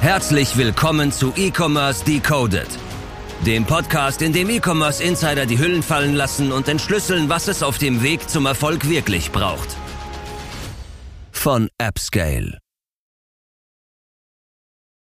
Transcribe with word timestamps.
Herzlich 0.00 0.56
willkommen 0.56 1.10
zu 1.10 1.32
E-Commerce 1.36 2.04
Decoded, 2.04 2.68
dem 3.44 3.64
Podcast, 3.64 4.22
in 4.22 4.32
dem 4.32 4.48
E-Commerce 4.50 5.02
Insider 5.02 5.46
die 5.46 5.58
Hüllen 5.58 5.82
fallen 5.82 6.14
lassen 6.14 6.52
und 6.52 6.68
entschlüsseln, 6.68 7.28
was 7.28 7.48
es 7.48 7.62
auf 7.62 7.78
dem 7.78 8.02
Weg 8.02 8.28
zum 8.28 8.46
Erfolg 8.46 8.88
wirklich 8.88 9.32
braucht. 9.32 9.68
Von 11.32 11.68
AppScale. 11.78 12.58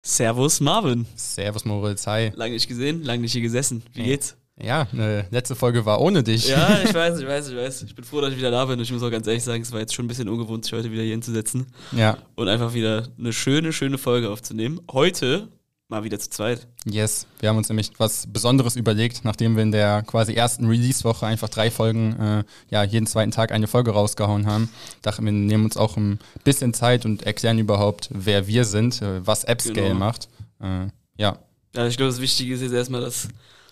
Servus 0.05 0.61
Marvin. 0.61 1.07
Servus 1.15 1.65
Moritz, 1.65 2.07
hi. 2.07 2.33
Lang 2.35 2.51
nicht 2.51 2.67
gesehen, 2.67 3.05
lang 3.05 3.21
nicht 3.21 3.33
hier 3.33 3.43
gesessen. 3.43 3.83
Wie 3.93 4.05
geht's? 4.05 4.37
Ja, 4.63 4.87
eine 4.93 5.27
letzte 5.31 5.55
Folge 5.57 5.85
war 5.87 6.01
ohne 6.01 6.23
dich. 6.23 6.49
Ja, 6.49 6.79
ich 6.85 6.93
weiß, 6.93 7.19
ich 7.21 7.27
weiß, 7.27 7.49
ich 7.49 7.57
weiß. 7.57 7.83
Ich 7.83 7.95
bin 7.95 8.05
froh, 8.05 8.21
dass 8.21 8.31
ich 8.33 8.39
wieder 8.39 8.51
da 8.51 8.65
bin. 8.67 8.79
Ich 8.81 8.93
muss 8.93 9.03
auch 9.03 9.11
ganz 9.11 9.27
ehrlich 9.27 9.43
sagen, 9.45 9.63
es 9.63 9.73
war 9.73 9.81
jetzt 9.81 9.95
schon 9.95 10.05
ein 10.05 10.09
bisschen 10.09 10.29
ungewohnt, 10.29 10.65
sich 10.65 10.73
heute 10.75 10.91
wieder 10.91 11.03
hier 11.03 11.13
hinzusetzen. 11.13 11.67
Ja. 11.93 12.19
Und 12.35 12.49
einfach 12.49 12.75
wieder 12.75 13.09
eine 13.19 13.33
schöne, 13.33 13.73
schöne 13.73 13.99
Folge 13.99 14.29
aufzunehmen. 14.31 14.81
Heute 14.93 15.49
mal 15.89 16.05
wieder 16.05 16.19
zu 16.21 16.31
zweit. 16.31 16.69
Yes. 16.85 17.27
Wir 17.41 17.49
haben 17.49 17.57
uns 17.57 17.69
nämlich 17.69 17.91
was 17.99 18.27
Besonderes 18.33 18.77
überlegt, 18.77 19.25
nachdem 19.25 19.57
wir 19.57 19.63
in 19.65 19.73
der 19.73 20.03
quasi 20.03 20.35
ersten 20.35 20.67
Release-Woche 20.67 21.27
einfach 21.27 21.49
drei 21.49 21.71
Folgen, 21.71 22.13
äh, 22.21 22.45
ja, 22.71 22.85
jeden 22.85 23.07
zweiten 23.09 23.33
Tag 23.33 23.51
eine 23.51 23.67
Folge 23.67 23.91
rausgehauen 23.91 24.47
haben. 24.47 24.69
Dachten 25.03 25.25
wir, 25.25 25.33
nehmen 25.33 25.65
uns 25.65 25.77
auch 25.77 25.97
ein 25.97 26.21
bisschen 26.45 26.75
Zeit 26.75 27.05
und 27.05 27.25
erklären 27.25 27.59
überhaupt, 27.59 28.09
wer 28.13 28.47
wir 28.47 28.65
sind, 28.65 29.03
äh, 29.03 29.27
was 29.27 29.45
AppScale 29.45 29.89
Genau. 29.89 29.95
macht. 29.99 30.29
Äh, 30.63 30.87
ja. 31.17 31.39
Ja, 31.75 31.87
ich 31.87 31.97
glaube, 31.97 32.13
das 32.13 32.21
Wichtige 32.21 32.55
ist 32.55 32.61
jetzt 32.63 32.73
erstmal, 32.73 33.01
dass 33.01 33.29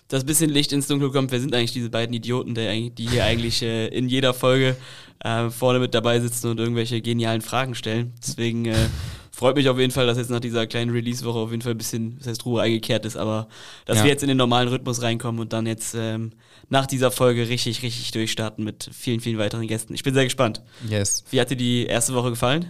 das 0.09 0.25
bisschen 0.25 0.51
Licht 0.51 0.73
ins 0.73 0.87
Dunkel 0.87 1.11
kommt. 1.11 1.31
Wer 1.31 1.41
sind 1.41 1.55
eigentlich 1.55 1.73
diese 1.73 1.91
beiden 1.91 2.15
Idioten, 2.15 2.57
eigentlich- 2.59 2.95
die 2.95 3.09
hier 3.09 3.25
eigentlich 3.25 3.63
äh, 3.63 3.89
in 3.89 4.09
jeder 4.09 4.35
Folge 4.35 4.77
äh, 5.21 5.51
vorne 5.51 5.79
mit 5.79 5.95
dabei 5.95 6.19
sitzen 6.21 6.49
und 6.51 6.59
irgendwelche 6.59 7.01
genialen 7.01 7.41
Fragen 7.43 7.75
stellen? 7.75 8.13
Deswegen 8.27 8.65
äh, 8.67 8.75
freut 9.33 9.55
mich 9.57 9.69
auf 9.69 9.79
jeden 9.79 9.93
Fall, 9.93 10.07
dass 10.07 10.17
jetzt 10.19 10.31
nach 10.31 10.41
dieser 10.41 10.67
kleinen 10.67 10.91
Release-Woche 10.91 11.39
auf 11.39 11.51
jeden 11.51 11.63
Fall 11.63 11.73
ein 11.73 11.79
bisschen, 11.79 12.17
das 12.19 12.27
heißt 12.29 12.45
Ruhe 12.47 12.63
eingekehrt 12.63 13.05
ist, 13.05 13.17
aber 13.17 13.49
dass 13.85 13.99
Ja. 13.99 14.05
wir 14.05 14.11
jetzt 14.11 14.23
in 14.23 14.29
den 14.29 14.39
normalen 14.39 14.69
Rhythmus 14.69 15.03
reinkommen 15.03 15.41
und 15.41 15.53
dann 15.53 15.67
jetzt 15.67 15.95
ähm, 15.95 16.33
nach 16.71 16.87
dieser 16.87 17.11
Folge 17.11 17.49
richtig, 17.49 17.83
richtig 17.83 18.11
durchstarten 18.13 18.65
mit 18.65 18.89
vielen, 18.93 19.21
vielen 19.21 19.39
weiteren 19.39 19.67
Gästen. 19.67 19.95
Ich 19.95 20.03
bin 20.03 20.15
sehr 20.15 20.25
gespannt. 20.25 20.63
Yes. 20.89 21.23
Wie 21.31 21.41
hat 21.41 21.51
dir 21.51 21.57
die 21.57 21.85
erste 21.87 22.15
Woche 22.15 22.31
gefallen? 22.31 22.67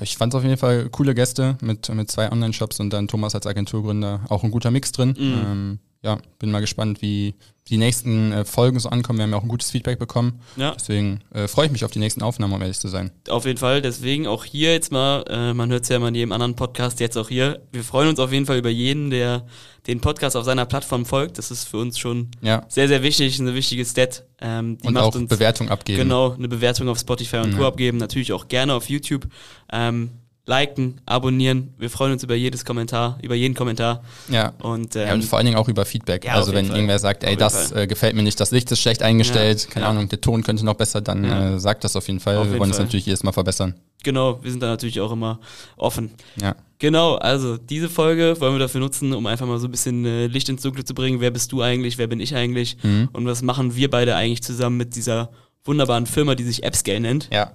Ich 0.00 0.16
fand 0.16 0.34
auf 0.34 0.42
jeden 0.42 0.56
Fall 0.56 0.88
coole 0.90 1.14
Gäste 1.14 1.56
mit, 1.60 1.88
mit 1.94 2.10
zwei 2.10 2.32
Online-Shops 2.32 2.80
und 2.80 2.90
dann 2.92 3.08
Thomas 3.08 3.34
als 3.34 3.46
Agenturgründer. 3.46 4.20
Auch 4.28 4.42
ein 4.42 4.50
guter 4.50 4.70
Mix 4.70 4.90
drin. 4.92 5.14
Mhm. 5.18 5.34
Ähm, 5.46 5.78
ja, 6.02 6.18
bin 6.38 6.50
mal 6.50 6.60
gespannt, 6.60 7.00
wie 7.02 7.34
die 7.68 7.76
nächsten 7.76 8.32
äh, 8.32 8.44
Folgen 8.44 8.80
so 8.80 8.88
ankommen. 8.88 9.20
Wir 9.20 9.22
haben 9.22 9.30
ja 9.30 9.36
auch 9.36 9.44
ein 9.44 9.48
gutes 9.48 9.70
Feedback 9.70 10.00
bekommen. 10.00 10.40
Ja. 10.56 10.72
Deswegen 10.72 11.20
äh, 11.32 11.46
freue 11.46 11.66
ich 11.66 11.72
mich 11.72 11.84
auf 11.84 11.92
die 11.92 12.00
nächsten 12.00 12.20
Aufnahmen, 12.20 12.52
um 12.52 12.60
ehrlich 12.60 12.80
zu 12.80 12.88
sein. 12.88 13.12
Auf 13.28 13.44
jeden 13.46 13.58
Fall, 13.58 13.80
deswegen 13.82 14.26
auch 14.26 14.44
hier 14.44 14.72
jetzt 14.72 14.90
mal, 14.90 15.22
äh, 15.28 15.54
man 15.54 15.70
hört 15.70 15.84
es 15.84 15.88
ja 15.88 15.96
immer 15.96 16.08
in 16.08 16.16
jedem 16.16 16.32
anderen 16.32 16.56
Podcast, 16.56 16.98
jetzt 16.98 17.16
auch 17.16 17.28
hier. 17.28 17.62
Wir 17.70 17.84
freuen 17.84 18.08
uns 18.08 18.18
auf 18.18 18.32
jeden 18.32 18.46
Fall 18.46 18.58
über 18.58 18.68
jeden, 18.68 19.10
der 19.10 19.46
den 19.86 20.00
Podcast 20.00 20.36
auf 20.36 20.44
seiner 20.44 20.66
Plattform 20.66 21.06
folgt. 21.06 21.38
Das 21.38 21.52
ist 21.52 21.68
für 21.68 21.76
uns 21.76 21.98
schon 22.00 22.32
Ja. 22.40 22.64
sehr, 22.68 22.88
sehr 22.88 23.04
wichtig, 23.04 23.38
eine 23.38 23.54
wichtige 23.54 23.84
Stat. 23.84 24.24
Ähm, 24.40 24.78
die 24.78 24.88
Und 24.88 24.94
macht 24.94 25.04
auch 25.04 25.14
uns 25.14 25.28
Bewertung 25.28 25.68
abgeben. 25.68 25.98
genau 25.98 26.32
eine 26.32 26.48
Bewertung 26.48 26.88
auf 26.88 26.98
Spotify 26.98 27.36
und 27.38 27.52
Ja. 27.52 27.58
Co. 27.58 27.66
abgeben. 27.66 27.98
Natürlich 27.98 28.32
auch 28.32 28.48
gerne 28.48 28.74
auf 28.74 28.88
YouTube. 28.90 29.28
Ähm, 29.72 30.10
liken, 30.44 31.00
abonnieren. 31.06 31.72
Wir 31.78 31.88
freuen 31.88 32.12
uns 32.12 32.24
über 32.24 32.34
jedes 32.34 32.64
Kommentar, 32.64 33.18
über 33.22 33.34
jeden 33.34 33.54
Kommentar. 33.54 34.02
Ja. 34.28 34.52
Und, 34.60 34.96
ähm, 34.96 35.06
ja, 35.06 35.14
und 35.14 35.24
vor 35.24 35.38
allen 35.38 35.46
Dingen 35.46 35.56
auch 35.56 35.68
über 35.68 35.84
Feedback. 35.84 36.24
Ja, 36.24 36.34
also 36.34 36.52
wenn 36.52 36.66
Fall. 36.66 36.76
irgendwer 36.76 36.98
sagt, 36.98 37.22
ey, 37.22 37.34
Auf 37.34 37.38
das 37.38 37.72
äh, 37.72 37.86
gefällt 37.86 38.16
mir 38.16 38.22
nicht, 38.24 38.40
das 38.40 38.50
Licht 38.50 38.70
ist 38.72 38.80
schlecht 38.80 39.02
eingestellt, 39.02 39.62
Ja, 39.62 39.70
keine. 39.70 39.86
Ahnung, 39.86 40.08
der 40.08 40.20
Ton 40.20 40.42
könnte 40.42 40.64
noch 40.64 40.74
besser, 40.74 41.00
dann 41.00 41.24
äh, 41.24 41.60
sagt 41.60 41.84
das 41.84 41.94
auf 41.94 42.08
jeden 42.08 42.18
Fall. 42.18 42.36
Auf 42.36 42.44
wir 42.44 42.52
jeden 42.52 42.60
wollen 42.60 42.70
es 42.70 42.78
natürlich 42.78 43.06
jedes 43.06 43.22
Mal 43.22 43.32
verbessern. 43.32 43.74
genau, 44.02 44.42
wir 44.42 44.50
sind 44.50 44.60
da 44.60 44.66
natürlich 44.66 45.00
auch 45.00 45.12
immer 45.12 45.38
offen. 45.76 46.10
Ja. 46.40 46.56
Genau, 46.80 47.14
also 47.14 47.56
diese 47.56 47.88
Folge 47.88 48.34
wollen 48.40 48.54
wir 48.54 48.58
dafür 48.58 48.80
nutzen, 48.80 49.12
um 49.12 49.24
einfach 49.26 49.46
mal 49.46 49.60
so 49.60 49.68
ein 49.68 49.70
bisschen 49.70 50.04
äh, 50.04 50.26
Licht 50.26 50.48
ins 50.48 50.62
Dunkle 50.62 50.84
zu 50.84 50.94
bringen. 50.94 51.20
Wer 51.20 51.30
bist 51.30 51.52
du 51.52 51.62
eigentlich? 51.62 51.98
Wer 51.98 52.08
bin 52.08 52.18
ich 52.18 52.34
eigentlich? 52.34 52.76
Mhm. 52.82 53.08
Und 53.12 53.24
was 53.26 53.42
machen 53.42 53.76
wir 53.76 53.88
beide 53.88 54.16
eigentlich 54.16 54.42
zusammen 54.42 54.78
mit 54.78 54.96
dieser 54.96 55.30
wunderbaren 55.64 56.06
Firma, 56.06 56.34
die 56.34 56.42
sich 56.42 56.66
AppScale 56.66 56.98
nennt? 56.98 57.28
Ja. 57.32 57.52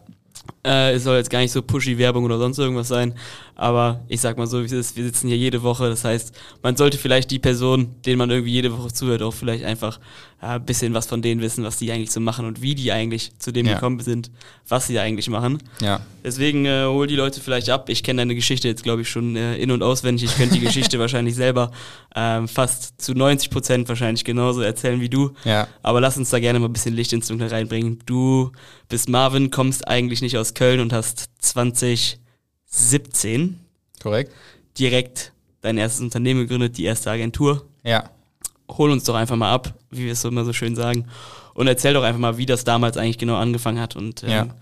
Äh, 0.65 0.93
es 0.93 1.03
soll 1.03 1.17
jetzt 1.17 1.29
gar 1.29 1.39
nicht 1.39 1.51
so 1.51 1.61
pushy 1.61 1.97
Werbung 1.97 2.25
oder 2.25 2.37
sonst 2.37 2.57
irgendwas 2.59 2.87
sein, 2.87 3.13
aber 3.55 4.01
ich 4.07 4.21
sag 4.21 4.37
mal 4.37 4.47
so, 4.47 4.61
wie 4.61 4.65
es 4.65 4.71
ist, 4.71 4.97
wir 4.97 5.03
sitzen 5.03 5.27
hier 5.27 5.37
jede 5.37 5.63
Woche, 5.63 5.89
das 5.89 6.03
heißt, 6.03 6.33
man 6.61 6.75
sollte 6.75 6.97
vielleicht 6.97 7.31
die 7.31 7.39
Person, 7.39 7.95
denen 8.05 8.17
man 8.17 8.29
irgendwie 8.29 8.51
jede 8.51 8.77
Woche 8.77 8.91
zuhört, 8.93 9.21
auch 9.21 9.33
vielleicht 9.33 9.63
einfach 9.63 9.99
äh, 10.41 10.45
ein 10.47 10.65
bisschen 10.65 10.93
was 10.93 11.07
von 11.07 11.21
denen 11.21 11.41
wissen, 11.41 11.63
was 11.63 11.77
die 11.77 11.91
eigentlich 11.91 12.11
so 12.11 12.19
machen 12.19 12.45
und 12.45 12.61
wie 12.61 12.75
die 12.75 12.91
eigentlich 12.91 13.31
zu 13.39 13.51
dem 13.51 13.65
Ja. 13.65 13.73
gekommen 13.75 13.99
sind, 14.01 14.29
was 14.67 14.85
sie 14.87 14.99
eigentlich 14.99 15.29
machen. 15.29 15.57
Ja. 15.81 16.01
Deswegen 16.23 16.65
äh, 16.65 16.83
hol 16.85 17.07
die 17.07 17.15
Leute 17.15 17.39
vielleicht 17.41 17.69
ab. 17.69 17.89
Ich 17.89 18.03
kenne 18.03 18.21
deine 18.21 18.35
Geschichte 18.35 18.67
jetzt, 18.67 18.83
glaube 18.83 19.01
ich, 19.01 19.09
schon 19.09 19.35
äh, 19.35 19.55
in- 19.57 19.71
und 19.71 19.81
auswendig. 19.81 20.25
Ich 20.25 20.35
könnte 20.37 20.55
die 20.55 20.61
Geschichte 20.61 20.99
wahrscheinlich 20.99 21.33
selber 21.35 21.71
ähm, 22.15 22.47
fast 22.47 23.01
zu 23.01 23.13
90 23.13 23.49
Prozent 23.49 23.89
wahrscheinlich 23.89 24.25
genauso 24.25 24.61
erzählen 24.61 24.99
wie 25.01 25.09
du. 25.09 25.31
Ja. 25.45 25.67
Aber 25.81 26.01
lass 26.01 26.17
uns 26.17 26.29
da 26.29 26.39
gerne 26.39 26.59
mal 26.59 26.67
ein 26.67 26.73
bisschen 26.73 26.93
Licht 26.95 27.13
ins 27.13 27.27
Dunkle 27.27 27.49
reinbringen. 27.49 27.99
Du 28.05 28.51
bist 28.89 29.09
Marvin, 29.09 29.49
kommst 29.49 29.87
eigentlich 29.87 30.21
nicht 30.21 30.36
aus 30.37 30.53
Köln 30.53 30.79
und 30.79 30.93
hast 30.93 31.29
2017 31.39 33.59
Korrekt? 34.01 34.31
direkt 34.79 35.33
dein 35.61 35.77
erstes 35.77 36.01
Unternehmen 36.01 36.41
gegründet, 36.41 36.77
die 36.77 36.83
erste 36.85 37.11
Agentur. 37.11 37.65
Ja. 37.83 38.09
Hol 38.69 38.91
uns 38.91 39.03
doch 39.05 39.15
einfach 39.15 39.35
mal 39.35 39.51
ab, 39.51 39.73
wie 39.91 40.05
wir 40.05 40.11
es 40.11 40.21
so 40.21 40.27
immer 40.29 40.45
so 40.45 40.53
schön 40.53 40.75
sagen. 40.75 41.05
Und 41.53 41.67
erzähl 41.67 41.93
doch 41.93 42.03
einfach 42.03 42.19
mal, 42.19 42.37
wie 42.37 42.45
das 42.45 42.63
damals 42.63 42.97
eigentlich 42.97 43.17
genau 43.17 43.35
angefangen 43.37 43.79
hat 43.79 43.95
und 43.95 44.23
ähm, 44.23 44.29
Ja. 44.29 44.43
wieso, 44.43 44.53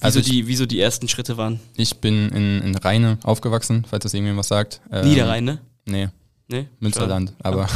Also 0.00 0.20
ich- 0.20 0.26
die, 0.28 0.46
wieso 0.48 0.66
die 0.66 0.80
ersten 0.80 1.08
Schritte 1.08 1.36
waren. 1.36 1.60
Ich 1.76 1.96
bin 1.98 2.28
in, 2.30 2.60
in 2.62 2.74
Rheine 2.76 3.18
aufgewachsen, 3.22 3.84
falls 3.88 4.02
das 4.02 4.14
irgendjemand 4.14 4.40
was 4.40 4.48
sagt. 4.48 4.80
Ähm, 4.90 5.08
Niederrhein, 5.08 5.44
ne? 5.44 5.60
Nee, 5.86 6.08
Nee? 6.46 6.66
Münsterland, 6.78 7.32
aber 7.42 7.66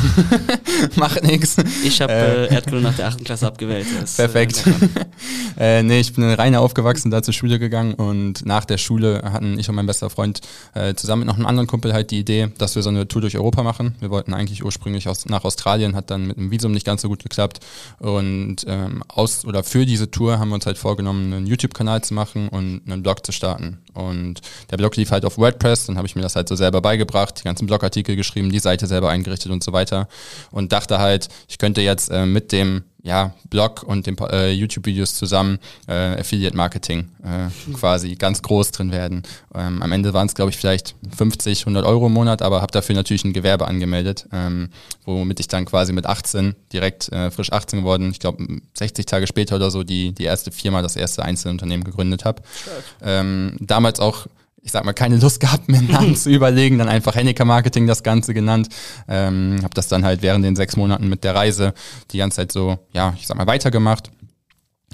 macht 0.96 1.22
nix. 1.22 1.56
Ich 1.84 2.02
habe 2.02 2.12
Äh. 2.12 2.44
äh, 2.48 2.54
Erdkunde 2.54 2.82
nach 2.82 2.94
der 2.94 3.08
achten 3.08 3.24
Klasse 3.24 3.46
abgewählt. 3.46 3.86
Das, 3.98 4.16
Perfekt. 4.16 4.66
Äh, 4.66 4.70
merkt 4.70 4.94
man. 4.94 5.06
Äh, 5.58 5.82
nee, 5.82 5.98
ich 5.98 6.12
bin 6.12 6.22
in 6.22 6.30
Rheine 6.30 6.60
aufgewachsen, 6.60 7.10
da 7.10 7.20
zur 7.20 7.34
Schule 7.34 7.58
gegangen 7.58 7.94
und 7.94 8.46
nach 8.46 8.64
der 8.64 8.78
Schule 8.78 9.22
hatten 9.24 9.58
ich 9.58 9.68
und 9.68 9.74
mein 9.74 9.86
bester 9.86 10.08
Freund 10.08 10.40
äh, 10.74 10.94
zusammen 10.94 11.20
mit 11.20 11.26
noch 11.26 11.34
einem 11.34 11.46
anderen 11.46 11.66
Kumpel 11.66 11.92
halt 11.92 12.12
die 12.12 12.20
Idee, 12.20 12.52
dass 12.58 12.76
wir 12.76 12.82
so 12.82 12.90
eine 12.90 13.08
Tour 13.08 13.22
durch 13.22 13.36
Europa 13.36 13.64
machen. 13.64 13.96
Wir 13.98 14.10
wollten 14.10 14.34
eigentlich 14.34 14.64
ursprünglich 14.64 15.08
aus, 15.08 15.26
nach 15.26 15.42
Australien, 15.42 15.96
hat 15.96 16.10
dann 16.10 16.28
mit 16.28 16.36
dem 16.36 16.52
Visum 16.52 16.70
nicht 16.70 16.86
ganz 16.86 17.02
so 17.02 17.08
gut 17.08 17.24
geklappt 17.24 17.58
und 17.98 18.58
ähm, 18.68 19.02
aus 19.08 19.44
oder 19.44 19.64
für 19.64 19.84
diese 19.84 20.12
Tour 20.12 20.38
haben 20.38 20.50
wir 20.50 20.54
uns 20.54 20.66
halt 20.66 20.78
vorgenommen, 20.78 21.32
einen 21.32 21.46
YouTube-Kanal 21.48 22.04
zu 22.04 22.14
machen 22.14 22.48
und 22.50 22.82
einen 22.86 23.02
Blog 23.02 23.26
zu 23.26 23.32
starten. 23.32 23.78
Und 23.98 24.40
der 24.70 24.76
Blog 24.76 24.96
lief 24.96 25.10
halt 25.10 25.24
auf 25.24 25.38
WordPress, 25.38 25.86
dann 25.86 25.96
habe 25.96 26.06
ich 26.06 26.14
mir 26.14 26.22
das 26.22 26.36
halt 26.36 26.48
so 26.48 26.54
selber 26.54 26.80
beigebracht, 26.80 27.40
die 27.40 27.44
ganzen 27.44 27.66
Blogartikel 27.66 28.14
geschrieben, 28.14 28.50
die 28.50 28.60
Seite 28.60 28.86
selber 28.86 29.10
eingerichtet 29.10 29.50
und 29.50 29.64
so 29.64 29.72
weiter. 29.72 30.08
Und 30.52 30.72
dachte 30.72 30.98
halt, 30.98 31.28
ich 31.48 31.58
könnte 31.58 31.80
jetzt 31.80 32.10
äh, 32.10 32.24
mit 32.24 32.52
dem 32.52 32.84
ja, 33.02 33.32
Blog 33.48 33.84
und 33.84 34.06
den 34.06 34.16
äh, 34.18 34.50
YouTube-Videos 34.50 35.14
zusammen 35.14 35.58
äh, 35.86 36.20
Affiliate-Marketing 36.20 37.08
äh, 37.22 37.72
quasi 37.72 38.16
ganz 38.16 38.42
groß 38.42 38.72
drin 38.72 38.90
werden. 38.90 39.22
Ähm, 39.54 39.82
am 39.82 39.92
Ende 39.92 40.12
waren 40.14 40.26
es, 40.26 40.34
glaube 40.34 40.50
ich, 40.50 40.56
vielleicht 40.56 40.96
50, 41.16 41.60
100 41.60 41.86
Euro 41.86 42.06
im 42.06 42.12
Monat, 42.12 42.42
aber 42.42 42.60
habe 42.60 42.72
dafür 42.72 42.96
natürlich 42.96 43.24
ein 43.24 43.32
Gewerbe 43.32 43.68
angemeldet, 43.68 44.26
ähm, 44.32 44.70
womit 45.04 45.38
ich 45.40 45.48
dann 45.48 45.64
quasi 45.64 45.92
mit 45.92 46.06
18, 46.06 46.56
direkt 46.72 47.10
äh, 47.12 47.30
frisch 47.30 47.52
18 47.52 47.80
geworden, 47.80 48.10
ich 48.10 48.18
glaube 48.18 48.44
60 48.74 49.06
Tage 49.06 49.26
später 49.26 49.56
oder 49.56 49.70
so, 49.70 49.84
die, 49.84 50.12
die 50.12 50.24
erste 50.24 50.50
Firma, 50.50 50.82
das 50.82 50.96
erste 50.96 51.24
Einzelunternehmen 51.24 51.84
gegründet 51.84 52.24
habe. 52.24 52.42
Ähm, 53.00 53.56
damals 53.60 54.00
auch 54.00 54.26
ich 54.68 54.72
sag 54.72 54.84
mal, 54.84 54.92
keine 54.92 55.16
Lust 55.16 55.40
gehabt, 55.40 55.66
mir 55.70 55.78
einen 55.78 55.90
Namen 55.90 56.14
zu 56.14 56.28
überlegen, 56.28 56.76
dann 56.76 56.90
einfach 56.90 57.14
Henniker 57.14 57.46
Marketing 57.46 57.86
das 57.86 58.02
Ganze 58.02 58.34
genannt. 58.34 58.68
Ähm, 59.08 59.60
habe 59.62 59.72
das 59.72 59.88
dann 59.88 60.04
halt 60.04 60.20
während 60.20 60.44
den 60.44 60.56
sechs 60.56 60.76
Monaten 60.76 61.08
mit 61.08 61.24
der 61.24 61.34
Reise 61.34 61.72
die 62.10 62.18
ganze 62.18 62.36
Zeit 62.36 62.52
so, 62.52 62.78
ja, 62.92 63.14
ich 63.16 63.26
sag 63.26 63.38
mal, 63.38 63.46
weitergemacht. 63.46 64.10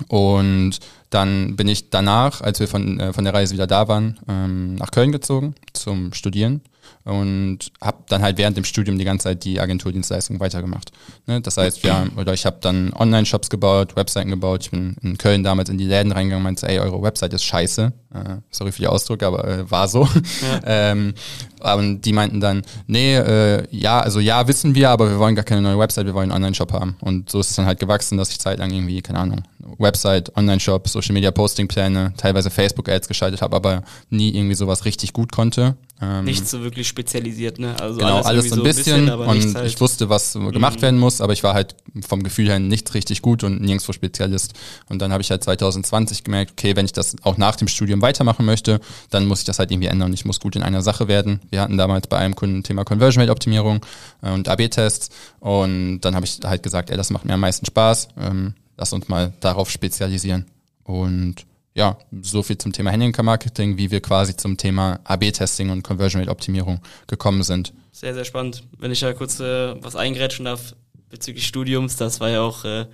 Und 0.07 0.79
dann 1.11 1.57
bin 1.57 1.67
ich 1.67 1.91
danach, 1.91 2.41
als 2.41 2.61
wir 2.61 2.69
von, 2.69 3.01
äh, 3.01 3.13
von 3.13 3.25
der 3.25 3.35
Reise 3.35 3.53
wieder 3.53 3.67
da 3.67 3.89
waren, 3.89 4.21
ähm, 4.29 4.77
nach 4.77 4.93
Köln 4.93 5.11
gezogen 5.11 5.57
zum 5.73 6.13
Studieren 6.13 6.61
und 7.05 7.59
habe 7.83 7.99
dann 8.09 8.23
halt 8.23 8.39
während 8.39 8.57
dem 8.57 8.65
Studium 8.65 8.99
die 8.99 9.05
ganze 9.05 9.25
Zeit 9.25 9.45
die 9.45 9.61
Agenturdienstleistung 9.61 10.41
weitergemacht. 10.41 10.91
Ne? 11.27 11.41
Das 11.41 11.59
heißt, 11.59 11.85
haben, 11.85 12.13
oder 12.17 12.33
ich 12.33 12.47
habe 12.47 12.57
dann 12.61 12.93
Online-Shops 12.95 13.51
gebaut, 13.51 13.95
Webseiten 13.95 14.31
gebaut. 14.31 14.63
Ich 14.65 14.71
bin 14.71 14.97
in 15.03 15.19
Köln 15.19 15.45
damals 15.45 15.69
in 15.69 15.77
die 15.77 15.85
Läden 15.85 16.13
reingegangen 16.13 16.41
und 16.41 16.45
meinte, 16.45 16.67
ey, 16.67 16.79
eure 16.79 17.03
Website 17.03 17.35
ist 17.35 17.45
scheiße. 17.45 17.93
Äh, 18.15 18.37
sorry 18.51 18.73
für 18.73 18.81
die 18.81 18.87
Ausdruck, 18.87 19.23
aber 19.23 19.47
äh, 19.47 19.71
war 19.71 19.87
so. 19.87 20.09
ähm, 20.65 21.15
und 21.61 22.03
die 22.03 22.13
meinten 22.13 22.41
dann, 22.41 22.63
nee, 22.87 23.17
äh, 23.17 23.67
ja, 23.71 24.01
also 24.01 24.21
ja, 24.21 24.47
wissen 24.49 24.75
wir, 24.75 24.91
aber 24.91 25.11
wir 25.11 25.19
wollen 25.19 25.35
gar 25.35 25.45
keine 25.45 25.61
neue 25.61 25.79
Website, 25.79 26.07
wir 26.07 26.15
wollen 26.15 26.31
einen 26.31 26.43
Online-Shop 26.43 26.73
haben. 26.73 26.97
Und 27.01 27.31
so 27.31 27.41
ist 27.41 27.51
es 27.51 27.57
dann 27.57 27.67
halt 27.67 27.81
gewachsen, 27.81 28.17
dass 28.17 28.31
ich 28.31 28.39
zeitlang 28.39 28.71
irgendwie, 28.71 29.03
keine 29.03 29.19
Ahnung, 29.19 29.43
Website, 29.79 30.37
Online-Shop, 30.37 30.89
Social-Media-Posting-Pläne, 30.89 32.15
teilweise 32.17 32.51
Facebook-Ads 32.51 33.09
geschaltet 33.09 33.43
habe, 33.43 33.57
aber 33.57 33.83
nie 34.11 34.35
irgendwie 34.35 34.55
sowas 34.55 34.85
richtig 34.85 35.13
gut 35.13 35.33
konnte. 35.33 35.77
Ähm, 36.01 36.25
Nicht 36.25 36.49
so 36.49 36.63
wirklich 36.63 36.89
spezialisiert, 36.95 37.59
ne? 37.59 37.75
Also 37.81 37.99
genau, 37.99 38.21
alles, 38.23 38.49
so 38.51 38.57
ein 38.57 38.63
bisschen, 38.63 39.09
aber 39.11 39.27
und 39.27 39.55
halt. 39.57 39.67
ich 39.67 39.81
wusste, 39.81 40.09
was 40.09 40.35
gemacht 40.35 40.77
Mhm. 40.79 40.83
werden 40.83 41.01
muss, 41.01 41.21
aber 41.21 41.33
ich 41.33 41.43
war 41.43 41.55
halt 41.55 41.75
vom 42.07 42.23
Gefühl 42.23 42.47
her 42.49 42.61
nicht 42.61 42.95
richtig 42.95 43.21
gut 43.21 43.43
und 43.43 43.61
nirgendwo 43.61 43.93
Spezialist. 43.93 44.53
Und 44.89 45.01
dann 45.01 45.13
habe 45.13 45.21
ich 45.23 45.31
halt 45.31 45.43
2020 45.43 46.23
gemerkt, 46.23 46.53
okay, 46.53 46.77
wenn 46.77 46.85
ich 46.87 46.93
das 46.93 47.17
auch 47.23 47.37
nach 47.37 47.57
dem 47.57 47.67
Studium 47.69 48.01
weitermachen 48.01 48.47
möchte, 48.47 48.81
dann 49.11 49.27
muss 49.27 49.41
ich 49.41 49.45
das 49.45 49.59
halt 49.59 49.73
irgendwie 49.73 49.89
ändern. 49.89 50.13
Ich 50.13 50.25
muss 50.25 50.39
gut 50.39 50.55
in 50.55 50.63
einer 50.63 50.83
Sache 50.83 51.09
werden. 51.09 51.41
Wir 51.51 51.61
hatten 51.63 51.77
damals 51.77 52.07
bei 52.07 52.19
einem 52.19 52.37
Kunden 52.37 52.63
Thema 52.63 52.85
Conversion 52.85 53.21
Rate 53.23 53.33
Optimierung 53.33 53.85
äh, 54.23 54.31
und 54.31 54.49
AB-Tests 54.49 55.11
und 55.41 56.01
dann 56.03 56.15
habe 56.15 56.27
ich 56.27 56.39
halt 56.45 56.63
gesagt, 56.63 56.91
ey, 56.91 56.97
das 56.97 57.11
macht 57.11 57.25
mir 57.25 57.35
am 57.35 57.41
meisten 57.41 57.67
Spaß. 57.67 58.09
Ähm, 58.21 58.55
lass 58.77 58.93
uns 58.93 59.09
mal 59.09 59.33
darauf 59.41 59.69
spezialisieren. 59.71 60.47
Und 60.85 61.45
ja, 61.75 61.99
so 62.23 62.43
viel 62.43 62.57
zum 62.57 62.73
Thema 62.73 62.91
Handicap-Marketing, 62.93 63.77
wie 63.77 63.91
wir 63.91 64.01
quasi 64.01 64.37
zum 64.37 64.57
Thema 64.57 65.01
AB-Testing 65.05 65.71
und 65.71 65.83
Conversion 65.83 66.21
Rate 66.21 66.31
Optimierung 66.31 66.81
gekommen 67.09 67.43
sind. 67.43 67.73
Sehr, 67.91 68.15
sehr 68.15 68.25
spannend. 68.25 68.63
Wenn 68.79 68.93
ich 68.93 69.01
da 69.01 69.13
kurz 69.13 69.41
äh, 69.41 69.75
was 69.83 69.97
eingrätschen 69.97 70.45
darf 70.45 70.75
bezüglich 71.11 71.47
Studiums, 71.47 71.97
das 71.97 72.21
war 72.21 72.31
ja 72.31 72.43
auch 72.43 72.65
äh, 72.65 72.87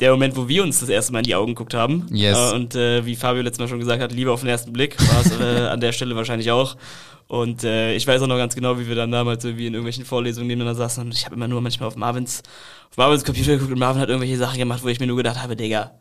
der 0.00 0.12
Moment, 0.12 0.36
wo 0.36 0.48
wir 0.48 0.62
uns 0.62 0.80
das 0.80 0.88
erste 0.88 1.12
Mal 1.12 1.20
in 1.20 1.24
die 1.24 1.34
Augen 1.34 1.54
geguckt 1.54 1.74
haben. 1.74 2.06
Yes. 2.10 2.36
Äh, 2.36 2.54
und 2.54 2.74
äh, 2.74 3.04
wie 3.04 3.16
Fabio 3.16 3.42
letztes 3.42 3.60
Mal 3.60 3.68
schon 3.68 3.78
gesagt 3.78 4.02
hat, 4.02 4.12
Liebe 4.12 4.32
auf 4.32 4.40
den 4.40 4.48
ersten 4.48 4.72
Blick, 4.72 4.96
war 4.98 5.20
es 5.20 5.38
äh, 5.38 5.66
an 5.68 5.80
der 5.80 5.92
Stelle 5.92 6.16
wahrscheinlich 6.16 6.50
auch. 6.50 6.76
Und 7.28 7.64
äh, 7.64 7.94
ich 7.94 8.06
weiß 8.06 8.22
auch 8.22 8.28
noch 8.28 8.36
ganz 8.36 8.54
genau, 8.54 8.78
wie 8.78 8.88
wir 8.88 8.94
dann 8.94 9.10
damals 9.10 9.44
irgendwie 9.44 9.66
in 9.66 9.74
irgendwelchen 9.74 10.04
Vorlesungen 10.04 10.46
nebeneinander 10.46 10.78
saßen 10.78 11.04
und 11.04 11.12
ich 11.12 11.24
habe 11.24 11.34
immer 11.34 11.48
nur 11.48 11.60
manchmal 11.60 11.88
auf 11.88 11.96
Marvins, 11.96 12.42
auf 12.90 12.96
Marvins 12.96 13.24
Computer 13.24 13.52
geguckt 13.52 13.72
und 13.72 13.78
Marvin 13.78 14.00
hat 14.00 14.08
irgendwelche 14.08 14.38
Sachen 14.38 14.58
gemacht, 14.58 14.84
wo 14.84 14.88
ich 14.88 15.00
mir 15.00 15.08
nur 15.08 15.16
gedacht 15.16 15.42
habe, 15.42 15.56
Digga, 15.56 15.92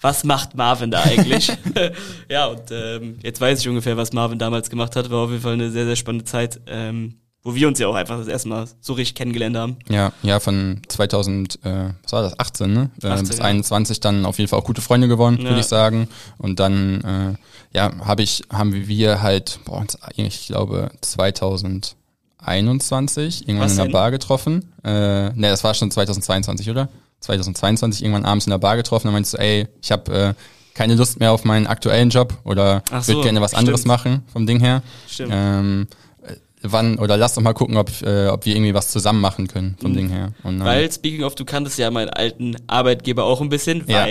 was 0.00 0.24
macht 0.24 0.54
Marvin 0.54 0.90
da 0.90 1.02
eigentlich? 1.02 1.52
ja, 2.28 2.46
und 2.46 2.62
ähm, 2.70 3.18
jetzt 3.22 3.40
weiß 3.40 3.60
ich 3.60 3.68
ungefähr, 3.68 3.96
was 3.96 4.12
Marvin 4.12 4.38
damals 4.38 4.68
gemacht 4.70 4.96
hat. 4.96 5.10
War 5.10 5.24
auf 5.24 5.30
jeden 5.30 5.42
Fall 5.42 5.54
eine 5.54 5.70
sehr, 5.70 5.86
sehr 5.86 5.96
spannende 5.96 6.24
Zeit, 6.24 6.60
ähm, 6.66 7.16
wo 7.42 7.54
wir 7.54 7.68
uns 7.68 7.78
ja 7.78 7.86
auch 7.86 7.94
einfach 7.94 8.18
das 8.18 8.26
erste 8.26 8.48
Mal 8.48 8.66
so 8.80 8.94
richtig 8.94 9.14
kennengelernt 9.14 9.56
haben. 9.56 9.76
Ja, 9.88 10.12
ja, 10.22 10.40
von 10.40 10.80
2000, 10.88 11.60
äh, 11.64 11.90
was 12.02 12.12
war 12.12 12.22
das, 12.22 12.38
18, 12.40 12.72
ne? 12.72 12.90
Äh, 13.02 13.06
18, 13.08 13.28
bis 13.28 13.38
ja. 13.38 13.44
21 13.44 14.00
dann 14.00 14.26
auf 14.26 14.38
jeden 14.38 14.48
Fall 14.48 14.58
auch 14.58 14.64
gute 14.64 14.80
Freunde 14.80 15.06
geworden, 15.08 15.38
Ja. 15.38 15.44
würde 15.50 15.60
ich 15.60 15.66
sagen. 15.66 16.08
Und 16.38 16.58
dann, 16.60 17.00
äh, 17.02 17.34
ja, 17.76 17.92
habe 18.04 18.22
ich, 18.22 18.42
haben 18.52 18.72
wir 18.88 19.22
halt, 19.22 19.60
boah, 19.64 19.84
ich 20.16 20.46
glaube, 20.46 20.90
2021 21.00 23.48
irgendwann 23.48 23.64
Was 23.66 23.72
in 23.72 23.76
der 23.76 23.84
denn? 23.86 23.92
Bar 23.92 24.10
getroffen. 24.10 24.72
Äh, 24.84 25.30
ne, 25.30 25.48
das 25.48 25.64
war 25.64 25.74
schon 25.74 25.90
2022, 25.90 26.70
oder? 26.70 26.88
2022 27.20 28.02
irgendwann 28.02 28.24
abends 28.24 28.46
in 28.46 28.50
der 28.50 28.58
Bar 28.58 28.76
getroffen. 28.76 29.06
Dann 29.08 29.14
meinst 29.14 29.32
du, 29.34 29.38
ey, 29.38 29.66
ich 29.82 29.90
habe 29.92 30.12
äh, 30.12 30.34
keine 30.74 30.94
Lust 30.94 31.18
mehr 31.20 31.32
auf 31.32 31.44
meinen 31.44 31.66
aktuellen 31.66 32.10
Job 32.10 32.34
oder 32.44 32.82
Ach 32.90 33.06
würde 33.06 33.18
so, 33.18 33.22
gerne 33.22 33.40
was 33.40 33.54
anderes 33.54 33.80
stimmt. 33.80 33.88
machen 33.88 34.22
vom 34.32 34.46
Ding 34.46 34.60
her. 34.60 34.82
Stimmt. 35.08 35.32
Ähm, 35.34 35.86
äh, 36.22 36.34
wann 36.62 36.98
oder 36.98 37.16
lass 37.16 37.34
doch 37.34 37.42
mal 37.42 37.54
gucken, 37.54 37.76
ob, 37.76 37.90
äh, 38.02 38.28
ob 38.28 38.44
wir 38.44 38.54
irgendwie 38.54 38.74
was 38.74 38.90
zusammen 38.90 39.20
machen 39.20 39.48
können 39.48 39.76
vom 39.80 39.92
Mhm. 39.92 39.96
Ding 39.96 40.08
her. 40.10 40.32
Und 40.42 40.58
dann, 40.58 40.66
Weil, 40.68 40.92
speaking 40.92 41.24
of, 41.24 41.34
du 41.34 41.44
kanntest 41.44 41.78
ja 41.78 41.90
meinen 41.90 42.10
alten 42.10 42.56
Arbeitgeber 42.66 43.24
auch 43.24 43.40
ein 43.40 43.48
bisschen, 43.48 43.84
Ja. 43.86 44.06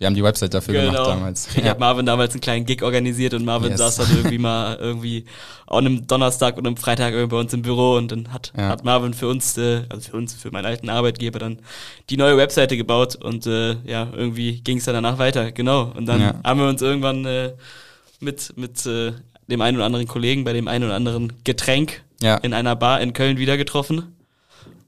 Wir 0.00 0.06
haben 0.06 0.14
die 0.14 0.24
Website 0.24 0.54
dafür 0.54 0.74
gemacht 0.74 0.96
damals. 1.06 1.46
Ich 1.54 1.62
Ja. 1.62 1.68
habe 1.70 1.80
Marvin 1.80 2.06
damals 2.06 2.32
einen 2.32 2.40
kleinen 2.40 2.64
Gig 2.64 2.82
organisiert 2.82 3.34
und 3.34 3.44
Marvin 3.44 3.70
Yes. 3.70 3.78
saß 3.78 3.96
dann 3.96 4.10
irgendwie 4.16 4.38
mal 4.38 4.76
irgendwie 4.80 5.26
an 5.66 5.86
einem 5.86 6.06
Donnerstag 6.06 6.56
und 6.56 6.66
einem 6.66 6.76
Freitag 6.78 7.12
irgendwie 7.12 7.34
bei 7.36 7.40
uns 7.40 7.52
im 7.52 7.60
Büro 7.62 7.96
und 7.96 8.10
dann 8.10 8.32
hat, 8.32 8.52
Ja. 8.56 8.70
hat 8.70 8.82
Marvin 8.82 9.12
für 9.14 9.28
uns, 9.28 9.56
äh, 9.58 9.82
also 9.90 10.10
für 10.10 10.16
uns, 10.16 10.32
für 10.34 10.50
meinen 10.50 10.64
alten 10.64 10.88
Arbeitgeber 10.88 11.38
dann 11.38 11.58
die 12.08 12.16
neue 12.16 12.36
Webseite 12.38 12.76
gebaut 12.78 13.14
und 13.14 13.46
äh, 13.46 13.76
ja, 13.84 14.08
irgendwie 14.16 14.62
ging 14.62 14.78
es 14.78 14.84
dann 14.86 14.94
danach 14.94 15.18
weiter, 15.18 15.52
genau. 15.52 15.92
Und 15.94 16.06
dann 16.06 16.20
Ja. 16.20 16.34
haben 16.44 16.60
wir 16.60 16.68
uns 16.68 16.80
irgendwann 16.80 17.26
äh, 17.26 17.52
mit, 18.20 18.54
mit 18.56 18.84
äh, 18.86 19.12
dem 19.48 19.60
einen 19.60 19.76
oder 19.76 19.84
anderen 19.86 20.08
Kollegen 20.08 20.44
bei 20.44 20.54
dem 20.54 20.66
einen 20.66 20.84
oder 20.86 20.94
anderen 20.94 21.32
Getränk 21.44 22.02
Ja. 22.22 22.36
in 22.38 22.54
einer 22.54 22.74
Bar 22.74 23.02
in 23.02 23.12
Köln 23.12 23.36
wieder 23.36 23.58
getroffen. 23.58 24.16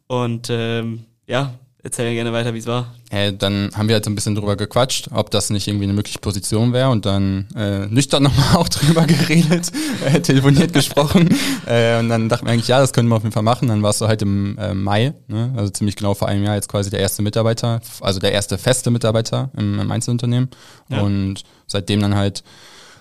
Und 0.06 0.48
ähm, 0.50 1.04
ja, 1.26 1.54
erzähl 1.84 2.14
gerne 2.14 2.32
weiter, 2.32 2.54
wie 2.54 2.58
es 2.58 2.66
war. 2.66 2.94
Äh, 3.10 3.32
dann 3.32 3.70
haben 3.74 3.88
wir 3.88 3.94
halt 3.94 4.04
so 4.04 4.10
ein 4.10 4.14
bisschen 4.14 4.34
drüber 4.34 4.56
gequatscht, 4.56 5.08
ob 5.12 5.30
das 5.30 5.50
nicht 5.50 5.66
irgendwie 5.66 5.84
eine 5.84 5.92
mögliche 5.92 6.18
Position 6.20 6.72
wäre 6.72 6.90
und 6.90 7.04
dann 7.06 7.48
äh, 7.56 7.86
nüchtern 7.86 8.22
nochmal 8.24 8.56
auch 8.56 8.68
drüber 8.68 9.04
geredet, 9.04 9.72
äh, 10.04 10.20
telefoniert 10.20 10.72
gesprochen 10.72 11.28
äh, 11.66 11.98
und 11.98 12.08
dann 12.08 12.28
dachten 12.28 12.46
wir 12.46 12.52
eigentlich, 12.52 12.68
ja, 12.68 12.80
das 12.80 12.92
können 12.92 13.08
wir 13.08 13.16
auf 13.16 13.22
jeden 13.22 13.32
Fall 13.32 13.42
machen. 13.42 13.68
Dann 13.68 13.82
warst 13.82 14.00
du 14.00 14.06
halt 14.06 14.22
im 14.22 14.56
äh, 14.58 14.74
Mai, 14.74 15.14
ne? 15.28 15.52
also 15.56 15.70
ziemlich 15.70 15.96
genau 15.96 16.14
vor 16.14 16.28
einem 16.28 16.44
Jahr 16.44 16.54
jetzt 16.54 16.68
quasi 16.68 16.90
der 16.90 17.00
erste 17.00 17.22
Mitarbeiter, 17.22 17.80
also 18.00 18.20
der 18.20 18.32
erste 18.32 18.58
feste 18.58 18.90
Mitarbeiter 18.90 19.50
im, 19.56 19.78
im 19.80 19.90
Einzelunternehmen 19.90 20.50
Ja. 20.88 21.00
und 21.00 21.42
seitdem 21.66 22.00
dann 22.00 22.14
halt 22.14 22.44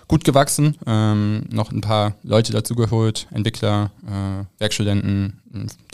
gut 0.08 0.24
gewachsen, 0.24 0.76
ähm, 0.86 1.44
noch 1.50 1.72
ein 1.72 1.80
paar 1.80 2.16
Leute 2.22 2.52
dazugeholt, 2.52 3.28
Entwickler, 3.30 3.92
äh, 4.06 4.44
Werkstudenten, 4.60 5.40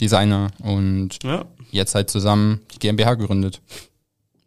Designer 0.01 0.49
und 0.61 1.19
Ja. 1.23 1.45
Jetzt 1.71 1.95
halt 1.95 2.09
zusammen 2.09 2.61
die 2.73 2.79
GmbH 2.79 3.15
gegründet. 3.15 3.61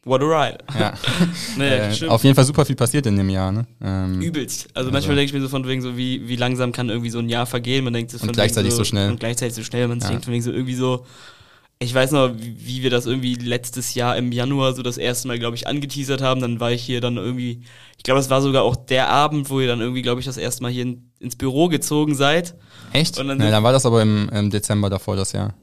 What 0.04 0.20
a 0.20 0.24
ride. 0.24 0.58
Ja. 0.78 0.94
Nee, 1.56 1.68
Äh, 1.68 2.08
auf 2.08 2.24
jeden 2.24 2.34
Fall 2.34 2.44
super 2.44 2.64
viel 2.64 2.74
passiert 2.74 3.06
in 3.06 3.16
dem 3.16 3.28
Jahr, 3.30 3.52
ne? 3.52 3.66
Ähm, 3.80 4.20
Übelst. 4.20 4.68
Also 4.74 4.90
manchmal 4.90 5.14
denke 5.14 5.26
ich 5.28 5.32
mir 5.32 5.40
so 5.40 5.48
von 5.48 5.64
wegen 5.68 5.80
so, 5.80 5.96
wie, 5.96 6.26
wie 6.28 6.34
langsam 6.36 6.72
kann 6.72 6.88
irgendwie 6.88 7.10
so 7.10 7.20
ein 7.20 7.28
Jahr 7.28 7.46
vergehen. 7.46 7.84
Man 7.84 7.92
denkt 7.92 8.10
so 8.10 8.16
Und 8.16 8.24
von 8.26 8.32
gleichzeitig 8.32 8.70
wegen 8.72 8.76
so 8.78 8.84
schnell. 8.84 9.10
Und 9.10 9.20
gleichzeitig 9.20 9.54
so 9.54 9.62
schnell. 9.62 9.86
Man 9.86 10.00
Ja. 10.00 10.08
denkt 10.08 10.24
von 10.24 10.32
wegen 10.32 10.42
so 10.42 10.50
irgendwie 10.50 10.74
so, 10.74 11.06
ich 11.78 11.94
weiß 11.94 12.10
noch, 12.12 12.32
wie, 12.36 12.56
wie 12.66 12.82
wir 12.82 12.90
das 12.90 13.06
irgendwie 13.06 13.34
letztes 13.34 13.94
Jahr 13.94 14.16
im 14.16 14.32
Januar 14.32 14.74
so 14.74 14.82
das 14.82 14.98
erste 14.98 15.28
Mal, 15.28 15.38
glaube 15.38 15.54
ich, 15.54 15.68
angeteasert 15.68 16.20
haben. 16.20 16.40
Dann 16.40 16.58
war 16.58 16.72
ich 16.72 16.82
hier 16.82 17.00
dann 17.00 17.16
irgendwie, 17.16 17.62
ich 17.96 18.02
glaube, 18.02 18.18
es 18.18 18.28
war 18.28 18.42
sogar 18.42 18.64
auch 18.64 18.74
der 18.74 19.08
Abend, 19.08 19.50
wo 19.50 19.60
ihr 19.60 19.68
dann 19.68 19.80
irgendwie, 19.80 20.02
glaube 20.02 20.18
ich, 20.20 20.26
das 20.26 20.36
erste 20.36 20.64
Mal 20.64 20.72
hier 20.72 20.82
in, 20.82 21.12
ins 21.20 21.36
Büro 21.36 21.68
gezogen 21.68 22.16
seid. 22.16 22.56
Echt? 22.92 23.18
Und 23.20 23.28
dann 23.28 23.38
sind- 23.40 23.50
dann 23.52 23.62
war 23.62 23.72
das 23.72 23.86
aber 23.86 24.02
im, 24.02 24.28
im 24.30 24.50
Dezember 24.50 24.90
davor 24.90 25.14
das 25.14 25.30
Jahr. 25.30 25.54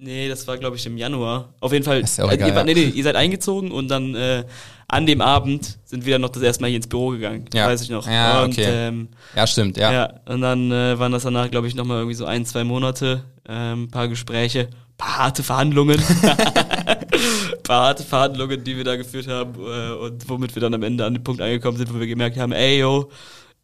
Nee, 0.00 0.28
das 0.28 0.46
war, 0.46 0.56
glaube 0.56 0.76
ich, 0.76 0.86
im 0.86 0.96
Januar. 0.96 1.54
Auf 1.60 1.72
jeden 1.72 1.84
Fall. 1.84 2.00
Ist 2.00 2.18
ja 2.18 2.24
auch 2.24 2.30
äh, 2.30 2.34
egal, 2.34 2.50
ihr, 2.56 2.64
nee, 2.64 2.74
nee, 2.74 2.92
ihr 2.94 3.02
seid 3.02 3.16
eingezogen 3.16 3.72
und 3.72 3.88
dann 3.88 4.14
äh, 4.14 4.44
an 4.86 5.06
dem 5.06 5.20
Abend 5.20 5.78
sind 5.84 6.06
wir 6.06 6.14
dann 6.14 6.22
noch 6.22 6.30
das 6.30 6.42
erste 6.42 6.62
Mal 6.62 6.68
hier 6.68 6.76
ins 6.76 6.86
Büro 6.86 7.08
gegangen. 7.10 7.46
Ja. 7.52 7.66
Weiß 7.66 7.82
ich 7.82 7.90
noch. 7.90 8.06
Ja, 8.06 8.42
und, 8.42 8.52
okay. 8.52 8.66
ähm, 8.66 9.08
Ja, 9.34 9.46
stimmt, 9.46 9.76
ja. 9.76 9.92
Ja, 9.92 10.14
und 10.26 10.40
dann 10.40 10.70
äh, 10.70 10.98
waren 10.98 11.12
das 11.12 11.24
danach, 11.24 11.50
glaube 11.50 11.66
ich, 11.66 11.74
nochmal 11.74 11.98
irgendwie 11.98 12.14
so 12.14 12.24
ein, 12.24 12.46
zwei 12.46 12.64
Monate, 12.64 13.24
ähm, 13.48 13.90
paar 13.90 14.08
Gespräche, 14.08 14.68
paar 14.96 15.18
harte 15.18 15.42
Verhandlungen. 15.42 16.00
paar 17.64 17.86
harte 17.86 18.04
Verhandlungen, 18.04 18.62
die 18.62 18.76
wir 18.76 18.84
da 18.84 18.96
geführt 18.96 19.28
haben 19.28 19.54
äh, 19.56 19.92
und 19.92 20.28
womit 20.28 20.54
wir 20.54 20.60
dann 20.60 20.74
am 20.74 20.82
Ende 20.82 21.04
an 21.04 21.14
den 21.14 21.24
Punkt 21.24 21.42
angekommen 21.42 21.76
sind, 21.76 21.92
wo 21.92 21.98
wir 21.98 22.06
gemerkt 22.06 22.38
haben, 22.38 22.52
ey, 22.52 22.80
yo, 22.80 23.10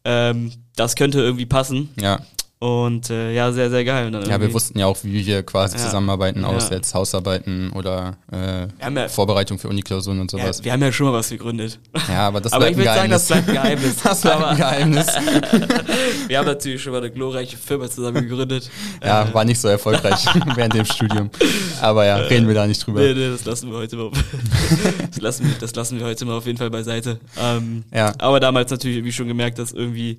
ähm, 0.03 0.51
das 0.75 0.95
könnte 0.95 1.19
irgendwie 1.19 1.45
passen. 1.45 1.89
Ja. 1.99 2.19
Und 2.57 3.09
äh, 3.09 3.33
ja, 3.33 3.51
sehr, 3.51 3.69
sehr 3.69 3.83
geil. 3.83 4.11
Ja, 4.27 4.39
wir 4.39 4.51
wussten 4.53 4.79
ja 4.79 4.85
auch, 4.85 4.97
wie 5.03 5.25
wir 5.25 5.43
quasi 5.43 5.75
Ja. 5.77 5.83
zusammenarbeiten, 5.83 6.41
Ja. 6.41 6.47
aus 6.47 6.69
jetzt 6.69 6.93
Hausarbeiten 6.95 7.69
oder 7.73 8.15
äh, 8.31 8.67
ja- 8.81 9.09
Vorbereitung 9.09 9.59
für 9.59 9.67
Uniklausuren 9.67 10.21
und 10.21 10.31
sowas. 10.31 10.63
wir 10.63 10.71
haben 10.71 10.81
ja 10.81 10.91
schon 10.91 11.07
mal 11.07 11.13
was 11.13 11.29
gegründet. 11.29 11.79
Ja, 12.07 12.27
aber 12.29 12.39
das 12.39 12.53
Aber 12.53 12.69
ich 12.69 12.75
bleibt 12.77 12.87
würde 12.97 13.01
ein 13.13 13.19
sagen, 13.19 13.35
das 13.43 13.45
Geheimnis. 13.45 13.45
bleibt 13.45 13.49
ein 13.49 13.77
Geheimnis. 13.77 13.95
Das 14.03 14.21
bleibt 14.21 14.43
ein 14.43 14.57
Geheimnis. 14.57 15.07
wir 16.27 16.37
haben 16.39 16.45
natürlich 16.45 16.81
schon 16.81 16.93
mal 16.93 16.99
eine 16.99 17.11
glorreiche 17.11 17.57
Firma 17.57 17.89
zusammen 17.89 18.27
gegründet. 18.27 18.69
Ja, 19.03 19.23
Äh, 19.23 19.33
war 19.33 19.43
nicht 19.43 19.59
so 19.59 19.67
erfolgreich 19.67 20.25
während 20.55 20.73
dem 20.75 20.85
Studium. 20.85 21.29
Aber 21.81 22.05
ja, 22.05 22.15
reden 22.15 22.47
wir 22.47 22.55
da 22.55 22.65
nicht 22.65 22.85
drüber. 22.87 23.01
Nee, 23.01 23.13
nee, 23.13 23.29
das 23.29 23.43
lassen 23.45 23.69
wir 23.69 23.77
heute 23.77 23.97
mal. 23.97 24.11
das, 25.09 25.19
lassen 25.21 25.45
wir, 25.45 25.55
das 25.59 25.75
lassen 25.75 25.99
wir 25.99 26.05
heute 26.05 26.23
mal 26.25 26.37
auf 26.37 26.45
jeden 26.45 26.57
Fall 26.57 26.69
beiseite. 26.69 27.19
Ähm, 27.37 27.83
Ja. 27.93 28.13
Aber 28.17 28.39
damals 28.39 28.71
natürlich 28.71 28.97
irgendwie 28.97 29.13
schon 29.13 29.27
gemerkt, 29.27 29.59
dass 29.59 29.71
irgendwie 29.73 30.17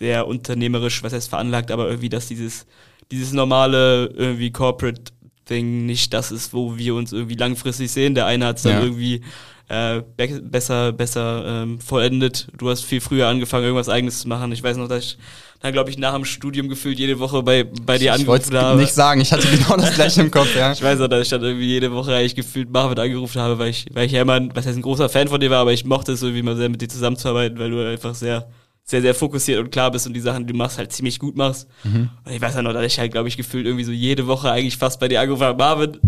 sehr 0.00 0.26
unternehmerisch, 0.26 1.02
was 1.04 1.12
heißt 1.12 1.28
veranlagt, 1.28 1.70
aber 1.70 1.88
irgendwie, 1.88 2.08
dass 2.08 2.26
dieses, 2.26 2.66
dieses 3.12 3.32
normale 3.32 4.06
irgendwie 4.16 4.50
Corporate 4.50 5.02
Thing 5.44 5.86
nicht 5.86 6.12
das 6.14 6.32
ist, 6.32 6.52
wo 6.54 6.76
wir 6.78 6.94
uns 6.94 7.12
irgendwie 7.12 7.34
langfristig 7.36 7.90
sehen. 7.92 8.14
Der 8.14 8.26
eine 8.26 8.46
hat 8.46 8.56
es 8.56 8.62
dann 8.62 8.72
Ja. 8.72 8.82
irgendwie 8.82 9.20
äh, 9.68 10.02
be 10.16 10.40
besser, 10.42 10.92
besser 10.92 11.44
ähm, 11.46 11.80
vollendet. 11.80 12.48
Du 12.56 12.68
hast 12.70 12.82
viel 12.82 13.00
früher 13.00 13.28
angefangen, 13.28 13.64
irgendwas 13.64 13.88
eigenes 13.88 14.20
zu 14.20 14.28
machen. 14.28 14.50
Ich 14.52 14.62
weiß 14.62 14.76
noch, 14.78 14.88
dass 14.88 15.04
ich 15.04 15.18
dann, 15.60 15.72
glaube 15.72 15.90
ich, 15.90 15.98
nach 15.98 16.14
dem 16.14 16.24
Studium 16.24 16.68
gefühlt 16.68 16.98
jede 16.98 17.18
Woche 17.20 17.42
bei, 17.42 17.64
bei 17.64 17.98
dir 17.98 18.14
Ich 18.16 18.26
wollte 18.26 18.46
angerufen 18.46 18.66
habe. 18.66 18.80
nicht 18.80 18.94
sagen, 18.94 19.20
ich 19.20 19.30
hatte 19.32 19.46
genau 19.48 19.76
das 19.76 19.94
gleiche 19.94 20.22
im 20.22 20.30
Kopf, 20.30 20.56
ja. 20.56 20.72
Ich 20.72 20.82
weiß 20.82 21.00
auch, 21.02 21.08
dass 21.08 21.22
ich 21.22 21.28
dann 21.28 21.42
irgendwie 21.42 21.66
jede 21.66 21.92
Woche 21.92 22.14
eigentlich 22.14 22.34
gefühlt 22.34 22.70
Marvin 22.70 22.98
angerufen 22.98 23.40
habe, 23.40 23.58
weil 23.58 23.68
ich, 23.70 23.86
weil 23.92 24.06
ich 24.06 24.12
ja 24.12 24.22
immer, 24.22 24.40
was 24.54 24.66
heißt 24.66 24.78
ein 24.78 24.82
großer 24.82 25.08
Fan 25.10 25.28
von 25.28 25.38
dir 25.40 25.50
war, 25.50 25.58
aber 25.58 25.72
ich 25.72 25.84
mochte 25.84 26.12
es 26.12 26.22
irgendwie 26.22 26.42
mal 26.42 26.56
sehr 26.56 26.68
mit 26.70 26.80
dir 26.80 26.88
zusammenzuarbeiten, 26.88 27.58
weil 27.58 27.70
du 27.70 27.86
einfach 27.86 28.14
sehr, 28.14 28.48
sehr, 28.90 29.00
sehr 29.00 29.14
fokussiert 29.14 29.60
und 29.60 29.70
klar 29.70 29.90
bist 29.90 30.06
und 30.06 30.14
die 30.14 30.20
Sachen, 30.20 30.46
die 30.46 30.52
du 30.52 30.58
machst, 30.58 30.76
halt 30.76 30.92
ziemlich 30.92 31.20
gut 31.20 31.36
machst. 31.36 31.68
Mhm. 31.84 32.10
Und 32.24 32.32
ich 32.32 32.40
weiß 32.40 32.56
ja 32.56 32.62
noch, 32.62 32.72
dass 32.72 32.84
ich 32.84 32.98
halt, 32.98 33.12
glaube 33.12 33.28
ich, 33.28 33.36
gefühlt 33.36 33.64
irgendwie 33.64 33.84
so 33.84 33.92
jede 33.92 34.26
Woche 34.26 34.50
eigentlich 34.50 34.76
fast 34.76 34.98
bei 34.98 35.06
dir 35.06 35.20
angerufen 35.20 35.44
habe, 35.44 35.58
Marvin, 35.58 35.98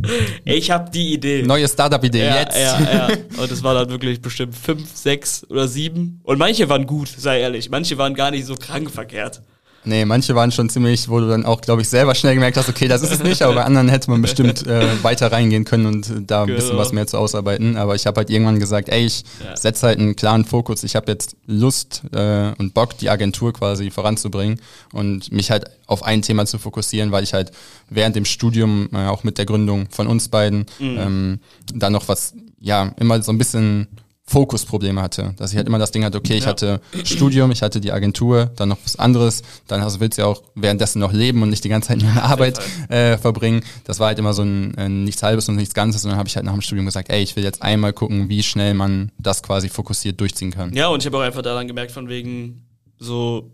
ich 0.44 0.70
habe 0.72 0.90
die 0.90 1.12
Idee. 1.12 1.42
Neue 1.42 1.68
Startup-Idee, 1.68 2.26
ja, 2.26 2.40
jetzt. 2.40 2.58
ja, 2.58 2.80
ja. 2.80 3.08
Und 3.40 3.50
es 3.50 3.62
war 3.62 3.74
dann 3.74 3.88
wirklich 3.88 4.20
bestimmt 4.20 4.56
fünf, 4.56 4.96
sechs 4.96 5.46
oder 5.48 5.68
sieben. 5.68 6.20
Und 6.24 6.38
manche 6.38 6.68
waren 6.68 6.86
gut, 6.86 7.08
sei 7.08 7.40
ehrlich. 7.40 7.70
Manche 7.70 7.96
waren 7.98 8.14
gar 8.14 8.32
nicht 8.32 8.46
so 8.46 8.56
krank 8.56 8.90
verkehrt. 8.90 9.42
Nee, 9.84 10.04
manche 10.04 10.34
waren 10.36 10.52
schon 10.52 10.68
ziemlich, 10.68 11.08
wo 11.08 11.18
du 11.18 11.28
dann 11.28 11.44
auch, 11.44 11.60
glaube 11.60 11.82
ich, 11.82 11.88
selber 11.88 12.14
schnell 12.14 12.34
gemerkt 12.34 12.56
hast, 12.56 12.68
okay, 12.68 12.86
das 12.86 13.02
ist 13.02 13.10
es 13.10 13.22
nicht, 13.22 13.42
aber 13.42 13.54
bei 13.54 13.64
anderen 13.64 13.88
hätte 13.88 14.10
man 14.10 14.22
bestimmt 14.22 14.64
äh, 14.66 15.02
weiter 15.02 15.32
reingehen 15.32 15.64
können 15.64 15.86
und 15.86 16.08
äh, 16.08 16.22
da 16.24 16.42
ein 16.42 16.46
Genau. 16.46 16.56
bisschen 16.60 16.76
was 16.76 16.92
mehr 16.92 17.06
zu 17.08 17.18
ausarbeiten. 17.18 17.76
Aber 17.76 17.96
ich 17.96 18.06
habe 18.06 18.18
halt 18.18 18.30
irgendwann 18.30 18.60
gesagt, 18.60 18.88
ey, 18.88 19.04
ich 19.06 19.24
Ja. 19.44 19.56
setze 19.56 19.88
halt 19.88 19.98
einen 19.98 20.14
klaren 20.14 20.44
Fokus. 20.44 20.84
Ich 20.84 20.94
habe 20.94 21.10
jetzt 21.10 21.34
Lust 21.46 22.02
äh, 22.14 22.52
und 22.58 22.74
Bock, 22.74 22.96
die 22.98 23.10
Agentur 23.10 23.52
quasi 23.52 23.90
voranzubringen 23.90 24.60
und 24.92 25.32
mich 25.32 25.50
halt 25.50 25.64
auf 25.88 26.04
ein 26.04 26.22
Thema 26.22 26.46
zu 26.46 26.58
fokussieren, 26.58 27.10
weil 27.10 27.24
ich 27.24 27.34
halt 27.34 27.50
während 27.90 28.14
dem 28.14 28.24
Studium, 28.24 28.88
äh, 28.92 29.06
auch 29.08 29.24
mit 29.24 29.36
der 29.38 29.46
Gründung 29.46 29.88
von 29.90 30.06
uns 30.06 30.28
beiden, 30.28 30.66
ähm, 30.80 31.40
da 31.74 31.90
noch 31.90 32.06
was, 32.06 32.34
ja, 32.60 32.92
immer 33.00 33.20
so 33.22 33.32
ein 33.32 33.38
bisschen 33.38 33.88
Fokusprobleme 34.24 35.02
hatte. 35.02 35.34
Dass 35.36 35.50
ich 35.50 35.56
halt 35.56 35.66
immer 35.66 35.78
das 35.78 35.90
Ding 35.90 36.04
hatte, 36.04 36.16
okay, 36.18 36.34
ich 36.36 36.44
Ja. 36.44 36.50
hatte 36.50 36.80
Studium, 37.04 37.50
ich 37.50 37.60
hatte 37.62 37.80
die 37.80 37.90
Agentur, 37.92 38.50
dann 38.56 38.68
noch 38.68 38.78
was 38.84 38.96
anderes, 38.96 39.42
dann 39.66 39.82
hast, 39.82 39.98
willst 40.00 40.16
du 40.16 40.22
ja 40.22 40.28
auch 40.28 40.42
währenddessen 40.54 41.00
noch 41.00 41.12
leben 41.12 41.42
und 41.42 41.50
nicht 41.50 41.64
die 41.64 41.68
ganze 41.68 41.88
Zeit 41.88 41.98
nur 41.98 42.10
eine 42.10 42.22
Arbeit 42.22 42.60
äh, 42.88 43.18
verbringen. 43.18 43.62
Das 43.84 43.98
war 43.98 44.06
halt 44.08 44.18
immer 44.18 44.32
so 44.32 44.42
ein 44.42 44.74
äh, 44.78 44.88
nichts 44.88 45.22
Halbes 45.22 45.48
und 45.48 45.56
nichts 45.56 45.74
Ganzes 45.74 46.04
und 46.04 46.10
dann 46.10 46.18
habe 46.18 46.28
ich 46.28 46.36
halt 46.36 46.46
nach 46.46 46.52
dem 46.52 46.62
Studium 46.62 46.86
gesagt, 46.86 47.10
ey, 47.10 47.22
ich 47.22 47.34
will 47.36 47.42
jetzt 47.44 47.62
einmal 47.62 47.92
gucken, 47.92 48.28
wie 48.28 48.42
schnell 48.42 48.74
man 48.74 49.10
das 49.18 49.42
quasi 49.42 49.68
fokussiert 49.68 50.20
durchziehen 50.20 50.52
kann. 50.52 50.72
Ja, 50.72 50.88
und 50.88 51.00
ich 51.02 51.06
habe 51.06 51.18
auch 51.18 51.22
einfach 51.22 51.42
daran 51.42 51.66
gemerkt, 51.66 51.90
von 51.92 52.08
wegen 52.08 52.64
so, 52.98 53.50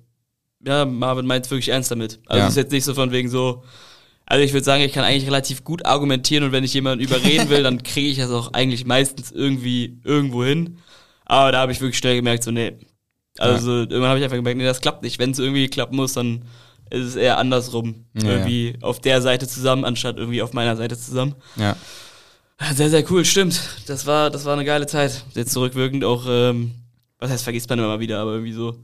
ja, 0.64 0.84
Marvin 0.84 1.26
meint 1.26 1.50
wirklich 1.50 1.70
ernst 1.70 1.90
damit. 1.90 2.20
Also 2.26 2.40
Ja. 2.40 2.44
es 2.46 2.52
ist 2.52 2.56
jetzt 2.56 2.72
nicht 2.72 2.84
so 2.84 2.92
von 2.94 3.10
wegen 3.10 3.30
so, 3.30 3.62
also 4.30 4.44
ich 4.44 4.52
würde 4.52 4.64
sagen, 4.64 4.82
ich 4.82 4.92
kann 4.92 5.04
eigentlich 5.04 5.26
relativ 5.26 5.64
gut 5.64 5.86
argumentieren 5.86 6.44
und 6.44 6.52
wenn 6.52 6.62
ich 6.62 6.74
jemanden 6.74 7.02
überreden 7.02 7.48
will, 7.48 7.62
dann 7.62 7.82
kriege 7.82 8.08
ich 8.10 8.18
das 8.18 8.30
auch 8.30 8.52
eigentlich 8.52 8.84
meistens 8.84 9.32
irgendwie 9.32 10.00
irgendwo 10.04 10.44
hin. 10.44 10.76
Aber 11.24 11.50
da 11.50 11.60
habe 11.60 11.72
ich 11.72 11.80
wirklich 11.80 11.96
schnell 11.96 12.16
gemerkt, 12.16 12.44
so, 12.44 12.50
nee. 12.50 12.78
Also 13.38 13.70
irgendwann 13.70 14.08
habe 14.10 14.18
ich 14.18 14.24
einfach 14.24 14.36
gemerkt, 14.36 14.58
nee, 14.58 14.64
das 14.64 14.82
klappt 14.82 15.02
nicht. 15.02 15.18
Wenn 15.18 15.30
es 15.30 15.38
irgendwie 15.38 15.68
klappen 15.68 15.96
muss, 15.96 16.12
dann 16.12 16.42
ist 16.90 17.06
es 17.06 17.16
eher 17.16 17.38
andersrum. 17.38 18.04
Ja, 18.20 18.30
irgendwie 18.32 18.74
auf 18.82 19.00
der 19.00 19.22
Seite 19.22 19.48
zusammen, 19.48 19.86
anstatt 19.86 20.18
irgendwie 20.18 20.42
auf 20.42 20.52
meiner 20.52 20.76
Seite 20.76 20.98
zusammen. 20.98 21.34
Ja, 21.56 21.76
Sehr, 22.74 22.90
sehr 22.90 23.10
cool, 23.10 23.24
stimmt. 23.24 23.60
Das 23.86 24.04
war, 24.06 24.28
das 24.30 24.44
war 24.44 24.52
eine 24.52 24.64
geile 24.64 24.86
Zeit. 24.86 25.24
Jetzt 25.34 25.52
zurückwirkend 25.52 26.04
auch, 26.04 26.26
ähm, 26.28 26.72
was 27.18 27.30
heißt, 27.30 27.44
vergisst 27.44 27.70
man 27.70 27.78
immer 27.78 27.88
mal 27.88 28.00
wieder, 28.00 28.18
aber 28.20 28.32
irgendwie 28.32 28.52
so, 28.52 28.76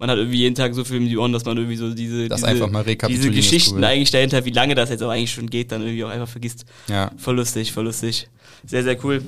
man 0.00 0.10
hat 0.10 0.18
irgendwie 0.18 0.38
jeden 0.38 0.56
Tag 0.56 0.74
so 0.74 0.82
viel 0.82 0.98
um 0.98 1.06
die 1.06 1.16
Ohren, 1.16 1.32
dass 1.32 1.44
man 1.44 1.56
irgendwie 1.56 1.76
so 1.76 1.94
diese, 1.94 2.28
Das 2.28 2.40
diese, 2.40 2.64
diese 3.08 3.30
Geschichten 3.30 3.76
cool. 3.76 3.84
eigentlich 3.84 4.10
dahinter, 4.10 4.44
wie 4.44 4.50
lange 4.50 4.74
das 4.74 4.90
jetzt 4.90 5.02
auch 5.02 5.10
eigentlich 5.10 5.30
schon 5.32 5.48
geht, 5.48 5.70
dann 5.70 5.82
irgendwie 5.82 6.02
auch 6.04 6.08
einfach 6.10 6.28
vergisst. 6.28 6.64
ja. 6.88 7.12
Voll 7.18 7.36
lustig, 7.36 7.70
voll 7.72 7.84
lustig. 7.84 8.28
Sehr, 8.66 8.82
sehr 8.82 9.02
cool. 9.04 9.22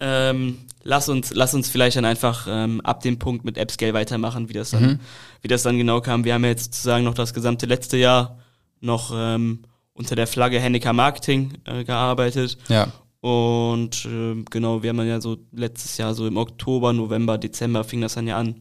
Ähm, 0.00 0.58
lass 0.82 1.08
uns, 1.08 1.32
lass 1.32 1.54
uns 1.54 1.68
vielleicht 1.68 1.96
dann 1.96 2.04
einfach 2.04 2.46
ähm, 2.50 2.80
ab 2.82 3.00
dem 3.02 3.18
Punkt 3.18 3.44
mit 3.44 3.58
AppScale 3.58 3.94
weitermachen, 3.94 4.48
wie 4.48 4.52
das 4.52 4.70
dann, 4.70 4.82
Mhm. 4.82 4.98
wie 5.42 5.48
das 5.48 5.62
dann 5.62 5.78
genau 5.78 6.00
kam. 6.00 6.24
Wir 6.24 6.34
haben 6.34 6.44
ja 6.44 6.50
jetzt 6.50 6.74
sozusagen 6.74 7.04
noch 7.04 7.14
das 7.14 7.32
gesamte 7.32 7.66
letzte 7.66 7.96
Jahr 7.96 8.38
noch 8.80 9.12
ähm, 9.14 9.60
unter 9.94 10.16
der 10.16 10.26
Flagge 10.26 10.58
Hennecker 10.60 10.92
Marketing 10.92 11.52
äh, 11.64 11.84
gearbeitet. 11.84 12.58
Ja, 12.68 12.88
Und 13.20 14.04
ähm, 14.06 14.44
genau, 14.50 14.82
wir 14.82 14.90
haben 14.90 15.06
ja 15.06 15.20
so 15.20 15.38
letztes 15.52 15.96
Jahr, 15.96 16.14
so 16.14 16.26
im 16.26 16.36
Oktober, 16.36 16.92
November, 16.92 17.38
Dezember 17.38 17.84
fing 17.84 18.00
das 18.00 18.14
dann 18.14 18.26
ja 18.26 18.36
an, 18.36 18.56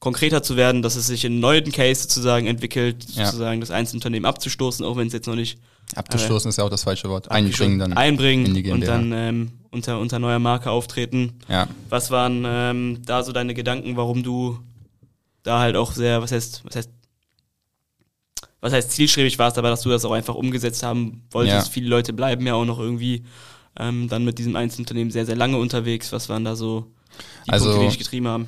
konkreter 0.00 0.42
zu 0.42 0.56
werden, 0.56 0.82
dass 0.82 0.94
es 0.96 1.06
sich 1.08 1.24
in 1.24 1.40
neuen 1.40 1.72
Case 1.72 2.02
sozusagen 2.02 2.46
entwickelt, 2.46 3.04
Ja. 3.10 3.26
sozusagen 3.26 3.60
das 3.60 3.70
Einzelunternehmen 3.70 4.26
abzustoßen, 4.26 4.84
auch 4.84 4.96
wenn 4.96 5.08
es 5.08 5.12
jetzt 5.12 5.26
noch 5.26 5.34
nicht 5.34 5.58
abzustoßen 5.96 6.48
ist 6.50 6.58
ja 6.58 6.64
auch 6.64 6.70
das 6.70 6.84
falsche 6.84 7.08
Wort. 7.08 7.30
Einbringen 7.30 7.78
dann. 7.78 7.92
einbringen 7.94 8.70
und 8.72 8.86
dann 8.86 9.12
ähm, 9.12 9.52
unter, 9.70 9.98
unter 9.98 10.18
neuer 10.18 10.38
Marke 10.38 10.70
auftreten. 10.70 11.38
Ja, 11.48 11.66
Was 11.88 12.10
waren 12.10 12.44
ähm, 12.46 13.02
da 13.04 13.22
so 13.22 13.32
deine 13.32 13.54
Gedanken, 13.54 13.96
warum 13.96 14.22
du 14.22 14.58
da 15.42 15.58
halt 15.60 15.76
auch 15.76 15.92
sehr, 15.92 16.20
was 16.22 16.30
heißt, 16.32 16.62
was 16.64 16.76
heißt, 16.76 16.90
was 18.60 18.72
heißt 18.72 18.90
zielstrebig 18.92 19.38
warst, 19.38 19.56
aber 19.58 19.70
dass 19.70 19.82
du 19.82 19.88
das 19.88 20.04
auch 20.04 20.12
einfach 20.12 20.34
umgesetzt 20.34 20.82
haben 20.82 21.22
wolltest. 21.30 21.68
Ja. 21.68 21.72
Viele 21.72 21.88
Leute 21.88 22.12
bleiben 22.12 22.46
ja 22.46 22.54
auch 22.54 22.64
noch 22.64 22.78
irgendwie 22.78 23.24
ähm, 23.78 24.08
dann 24.08 24.24
mit 24.24 24.38
diesem 24.38 24.56
Einzelunternehmen 24.56 25.10
sehr, 25.12 25.26
sehr 25.26 25.36
lange 25.36 25.56
unterwegs. 25.58 26.12
Was 26.12 26.28
waren 26.28 26.44
da 26.44 26.56
so 26.56 26.86
die 27.46 27.50
Also- 27.52 27.66
Punkte, 27.66 27.82
die 27.84 27.88
dich 27.90 27.98
getrieben 27.98 28.28
haben? 28.28 28.46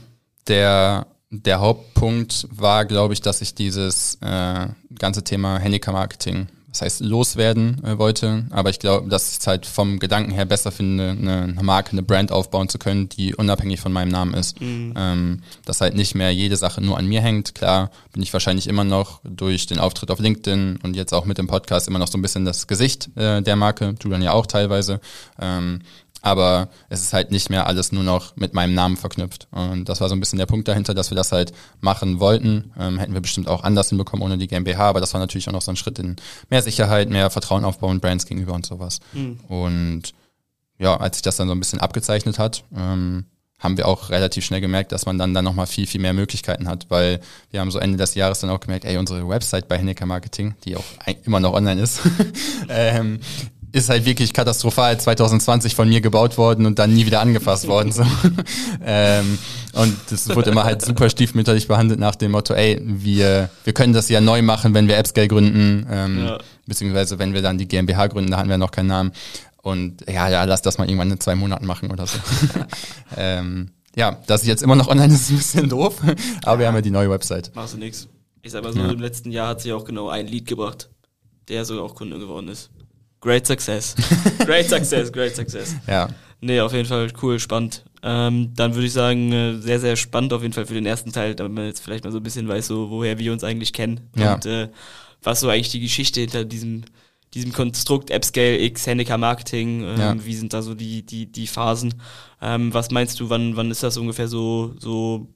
der, 0.49 1.07
der 1.31 1.61
Hauptpunkt 1.61 2.49
war, 2.51 2.85
glaube 2.85 3.15
ich, 3.15 3.21
dass 3.21 3.41
ich 3.41 3.55
dieses 3.55 4.19
äh, 4.21 4.67
ganze 4.99 5.23
Thema 5.23 5.59
Handicap-Marketing, 5.59 6.49
das 6.69 6.83
heißt 6.83 7.01
loswerden 7.01 7.83
äh, 7.85 7.99
wollte, 7.99 8.47
aber 8.51 8.71
ich 8.71 8.81
glaube, 8.81 9.09
dass 9.09 9.31
ich 9.33 9.39
es 9.39 9.47
halt 9.47 9.65
vom 9.65 10.01
Gedanken 10.01 10.33
her 10.33 10.45
besser 10.45 10.73
finde, 10.73 11.11
eine, 11.11 11.43
eine 11.43 11.63
Marke, 11.63 11.93
eine 11.93 12.03
Brand 12.03 12.33
aufbauen 12.33 12.69
zu 12.69 12.79
können, 12.79 13.09
die 13.09 13.35
unabhängig 13.35 13.81
von 13.81 13.93
meinem 13.93 14.11
Namen 14.11 14.35
ist. 14.35 14.61
Ähm, 14.61 15.43
dass 15.65 15.81
halt 15.81 15.95
nicht 15.95 16.15
mehr 16.17 16.33
jede 16.33 16.57
Sache 16.57 16.81
nur 16.81 16.99
an 16.99 17.07
mir 17.07 17.21
hängt. 17.21 17.55
Klar 17.55 17.91
bin 18.13 18.23
ich 18.23 18.33
wahrscheinlich 18.33 18.67
immer 18.67 18.85
noch 18.85 19.21
durch 19.25 19.67
den 19.67 19.79
Auftritt 19.79 20.11
auf 20.11 20.19
LinkedIn 20.19 20.81
und 20.83 20.95
jetzt 20.97 21.13
auch 21.13 21.25
mit 21.25 21.39
dem 21.39 21.47
Podcast 21.47 21.87
immer 21.89 21.99
noch 22.01 22.09
so 22.09 22.19
ein 22.19 22.23
bisschen 22.23 22.45
das 22.45 22.67
Gesicht 22.67 23.17
äh, 23.17 23.41
der 23.41 23.57
Marke, 23.57 23.95
du 23.95 24.09
dann 24.09 24.23
ja 24.23 24.33
auch 24.33 24.47
teilweise. 24.47 25.01
Ähm, 25.41 25.81
aber 26.23 26.69
es 26.89 27.01
ist 27.01 27.13
halt 27.13 27.31
nicht 27.31 27.51
mehr 27.51 27.67
alles 27.67 27.93
nur 27.93 28.05
noch 28.05 28.37
mit 28.37 28.55
meinem 28.55 28.75
Namen 28.75 28.97
verknüpft. 28.97 29.49
Und 29.51 29.89
das 29.89 30.01
war 30.01 30.09
so 30.09 30.15
ein 30.15 30.21
bisschen 30.21 30.39
der 30.39 30.47
Punkt 30.47 30.69
dahinter, 30.69 30.95
dass 30.95 31.11
wir 31.11 31.17
das 31.17 31.33
halt 31.33 31.53
machen 31.81 32.21
wollten. 32.21 32.73
Ähm, 32.79 32.99
hätten 32.99 33.15
wir 33.15 33.21
bestimmt 33.21 33.49
auch 33.49 33.63
anders 33.63 33.89
hinbekommen 33.89 34.25
ohne 34.25 34.39
die 34.39 34.47
GmbH, 34.47 34.89
aber 34.89 35.01
das 35.01 35.15
war 35.15 35.21
natürlich 35.21 35.49
auch 35.49 35.53
noch 35.53 35.63
so 35.63 35.73
ein 35.73 35.77
Schritt 35.77 35.99
in 35.99 36.17
mehr 36.51 36.63
Sicherheit, 36.63 37.09
mehr 37.11 37.31
Vertrauen 37.31 37.65
aufbauen, 37.65 38.01
Brands 38.01 38.27
gegenüber 38.27 38.55
und 38.55 38.67
sowas. 38.67 39.01
Und 39.49 40.15
ja, 40.79 40.97
als 40.97 41.17
sich 41.17 41.23
das 41.23 41.37
dann 41.37 41.49
so 41.49 41.55
ein 41.55 41.61
bisschen 41.61 41.81
abgezeichnet 41.81 42.39
hat, 42.39 42.65
ähm, 42.75 43.27
haben 43.59 43.77
wir 43.77 43.87
auch 43.87 44.09
relativ 44.09 44.45
schnell 44.45 44.63
gemerkt, 44.63 44.91
dass 44.91 45.05
man 45.05 45.19
dann 45.19 45.35
dann 45.35 45.45
nochmal 45.45 45.67
viel, 45.67 45.87
viel 45.87 46.01
mehr 46.01 46.15
Möglichkeiten 46.15 46.67
hat, 46.67 46.87
weil 46.89 47.21
wir 47.51 47.61
haben 47.61 47.71
so 47.71 47.79
Ende 47.79 47.99
des 47.99 48.15
Jahres 48.15 48.41
dann 48.41 48.49
auch 48.49 48.61
gemerkt, 48.61 48.87
ey, 48.87 48.97
unsere 48.97 49.29
Website 49.29 49.69
bei 49.69 49.77
Hennecker 49.77 50.07
Marketing, 50.07 50.55
die 50.65 50.77
auch 50.77 50.85
immer 51.25 51.41
noch 51.41 51.53
online 51.53 51.81
ist, 51.83 52.01
ähm, 52.71 53.21
ist 53.73 53.89
halt 53.89 54.05
wirklich 54.05 54.33
katastrophal 54.33 54.99
2020 54.99 55.75
von 55.75 55.89
mir 55.89 56.01
gebaut 56.01 56.37
worden 56.39 56.67
und 56.67 56.79
dann 56.79 56.93
nie 56.93 57.07
wieder 57.07 57.21
angefasst 57.21 57.69
worden. 57.69 57.93
So. 57.93 58.03
ähm, 58.85 59.39
und 59.75 59.97
das 60.11 60.29
wurde 60.35 60.51
immer 60.51 60.65
halt 60.65 60.83
super 60.83 61.09
stiefmütterlich 61.09 61.69
behandelt 61.69 62.01
nach 62.01 62.17
dem 62.17 62.33
Motto, 62.33 62.55
ey, 62.55 62.81
wir, 62.83 63.49
wir 63.65 63.73
können 63.73 63.93
das 63.93 64.09
ja 64.09 64.21
neu 64.21 64.43
machen, 64.43 64.75
wenn 64.75 64.89
wir 64.89 64.99
AppScale 64.99 65.29
gründen, 65.29 65.87
ähm, 65.91 66.25
Ja. 66.25 66.39
beziehungsweise 66.67 67.19
wenn 67.19 67.33
wir 67.33 67.43
dann 67.43 67.59
die 67.59 67.69
GmbH 67.69 68.09
gründen, 68.09 68.31
da 68.33 68.39
hatten 68.39 68.49
wir 68.49 68.59
noch 68.59 68.73
keinen 68.73 68.89
Namen. 68.89 69.13
Und 69.63 70.05
ja, 70.09 70.29
ja, 70.29 70.45
lass 70.45 70.63
das 70.63 70.79
mal 70.79 70.85
irgendwann 70.89 71.11
in 71.11 71.21
zwei 71.21 71.35
Monaten 71.35 71.67
machen 71.67 71.91
oder 71.91 72.07
so. 72.07 72.19
ähm, 73.17 73.71
ja, 73.95 74.17
dass 74.27 74.43
ich 74.43 74.49
jetzt 74.49 74.63
immer 74.63 74.75
noch 74.77 74.89
online 74.89 75.13
ist, 75.15 75.23
ist 75.23 75.31
ein 75.31 75.37
bisschen 75.37 75.69
doof, 75.69 75.97
aber 76.45 76.59
wir 76.61 76.67
haben 76.67 76.75
ja 76.75 76.81
die 76.81 76.91
neue 76.91 77.11
Website. 77.11 77.51
Machst 77.55 77.75
du 77.75 77.79
nix. 77.79 78.09
Ich 78.43 78.53
sag 78.53 78.63
mal 78.65 78.73
so, 78.73 78.79
Ja. 78.81 78.91
im 78.91 79.01
letzten 79.01 79.31
Jahr 79.31 79.49
hat 79.49 79.61
sich 79.61 79.73
auch 79.73 79.85
genau 79.85 80.09
ein 80.09 80.27
Lied 80.27 80.47
gebracht, 80.47 80.89
der 81.49 81.65
sogar 81.65 81.85
auch 81.85 81.95
Kunde 81.95 82.19
geworden 82.19 82.49
ist. 82.49 82.71
Great 83.21 83.47
success. 83.47 83.95
great 84.47 84.69
success, 84.69 85.13
great 85.13 85.37
success. 85.37 85.77
Ja, 85.87 86.09
Nee, 86.43 86.61
auf 86.61 86.73
jeden 86.73 86.89
Fall 86.89 87.13
cool, 87.23 87.39
spannend. 87.39 87.85
Ähm, 88.03 88.53
dann 88.57 88.75
würde 88.75 88.87
ich 88.87 88.95
sagen, 88.95 89.31
äh, 89.31 89.59
sehr, 89.59 89.79
sehr 89.79 89.97
spannend 89.97 90.33
auf 90.33 90.41
jeden 90.41 90.55
Fall 90.55 90.65
für 90.65 90.73
den 90.73 90.87
ersten 90.87 91.13
Teil, 91.13 91.35
damit 91.35 91.53
man 91.53 91.67
jetzt 91.67 91.81
vielleicht 91.85 92.05
mal 92.05 92.13
so 92.13 92.17
ein 92.17 92.23
bisschen 92.23 92.49
weiß, 92.49 92.67
so, 92.67 92.89
woher 92.89 93.19
wir 93.19 93.31
uns 93.33 93.45
eigentlich 93.45 93.75
kennen. 93.75 94.09
Ja. 94.17 94.35
Und 94.35 94.47
äh, 94.47 94.71
was 95.23 95.41
so 95.41 95.51
eigentlich 95.51 95.69
die 95.69 95.81
Geschichte 95.81 96.21
hinter 96.21 96.47
diesem, 96.47 96.85
diesem 97.35 97.53
Konstrukt 97.53 98.11
AppScale 98.11 98.59
X, 98.59 98.87
Handicap 98.87 99.21
Marketing, 99.21 99.83
ähm, 99.83 99.99
Ja. 100.01 100.25
wie 100.25 100.35
sind 100.35 100.55
da 100.55 100.63
so 100.63 100.75
die, 100.75 101.05
die, 101.05 101.27
die 101.31 101.47
Phasen? 101.47 101.93
Ähm, 102.41 102.73
was 102.73 102.91
meinst 102.91 103.21
du, 103.21 103.29
wann, 103.29 103.57
wann 103.57 103.71
ist 103.71 103.83
das 103.83 103.99
ungefähr 103.99 104.27
so, 104.29 104.73
so 104.79 105.29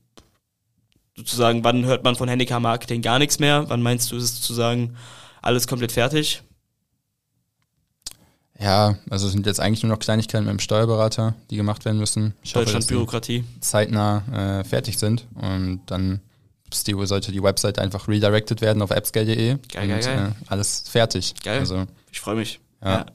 sozusagen, 1.16 1.64
wann 1.64 1.84
hört 1.84 2.02
man 2.02 2.16
von 2.16 2.30
Handicap 2.30 2.62
Marketing 2.62 3.02
gar 3.02 3.18
nichts 3.18 3.38
mehr? 3.38 3.66
Wann 3.68 3.82
meinst 3.82 4.10
du, 4.10 4.16
ist 4.16 4.24
es 4.24 4.36
sozusagen 4.36 4.96
alles 5.42 5.66
komplett 5.66 5.92
fertig? 5.92 6.42
Ja, 8.58 8.96
also 9.10 9.26
es 9.26 9.32
sind 9.32 9.46
jetzt 9.46 9.60
eigentlich 9.60 9.82
nur 9.82 9.90
noch 9.92 9.98
Kleinigkeiten 9.98 10.44
mit 10.44 10.52
dem 10.52 10.58
Steuerberater, 10.60 11.34
die 11.50 11.56
gemacht 11.56 11.84
werden 11.84 11.98
müssen. 11.98 12.34
Ich 12.42 12.54
hoffe, 12.54 12.64
Deutschland 12.66 12.88
die 12.88 12.94
Bürokratie. 12.94 13.44
zeitnah 13.60 14.60
äh, 14.60 14.64
fertig 14.64 14.98
sind 14.98 15.26
und 15.34 15.80
dann 15.86 16.20
ist 16.70 16.86
die, 16.86 16.94
sollte 17.06 17.30
die 17.32 17.42
Website 17.42 17.78
einfach 17.78 18.08
redirected 18.08 18.60
werden 18.60 18.82
auf 18.82 18.90
appscale.de 18.90 19.36
Geil, 19.36 19.58
und 19.82 19.88
geil, 19.88 20.00
geil. 20.02 20.32
Äh, 20.40 20.44
alles 20.48 20.84
fertig. 20.88 21.34
Geil. 21.42 21.60
Also 21.60 21.84
Ich 22.12 22.20
freue 22.20 22.36
mich. 22.36 22.60
Ja. 22.82 23.06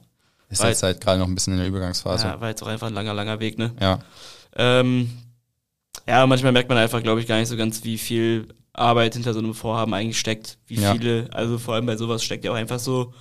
ist 0.48 0.60
Weil- 0.62 0.70
jetzt 0.70 0.82
halt 0.82 1.00
gerade 1.00 1.18
noch 1.18 1.26
ein 1.28 1.34
bisschen 1.34 1.52
in 1.54 1.58
der 1.60 1.68
Übergangsphase. 1.68 2.26
ja, 2.26 2.40
war 2.40 2.48
jetzt 2.48 2.62
auch 2.62 2.66
einfach 2.68 2.86
ein 2.88 2.94
langer, 2.94 3.14
langer 3.14 3.38
Weg, 3.40 3.58
ne? 3.58 3.72
Ja, 3.80 3.98
Ähm, 4.56 5.10
ja, 6.08 6.26
manchmal 6.26 6.52
merkt 6.52 6.68
man 6.68 6.78
einfach, 6.78 7.02
glaube 7.02 7.20
ich, 7.20 7.26
gar 7.26 7.38
nicht 7.38 7.48
so 7.48 7.56
ganz, 7.56 7.84
wie 7.84 7.98
viel 7.98 8.48
Arbeit 8.72 9.14
hinter 9.14 9.32
so 9.32 9.38
einem 9.40 9.54
Vorhaben 9.54 9.94
eigentlich 9.94 10.18
steckt. 10.18 10.58
Wie 10.66 10.74
Ja. 10.80 10.92
viele, 10.92 11.28
also 11.32 11.58
vor 11.58 11.74
allem 11.74 11.86
bei 11.86 11.96
sowas 11.96 12.22
steckt 12.24 12.44
ja 12.44 12.50
auch 12.52 12.56
einfach 12.56 12.78
so 12.80 13.12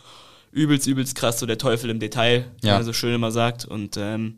übelst, 0.52 0.88
übelst 0.88 1.16
krass 1.16 1.40
so 1.40 1.46
der 1.46 1.58
Teufel 1.58 1.90
im 1.90 2.00
Detail, 2.00 2.46
wie 2.62 2.68
Ja. 2.68 2.76
man 2.76 2.84
so 2.84 2.94
schön 2.94 3.14
immer 3.16 3.32
sagt. 3.32 3.66
Und 3.66 3.98
ähm, 3.98 4.38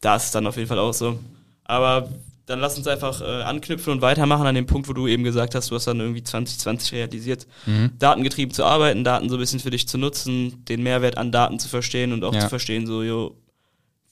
da 0.00 0.16
ist 0.16 0.24
es 0.24 0.30
dann 0.32 0.46
auf 0.46 0.56
jeden 0.56 0.68
Fall 0.68 0.78
auch 0.78 0.92
so. 0.94 1.18
Aber 1.64 2.08
dann 2.46 2.58
lass 2.58 2.76
uns 2.76 2.86
einfach 2.88 3.20
äh, 3.20 3.42
anknüpfen 3.42 3.92
und 3.92 4.02
weitermachen 4.02 4.46
an 4.46 4.54
dem 4.56 4.66
Punkt, 4.66 4.88
wo 4.88 4.92
du 4.92 5.06
eben 5.06 5.22
gesagt 5.22 5.54
hast, 5.54 5.70
du 5.70 5.76
hast 5.76 5.86
dann 5.86 6.00
irgendwie 6.00 6.24
2020 6.24 6.92
realisiert, 6.92 7.46
Mhm. 7.66 7.92
datengetrieben 7.98 8.52
zu 8.52 8.64
arbeiten, 8.64 9.04
Daten 9.04 9.28
so 9.28 9.36
ein 9.36 9.40
bisschen 9.40 9.60
für 9.60 9.70
dich 9.70 9.86
zu 9.86 9.96
nutzen, 9.98 10.64
den 10.64 10.82
Mehrwert 10.82 11.16
an 11.18 11.30
Daten 11.30 11.58
zu 11.60 11.68
verstehen 11.68 12.12
und 12.12 12.24
auch 12.24 12.34
Ja. 12.34 12.40
zu 12.40 12.48
verstehen, 12.48 12.86
so, 12.86 13.02
jo, 13.04 13.36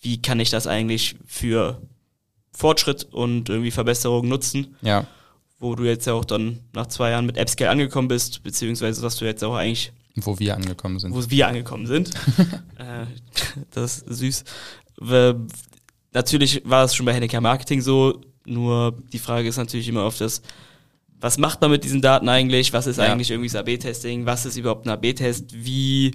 wie 0.00 0.22
kann 0.22 0.38
ich 0.40 0.50
das 0.50 0.66
eigentlich 0.68 1.16
für 1.26 1.82
Fortschritt 2.52 3.04
und 3.10 3.48
irgendwie 3.48 3.70
Verbesserung 3.70 4.28
nutzen? 4.28 4.76
ja. 4.82 5.06
wo 5.62 5.74
du 5.74 5.84
jetzt 5.84 6.06
ja 6.06 6.14
auch 6.14 6.24
dann 6.24 6.60
nach 6.72 6.86
zwei 6.86 7.10
Jahren 7.10 7.26
mit 7.26 7.36
AppScale 7.36 7.68
angekommen 7.70 8.08
bist, 8.08 8.42
beziehungsweise 8.42 9.02
was 9.02 9.16
du 9.16 9.26
jetzt 9.26 9.44
auch 9.44 9.54
eigentlich 9.56 9.92
wo 10.26 10.38
wir 10.38 10.54
angekommen 10.54 10.98
sind. 10.98 11.14
Wo 11.14 11.30
wir 11.30 11.48
angekommen 11.48 11.86
sind. 11.86 12.10
äh, 12.78 13.06
das 13.70 13.98
ist 13.98 14.18
süß. 14.18 14.44
Wir, 15.00 15.46
natürlich 16.12 16.62
war 16.64 16.84
es 16.84 16.94
schon 16.94 17.06
bei 17.06 17.14
Hennecker 17.14 17.40
Marketing 17.40 17.80
so, 17.80 18.20
nur 18.44 18.96
die 19.12 19.18
Frage 19.18 19.48
ist 19.48 19.56
natürlich 19.56 19.88
immer 19.88 20.04
oft 20.04 20.20
das, 20.20 20.42
was 21.20 21.38
macht 21.38 21.60
man 21.60 21.70
mit 21.70 21.84
diesen 21.84 22.00
Daten 22.00 22.28
eigentlich? 22.28 22.72
Was 22.72 22.86
ist 22.86 22.96
ja. 22.96 23.04
eigentlich 23.04 23.30
irgendwie 23.30 23.48
das 23.48 23.56
AB-Testing? 23.56 24.24
Was 24.24 24.46
ist 24.46 24.56
überhaupt 24.56 24.86
ein 24.86 24.90
AB-Test? 24.90 25.64
Wie 25.64 26.12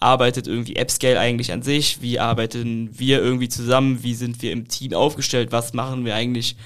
arbeitet 0.00 0.46
irgendwie 0.46 0.78
AppScale 0.78 1.18
eigentlich 1.18 1.52
an 1.52 1.62
sich? 1.62 2.02
Wie 2.02 2.18
arbeiten 2.18 2.90
wir 2.98 3.22
irgendwie 3.22 3.48
zusammen? 3.48 4.02
Wie 4.02 4.14
sind 4.14 4.42
wir 4.42 4.52
im 4.52 4.66
Team 4.68 4.94
aufgestellt? 4.94 5.52
Was 5.52 5.74
machen 5.74 6.04
wir 6.04 6.14
eigentlich 6.14 6.56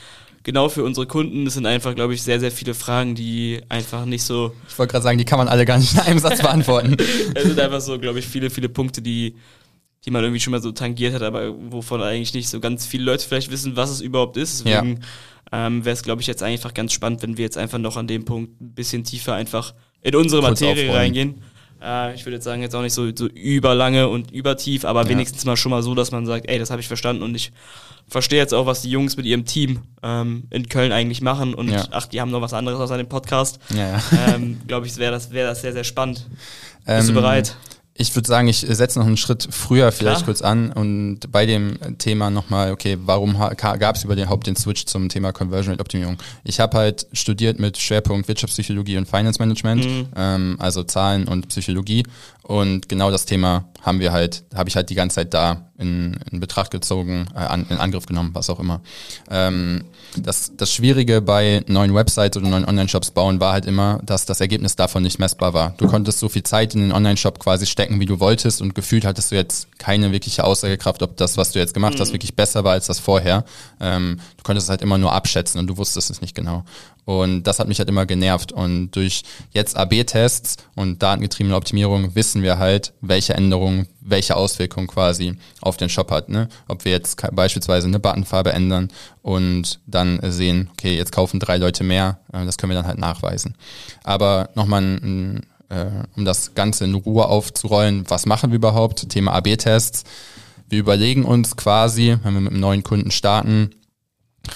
genau 0.43 0.69
für 0.69 0.85
unsere 0.85 1.07
Kunden? 1.07 1.45
Das 1.45 1.55
sind 1.55 1.67
einfach, 1.67 1.95
glaube 1.95 2.15
ich, 2.15 2.23
sehr, 2.23 2.41
sehr 2.41 2.51
viele 2.51 2.75
Fragen, 2.75 3.15
die 3.15 3.61
einfach 3.69 4.05
nicht 4.05 4.23
so. 4.23 4.55
Ich 4.69 4.79
wollte 4.79 4.93
gerade 4.93 5.03
sagen, 5.03 5.19
die 5.19 5.25
kann 5.25 5.39
man 5.39 5.49
alle 5.49 5.65
gar 5.65 5.79
nicht 5.79 5.95
in 5.95 6.01
einem 6.01 6.19
Satz 6.19 6.41
beantworten. 6.43 6.97
es 7.35 7.45
sind 7.45 7.59
einfach 7.59 7.81
so, 7.81 7.99
glaube 7.99 8.19
ich, 8.19 8.27
viele, 8.27 8.51
viele 8.51 8.69
Punkte, 8.69 9.03
die, 9.03 9.37
die 10.05 10.11
man 10.11 10.23
irgendwie 10.23 10.41
schon 10.41 10.51
mal 10.51 10.63
so 10.63 10.73
tangiert 10.73 11.15
hat, 11.15 11.23
aber 11.23 11.55
wovon 11.71 12.03
eigentlich 12.03 12.35
nicht 12.35 12.49
so 12.49 12.61
ganz 12.61 12.87
viele 12.87 13.05
Leute 13.05 13.27
vielleicht 13.27 13.51
wissen, 13.51 13.77
was 13.77 13.91
es 13.91 14.01
überhaupt 14.01 14.37
ist. 14.37 14.65
Deswegen 14.65 15.01
ja. 15.53 15.67
ähm, 15.67 15.85
wäre 15.85 15.95
es, 15.95 16.03
glaube 16.03 16.23
ich, 16.23 16.27
jetzt 16.27 16.43
einfach 16.43 16.75
ganz 16.75 16.93
spannend, 16.93 17.23
wenn 17.23 17.37
wir 17.37 17.45
jetzt 17.45 17.59
einfach 17.59 17.79
noch 17.79 17.97
an 17.97 18.07
dem 18.07 18.25
Punkt 18.25 18.61
ein 18.61 18.75
bisschen 18.75 19.05
tiefer 19.05 19.35
einfach 19.35 19.75
in 20.03 20.17
unsere 20.17 20.43
Kurz 20.43 20.61
Materie 20.61 20.85
aufräumen. 20.85 20.97
reingehen. 20.97 21.43
Äh, 21.83 22.15
ich 22.15 22.25
würde 22.25 22.37
jetzt 22.37 22.45
sagen, 22.45 22.63
jetzt 22.63 22.75
auch 22.75 22.83
nicht 22.83 22.95
so, 22.95 23.11
so 23.15 23.27
überlange 23.27 24.09
und 24.09 24.31
übertief, 24.31 24.85
aber 24.85 25.03
ja. 25.03 25.09
wenigstens 25.09 25.45
mal 25.45 25.57
schon 25.57 25.71
mal 25.71 25.83
so, 25.83 25.95
dass 25.95 26.13
man 26.13 26.27
sagt, 26.27 26.49
ey, 26.49 26.59
das 26.59 26.71
habe 26.71 26.81
ich 26.81 26.89
verstanden 26.89 27.23
und 27.23 27.35
ich 27.35 27.53
verstehe 28.09 28.39
jetzt 28.39 28.55
auch, 28.55 28.67
was 28.67 28.83
die 28.83 28.91
Jungs 28.91 29.17
mit 29.17 29.27
ihrem 29.27 29.45
Team 29.45 29.81
ähm, 30.03 30.45
in 30.51 30.69
Köln 30.69 30.93
eigentlich 30.93 31.23
machen 31.23 31.55
und 31.55 31.71
ja. 31.71 31.87
ach, 31.91 32.07
die 32.07 32.21
haben 32.21 32.31
noch 32.31 32.41
was 32.41 32.53
anderes 32.53 32.79
außer 32.79 32.97
dem 32.97 33.09
Podcast. 33.09 33.59
Ja, 33.71 33.89
ja. 33.89 34.03
Ähm, 34.35 34.61
Glaube 34.67 34.87
ich, 34.87 34.97
wäre 34.97 35.13
das, 35.13 35.31
wär 35.33 35.47
das 35.47 35.63
sehr, 35.63 35.73
sehr 35.73 35.85
spannend. 35.85 36.27
Bist 36.85 37.09
ähm, 37.09 37.15
du 37.15 37.21
bereit? 37.21 37.57
Ich 37.95 38.15
würde 38.15 38.27
sagen, 38.27 38.49
ich 38.49 38.61
setze 38.61 38.99
noch 38.99 39.07
einen 39.07 39.19
Schritt 39.19 39.47
früher 39.51 39.93
vielleicht 39.93 40.19
Klar. 40.19 40.27
kurz 40.27 40.41
an 40.41 40.73
und 40.73 41.31
bei 41.31 41.45
dem 41.45 41.79
Thema 41.99 42.31
nochmal, 42.31 42.73
okay, 42.73 42.97
warum 43.05 43.37
gab 43.39 43.97
es 43.97 44.05
überhaupt 44.05 44.47
den 44.47 44.57
Switch 44.57 44.87
zum 44.87 45.11
Thema 45.11 45.33
Conversion 45.33 45.73
Rate 45.73 45.81
Optimierung? 45.83 46.17
Ich 46.43 46.59
habe 46.59 46.79
halt 46.79 47.07
studiert 47.13 47.59
mit 47.59 47.77
Schwerpunkt 47.77 48.29
Wirtschaftspsychologie 48.29 48.97
und 48.97 49.07
Finance 49.07 49.39
Management, 49.39 49.85
mhm. 49.85 50.07
ähm, 50.17 50.57
also 50.59 50.85
Zahlen 50.85 51.29
und 51.29 51.49
Psychologie 51.49 52.05
und 52.45 52.89
genau 52.89 53.11
das 53.11 53.25
Thema 53.25 53.69
haben 53.83 54.01
wir 54.01 54.13
halt, 54.13 54.45
habe 54.55 54.69
ich 54.69 54.77
halt 54.77 54.91
die 54.91 54.95
ganze 54.95 55.17
Zeit 55.17 55.35
da 55.35 55.69
in, 55.79 56.19
in 56.31 56.41
Betracht 56.41 56.71
gezogen, 56.71 57.27
äh, 57.35 57.39
an, 57.39 57.67
in 57.69 57.79
Angriff 57.79 58.07
genommen, 58.07 58.31
was 58.33 58.51
auch 58.51 58.61
immer. 58.61 58.81
Ähm, 59.31 59.85
das, 60.17 60.53
das 60.57 60.73
Schwierige 60.73 61.21
bei 61.21 61.65
neuen 61.67 61.95
Websites 61.95 62.37
oder 62.37 62.49
neuen 62.49 62.65
Online-Shops 62.65 63.13
bauen 63.13 63.41
war 63.41 63.53
halt 63.53 63.67
immer, 63.67 64.01
dass 64.05 64.27
das 64.27 64.41
Ergebnis 64.41 64.77
davon 64.77 65.03
nicht 65.03 65.19
messbar 65.19 65.55
war. 65.55 65.75
Du 65.79 65.89
konntest 65.89 66.19
so 66.19 66.29
viel 66.29 66.43
Zeit 66.43 66.75
in 66.75 66.81
den 66.81 66.93
Online-Shop 66.93 67.39
quasi 67.39 67.67
stecken, 67.67 67.99
wie 68.01 68.07
du 68.07 68.21
wolltest 68.21 68.61
und 68.61 68.75
gefühlt 68.75 69.05
hattest 69.05 69.33
du 69.33 69.37
jetzt 69.37 69.79
keine 69.79 70.13
wirkliche 70.13 70.45
Aussagekraft, 70.45 71.03
ob 71.03 71.17
das, 71.17 71.37
was 71.37 71.53
du 71.53 71.59
jetzt 71.59 71.75
gemacht 71.75 71.99
hast, 71.99 72.11
mhm. 72.11 72.15
wirklich 72.15 72.37
besser 72.37 72.65
war 72.65 72.73
als 72.73 72.87
das 72.87 73.01
vorher. 73.01 73.45
Ähm, 73.81 74.21
du 74.37 74.43
konntest 74.43 74.67
es 74.67 74.71
halt 74.71 74.83
immer 74.83 74.99
nur 74.99 75.13
abschätzen 75.13 75.59
und 75.59 75.67
du 75.67 75.77
wusstest 75.77 76.11
es 76.11 76.21
nicht 76.21 76.35
genau. 76.35 76.65
Und 77.05 77.45
das 77.45 77.59
hat 77.59 77.69
mich 77.69 77.79
halt 77.79 77.89
immer 77.89 78.07
genervt. 78.07 78.53
Und 78.53 78.93
durch 78.93 79.23
jetzt 79.51 79.77
AB-Tests 79.77 80.57
und 80.77 81.03
datengetriebene 81.03 81.57
Optimierung 81.57 82.15
wissen 82.15 82.43
wir 82.43 82.59
halt, 82.59 82.93
welche 83.01 83.35
Änderungen, 83.35 83.89
welche 84.01 84.37
Auswirkungen 84.37 84.87
quasi 84.87 85.37
auf 85.61 85.77
den 85.77 85.89
Shop 85.89 86.11
hat. 86.11 86.29
Ne? 86.29 86.49
Ob 86.69 86.85
wir 86.85 86.93
jetzt 86.93 87.21
beispielsweise 87.33 87.89
eine 87.89 87.99
Buttonfarbe 87.99 88.53
ändern 88.53 88.89
und 89.23 89.81
dann 89.87 90.21
sehen, 90.31 90.71
okay, 90.73 90.97
jetzt 90.97 91.13
kaufen 91.13 91.41
drei 91.41 91.57
Leute 91.57 91.83
mehr, 91.83 92.21
äh, 92.33 92.45
das 92.45 92.57
können 92.57 92.71
wir 92.71 92.77
dann 92.77 92.87
halt 92.87 92.99
nachweisen. 92.99 93.57
Aber 94.05 94.51
nochmal 94.55 95.43
äh, 95.69 95.87
um 96.17 96.25
das 96.25 96.55
Ganze 96.55 96.85
in 96.85 96.95
Ruhe 96.95 97.27
aufzurollen, 97.27 98.05
was 98.09 98.27
machen 98.27 98.51
wir 98.51 98.57
überhaupt? 98.57 99.09
Thema 99.09 99.33
AB-Tests. 99.33 100.05
Wir 100.69 100.79
überlegen 100.79 101.25
uns 101.25 101.57
quasi, 101.57 102.17
wenn 102.23 102.35
wir 102.35 102.41
mit 102.41 102.53
einem 102.53 102.61
neuen 102.61 102.83
Kunden 102.83 103.11
starten, 103.11 103.71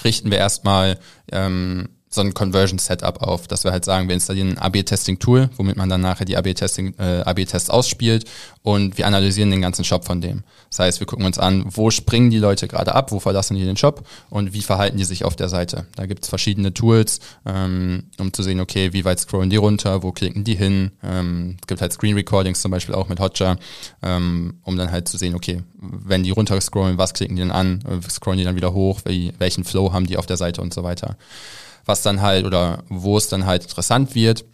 richten 0.03 0.31
wir 0.31 0.37
erstmal 0.37 0.99
ähm, 1.31 1.89
so 2.09 2.21
ein 2.21 2.33
Conversion-Setup 2.33 3.21
auf, 3.21 3.47
dass 3.47 3.63
wir 3.63 3.71
halt 3.71 3.83
sagen, 3.83 4.07
wir 4.07 4.15
installieren 4.15 4.57
ein 4.57 4.57
AB-Testing-Tool, 4.57 5.49
womit 5.57 5.75
man 5.75 5.89
dann 5.89 6.01
nachher 6.01 6.25
die 6.25 6.37
AB-Testing, 6.37 6.95
äh, 6.97 7.21
AB-Tests 7.21 7.69
ausspielt 7.69 8.25
und 8.63 8.97
wir 8.97 9.07
analysieren 9.07 9.51
den 9.51 9.61
ganzen 9.61 9.83
Shop 9.83 10.05
von 10.05 10.21
dem. 10.21 10.43
Das 10.69 10.79
heißt, 10.79 10.99
wir 11.01 11.07
gucken 11.07 11.25
uns 11.25 11.37
an, 11.37 11.65
wo 11.67 11.91
springen 11.91 12.29
die 12.29 12.37
Leute 12.39 12.67
gerade 12.67 12.95
ab, 12.95 13.11
wo 13.11 13.19
verlassen 13.19 13.55
die 13.55 13.65
den 13.65 13.75
Shop 13.75 14.07
und 14.29 14.53
wie 14.53 14.61
verhalten 14.61 14.97
die 14.97 15.03
sich 15.03 15.25
auf 15.25 15.35
der 15.35 15.49
Seite. 15.49 15.85
Da 15.95 16.05
gibt 16.05 16.23
es 16.23 16.29
verschiedene 16.29 16.73
Tools, 16.73 17.19
ähm, 17.45 18.03
um 18.17 18.31
zu 18.31 18.41
sehen, 18.41 18.61
okay, 18.61 18.93
wie 18.93 19.03
weit 19.03 19.19
scrollen 19.19 19.49
die 19.49 19.57
runter, 19.57 20.01
wo 20.01 20.13
klicken 20.13 20.45
die 20.45 20.55
hin. 20.55 20.91
Ähm, 21.03 21.57
es 21.61 21.67
gibt 21.67 21.81
halt 21.81 21.91
Screen 21.91 22.15
Recordings 22.15 22.61
zum 22.61 22.71
Beispiel 22.71 22.95
auch 22.95 23.09
mit 23.09 23.19
Hotjar, 23.19 23.57
ähm, 24.01 24.59
um 24.63 24.77
dann 24.77 24.91
halt 24.91 25.09
zu 25.09 25.17
sehen, 25.17 25.35
okay, 25.35 25.63
wenn 25.79 26.23
die 26.23 26.31
runter 26.31 26.59
scrollen, 26.61 26.97
was 26.97 27.13
klicken 27.13 27.35
die 27.35 27.41
dann 27.41 27.51
an, 27.51 28.01
scrollen 28.09 28.37
die 28.37 28.45
dann 28.45 28.55
wieder 28.55 28.73
hoch, 28.73 29.01
welchen 29.03 29.65
Flow 29.65 29.91
haben 29.91 30.07
die 30.07 30.17
auf 30.17 30.25
der 30.25 30.37
Seite 30.37 30.61
und 30.61 30.73
so 30.73 30.83
weiter 30.83 31.17
was 31.87 32.03
dann 32.03 32.21
halt 32.21 32.45
oder 32.45 32.83
wo 32.89 33.17
es 33.17 33.29
dann 33.29 33.45
halt 33.45 33.63
interessant 33.63 34.13
wird, 34.13 34.45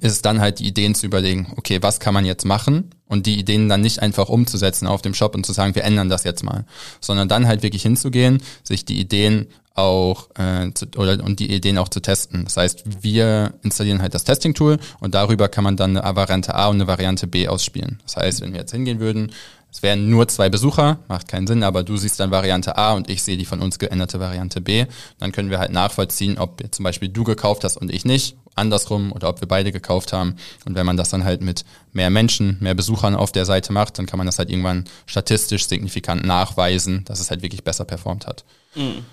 ist 0.00 0.24
dann 0.24 0.40
halt 0.40 0.60
die 0.60 0.66
Ideen 0.66 0.94
zu 0.94 1.04
überlegen, 1.04 1.52
okay, 1.56 1.82
was 1.82 2.00
kann 2.00 2.14
man 2.14 2.24
jetzt 2.24 2.46
machen 2.46 2.90
und 3.06 3.26
die 3.26 3.38
Ideen 3.38 3.68
dann 3.68 3.82
nicht 3.82 4.00
einfach 4.00 4.28
umzusetzen 4.28 4.86
auf 4.86 5.02
dem 5.02 5.14
Shop 5.14 5.34
und 5.34 5.44
zu 5.44 5.52
sagen, 5.52 5.74
wir 5.74 5.84
ändern 5.84 6.08
das 6.08 6.24
jetzt 6.24 6.42
mal, 6.42 6.64
sondern 7.00 7.28
dann 7.28 7.46
halt 7.46 7.62
wirklich 7.62 7.82
hinzugehen, 7.82 8.42
sich 8.62 8.86
die 8.86 8.98
Ideen 8.98 9.48
auch 9.74 10.30
äh, 10.38 10.72
zu, 10.72 10.86
oder 10.96 11.22
und 11.22 11.40
die 11.40 11.52
Ideen 11.52 11.78
auch 11.78 11.88
zu 11.88 12.00
testen. 12.00 12.44
Das 12.44 12.56
heißt, 12.56 13.02
wir 13.02 13.54
installieren 13.62 14.00
halt 14.00 14.14
das 14.14 14.24
Testing-Tool 14.24 14.78
und 15.00 15.14
darüber 15.14 15.48
kann 15.48 15.64
man 15.64 15.76
dann 15.76 15.96
eine 15.96 16.16
Variante 16.16 16.54
A 16.54 16.68
und 16.68 16.76
eine 16.76 16.86
Variante 16.86 17.26
B 17.26 17.48
ausspielen. 17.48 18.00
Das 18.04 18.16
heißt, 18.16 18.40
wenn 18.40 18.52
wir 18.52 18.60
jetzt 18.60 18.72
hingehen 18.72 19.00
würden, 19.00 19.32
es 19.74 19.82
wären 19.82 20.08
nur 20.08 20.28
zwei 20.28 20.48
Besucher, 20.50 20.98
macht 21.08 21.26
keinen 21.26 21.48
Sinn, 21.48 21.64
aber 21.64 21.82
du 21.82 21.96
siehst 21.96 22.20
dann 22.20 22.30
Variante 22.30 22.78
A 22.78 22.92
und 22.92 23.10
ich 23.10 23.24
sehe 23.24 23.36
die 23.36 23.44
von 23.44 23.60
uns 23.60 23.80
geänderte 23.80 24.20
Variante 24.20 24.60
B. 24.60 24.86
Dann 25.18 25.32
können 25.32 25.50
wir 25.50 25.58
halt 25.58 25.72
nachvollziehen, 25.72 26.38
ob 26.38 26.62
zum 26.72 26.84
Beispiel 26.84 27.08
du 27.08 27.24
gekauft 27.24 27.64
hast 27.64 27.76
und 27.76 27.92
ich 27.92 28.04
nicht, 28.04 28.36
andersrum 28.54 29.10
oder 29.10 29.28
ob 29.28 29.40
wir 29.40 29.48
beide 29.48 29.72
gekauft 29.72 30.12
haben. 30.12 30.36
Und 30.64 30.76
wenn 30.76 30.86
man 30.86 30.96
das 30.96 31.08
dann 31.08 31.24
halt 31.24 31.42
mit 31.42 31.64
mehr 31.92 32.08
Menschen, 32.08 32.56
mehr 32.60 32.74
Besuchern 32.74 33.16
auf 33.16 33.32
der 33.32 33.46
Seite 33.46 33.72
macht, 33.72 33.98
dann 33.98 34.06
kann 34.06 34.18
man 34.18 34.26
das 34.28 34.38
halt 34.38 34.48
irgendwann 34.48 34.84
statistisch 35.06 35.66
signifikant 35.66 36.24
nachweisen, 36.24 37.04
dass 37.06 37.18
es 37.18 37.30
halt 37.30 37.42
wirklich 37.42 37.64
besser 37.64 37.84
performt 37.84 38.28
hat. 38.28 38.44
Mhm. 38.76 39.04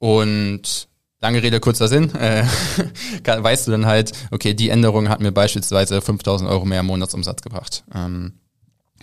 Und 0.00 0.88
Lange 1.22 1.42
Rede, 1.42 1.60
kurzer 1.60 1.86
Sinn. 1.86 2.10
Äh, 2.20 2.44
weißt 3.24 3.68
du 3.68 3.70
dann 3.70 3.86
halt, 3.86 4.12
okay, 4.32 4.54
die 4.54 4.70
Änderung 4.70 5.08
hat 5.08 5.20
mir 5.20 5.30
beispielsweise 5.30 6.00
5000 6.00 6.50
Euro 6.50 6.64
mehr 6.64 6.82
Monatsumsatz 6.82 7.42
gebracht. 7.42 7.84
Ähm, 7.94 8.32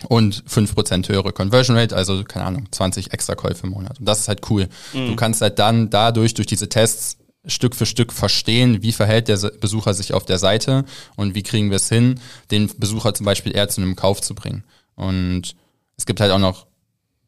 und 0.06 0.44
fünf 0.46 0.74
Prozent 0.74 1.08
höhere 1.08 1.32
Conversion 1.32 1.76
Rate, 1.76 1.96
also 1.96 2.22
keine 2.22 2.46
Ahnung, 2.46 2.68
20 2.70 3.12
extra 3.12 3.34
Käufe 3.34 3.66
im 3.66 3.72
Monat. 3.72 3.98
Und 3.98 4.06
das 4.06 4.20
ist 4.20 4.28
halt 4.28 4.48
cool. 4.50 4.68
Mhm. 4.92 5.08
Du 5.08 5.16
kannst 5.16 5.40
halt 5.40 5.58
dann 5.58 5.90
dadurch, 5.90 6.34
durch 6.34 6.46
diese 6.46 6.68
Tests, 6.68 7.16
Stück 7.46 7.74
für 7.74 7.86
Stück 7.86 8.12
verstehen, 8.12 8.82
wie 8.82 8.92
verhält 8.92 9.28
der 9.28 9.38
Besucher 9.60 9.94
sich 9.94 10.12
auf 10.12 10.24
der 10.24 10.38
Seite 10.38 10.84
und 11.16 11.34
wie 11.34 11.42
kriegen 11.42 11.70
wir 11.70 11.76
es 11.76 11.88
hin, 11.88 12.20
den 12.50 12.70
Besucher 12.78 13.14
zum 13.14 13.24
Beispiel 13.24 13.56
eher 13.56 13.68
zu 13.68 13.80
einem 13.80 13.96
Kauf 13.96 14.20
zu 14.20 14.34
bringen. 14.34 14.64
Und 14.96 15.56
es 15.96 16.04
gibt 16.04 16.20
halt 16.20 16.30
auch 16.30 16.38
noch 16.38 16.67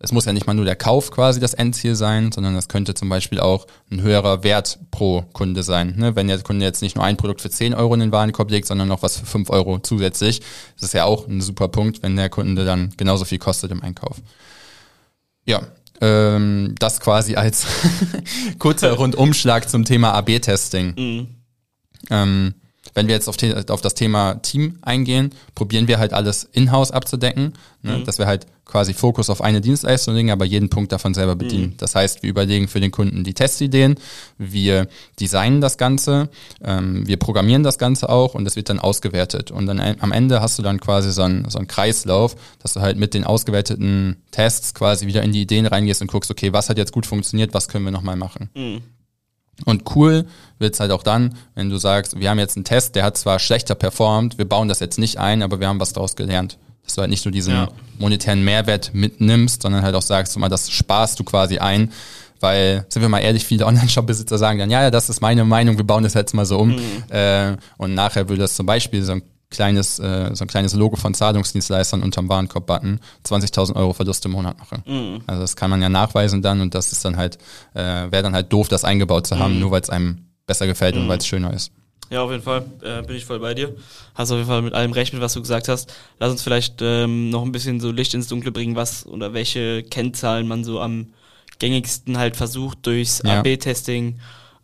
es 0.02 0.12
muss 0.12 0.24
ja 0.24 0.32
nicht 0.32 0.46
mal 0.46 0.54
nur 0.54 0.64
der 0.64 0.76
Kauf 0.76 1.10
quasi 1.10 1.40
das 1.40 1.52
Endziel 1.52 1.94
sein, 1.94 2.32
sondern 2.32 2.56
es 2.56 2.68
könnte 2.68 2.94
zum 2.94 3.10
Beispiel 3.10 3.38
auch 3.38 3.66
ein 3.90 4.00
höherer 4.00 4.42
Wert 4.42 4.78
pro 4.90 5.22
Kunde 5.34 5.62
sein. 5.62 5.94
Ne? 5.96 6.16
Wenn 6.16 6.26
der 6.26 6.40
Kunde 6.40 6.64
jetzt 6.64 6.80
nicht 6.80 6.96
nur 6.96 7.04
ein 7.04 7.18
Produkt 7.18 7.42
für 7.42 7.50
10 7.50 7.74
Euro 7.74 7.92
in 7.92 8.00
den 8.00 8.12
Warenkorb 8.12 8.50
legt, 8.50 8.66
sondern 8.66 8.88
noch 8.88 9.02
was 9.02 9.18
für 9.18 9.26
5 9.26 9.50
Euro 9.50 9.78
zusätzlich, 9.78 10.40
das 10.76 10.84
ist 10.84 10.94
ja 10.94 11.04
auch 11.04 11.28
ein 11.28 11.42
super 11.42 11.68
Punkt, 11.68 12.02
wenn 12.02 12.16
der 12.16 12.30
Kunde 12.30 12.64
dann 12.64 12.94
genauso 12.96 13.26
viel 13.26 13.38
kostet 13.38 13.72
im 13.72 13.82
Einkauf. 13.82 14.16
Ja, 15.44 15.66
ähm, 16.00 16.74
das 16.78 17.00
quasi 17.00 17.34
als 17.36 17.66
kurzer 18.58 18.92
Rundumschlag 18.92 19.68
zum 19.68 19.84
Thema 19.84 20.14
AB-Testing. 20.14 20.94
Mhm. 20.96 21.28
Ähm, 22.08 22.54
wenn 22.94 23.06
wir 23.06 23.14
jetzt 23.14 23.28
auf, 23.28 23.36
auf, 23.68 23.80
das 23.80 23.94
Thema 23.94 24.34
Team 24.34 24.78
eingehen, 24.82 25.30
probieren 25.54 25.88
wir 25.88 25.98
halt 25.98 26.12
alles 26.12 26.44
in-house 26.52 26.90
abzudecken, 26.90 27.54
ne? 27.82 27.98
Mhm. 27.98 28.04
dass 28.04 28.18
wir 28.18 28.26
halt 28.26 28.46
quasi 28.70 28.94
Fokus 28.94 29.28
auf 29.30 29.42
eine 29.42 29.60
Dienstleistung 29.60 30.14
legen, 30.14 30.30
aber 30.30 30.44
jeden 30.44 30.70
Punkt 30.70 30.92
davon 30.92 31.12
selber 31.12 31.34
bedienen. 31.34 31.70
Mhm. 31.70 31.76
Das 31.78 31.94
heißt, 31.94 32.22
wir 32.22 32.30
überlegen 32.30 32.68
für 32.68 32.80
den 32.80 32.92
Kunden 32.92 33.24
die 33.24 33.34
Testideen, 33.34 33.96
wir 34.38 34.86
designen 35.18 35.60
das 35.60 35.76
Ganze, 35.76 36.28
ähm, 36.62 37.06
wir 37.06 37.16
programmieren 37.16 37.62
das 37.62 37.78
Ganze 37.78 38.08
auch 38.08 38.34
und 38.34 38.46
es 38.46 38.56
wird 38.56 38.68
dann 38.68 38.78
ausgewertet. 38.78 39.50
Und 39.50 39.66
dann 39.66 39.80
am 39.80 40.12
Ende 40.12 40.40
hast 40.40 40.58
du 40.58 40.62
dann 40.62 40.78
quasi 40.80 41.10
so 41.10 41.22
einen, 41.22 41.50
so 41.50 41.58
einen 41.58 41.66
Kreislauf, 41.66 42.36
dass 42.60 42.74
du 42.74 42.80
halt 42.80 42.96
mit 42.96 43.12
den 43.12 43.24
ausgewerteten 43.24 44.22
Tests 44.30 44.72
quasi 44.72 45.06
wieder 45.06 45.22
in 45.22 45.32
die 45.32 45.42
Ideen 45.42 45.66
reingehst 45.66 46.00
und 46.00 46.10
guckst, 46.10 46.30
okay, 46.30 46.52
was 46.52 46.68
hat 46.68 46.78
jetzt 46.78 46.92
gut 46.92 47.06
funktioniert, 47.06 47.52
was 47.52 47.68
können 47.68 47.84
wir 47.84 47.92
nochmal 47.92 48.16
machen. 48.16 48.50
Mhm. 48.54 48.82
Und 49.64 49.94
cool 49.94 50.26
wird's 50.58 50.80
halt 50.80 50.90
auch 50.90 51.02
dann, 51.02 51.36
wenn 51.54 51.70
du 51.70 51.76
sagst, 51.78 52.18
wir 52.18 52.30
haben 52.30 52.38
jetzt 52.38 52.56
einen 52.56 52.64
Test, 52.64 52.94
der 52.94 53.04
hat 53.04 53.16
zwar 53.16 53.38
schlechter 53.38 53.74
performt, 53.74 54.38
wir 54.38 54.48
bauen 54.48 54.68
das 54.68 54.80
jetzt 54.80 54.98
nicht 54.98 55.18
ein, 55.18 55.42
aber 55.42 55.60
wir 55.60 55.68
haben 55.68 55.80
was 55.80 55.92
daraus 55.92 56.16
gelernt. 56.16 56.58
Dass 56.84 56.94
du 56.94 57.02
halt 57.02 57.10
nicht 57.10 57.24
nur 57.24 57.32
diesen 57.32 57.54
ja. 57.54 57.68
monetären 57.98 58.44
Mehrwert 58.44 58.90
mitnimmst, 58.94 59.62
sondern 59.62 59.82
halt 59.82 59.94
auch 59.94 60.02
sagst, 60.02 60.36
mal, 60.38 60.48
das 60.48 60.70
sparst 60.70 61.18
du 61.20 61.24
quasi 61.24 61.58
ein, 61.58 61.92
weil, 62.40 62.86
sind 62.88 63.02
wir 63.02 63.08
mal 63.08 63.20
ehrlich, 63.20 63.44
viele 63.44 63.66
Online-Shop-Besitzer 63.66 64.38
sagen 64.38 64.58
dann, 64.58 64.70
ja, 64.70 64.82
ja, 64.82 64.90
das 64.90 65.08
ist 65.08 65.20
meine 65.20 65.44
Meinung, 65.44 65.76
wir 65.76 65.84
bauen 65.84 66.02
das 66.02 66.14
jetzt 66.14 66.34
mal 66.34 66.46
so 66.46 66.58
um. 66.58 66.70
Mhm. 66.70 66.80
Äh, 67.10 67.56
und 67.76 67.94
nachher 67.94 68.28
würde 68.28 68.42
das 68.42 68.54
zum 68.54 68.66
Beispiel 68.66 69.02
so 69.02 69.12
ein 69.12 69.22
kleines, 69.50 69.98
äh, 69.98 70.30
so 70.34 70.44
ein 70.44 70.48
kleines 70.48 70.74
Logo 70.74 70.96
von 70.96 71.12
Zahlungsdienstleistern 71.12 72.02
unterm 72.02 72.28
Warenkorb-Button 72.28 73.00
20.000 73.26 73.74
Euro 73.76 73.92
Verlust 73.92 74.24
im 74.24 74.32
Monat 74.32 74.58
machen. 74.58 74.82
Mhm. 74.86 75.22
Also 75.26 75.42
das 75.42 75.56
kann 75.56 75.70
man 75.70 75.82
ja 75.82 75.88
nachweisen 75.88 76.40
dann 76.40 76.60
und 76.60 76.74
das 76.74 76.92
ist 76.92 77.04
dann 77.04 77.16
halt, 77.16 77.38
äh, 77.74 77.82
wäre 78.10 78.22
dann 78.22 78.34
halt 78.34 78.52
doof, 78.52 78.68
das 78.68 78.84
eingebaut 78.84 79.26
zu 79.26 79.38
haben, 79.38 79.54
mhm. 79.54 79.60
nur 79.60 79.70
weil 79.72 79.82
es 79.82 79.90
einem 79.90 80.26
besser 80.46 80.66
gefällt 80.66 80.96
und 80.96 81.04
mhm. 81.04 81.08
weil 81.08 81.18
es 81.18 81.26
schöner 81.26 81.52
ist. 81.52 81.72
Ja, 82.10 82.22
auf 82.22 82.30
jeden 82.30 82.42
Fall 82.42 82.64
äh, 82.82 83.02
bin 83.02 83.16
ich 83.16 83.24
voll 83.24 83.38
bei 83.38 83.54
dir. 83.54 83.74
Hast 84.16 84.32
auf 84.32 84.38
jeden 84.38 84.48
Fall 84.48 84.62
mit 84.62 84.74
allem 84.74 84.92
recht, 84.92 85.12
mit 85.12 85.22
was 85.22 85.34
du 85.34 85.40
gesagt 85.40 85.68
hast. 85.68 85.92
Lass 86.18 86.32
uns 86.32 86.42
vielleicht 86.42 86.82
ähm, 86.82 87.30
noch 87.30 87.44
ein 87.44 87.52
bisschen 87.52 87.78
so 87.78 87.92
Licht 87.92 88.14
ins 88.14 88.26
Dunkle 88.26 88.50
bringen, 88.50 88.74
was 88.74 89.06
oder 89.06 89.32
welche 89.32 89.84
Kennzahlen 89.84 90.48
man 90.48 90.64
so 90.64 90.80
am 90.80 91.12
gängigsten 91.60 92.18
halt 92.18 92.36
versucht 92.36 92.78
durchs 92.86 93.22
ja. 93.24 93.40
AB-Testing 93.40 94.18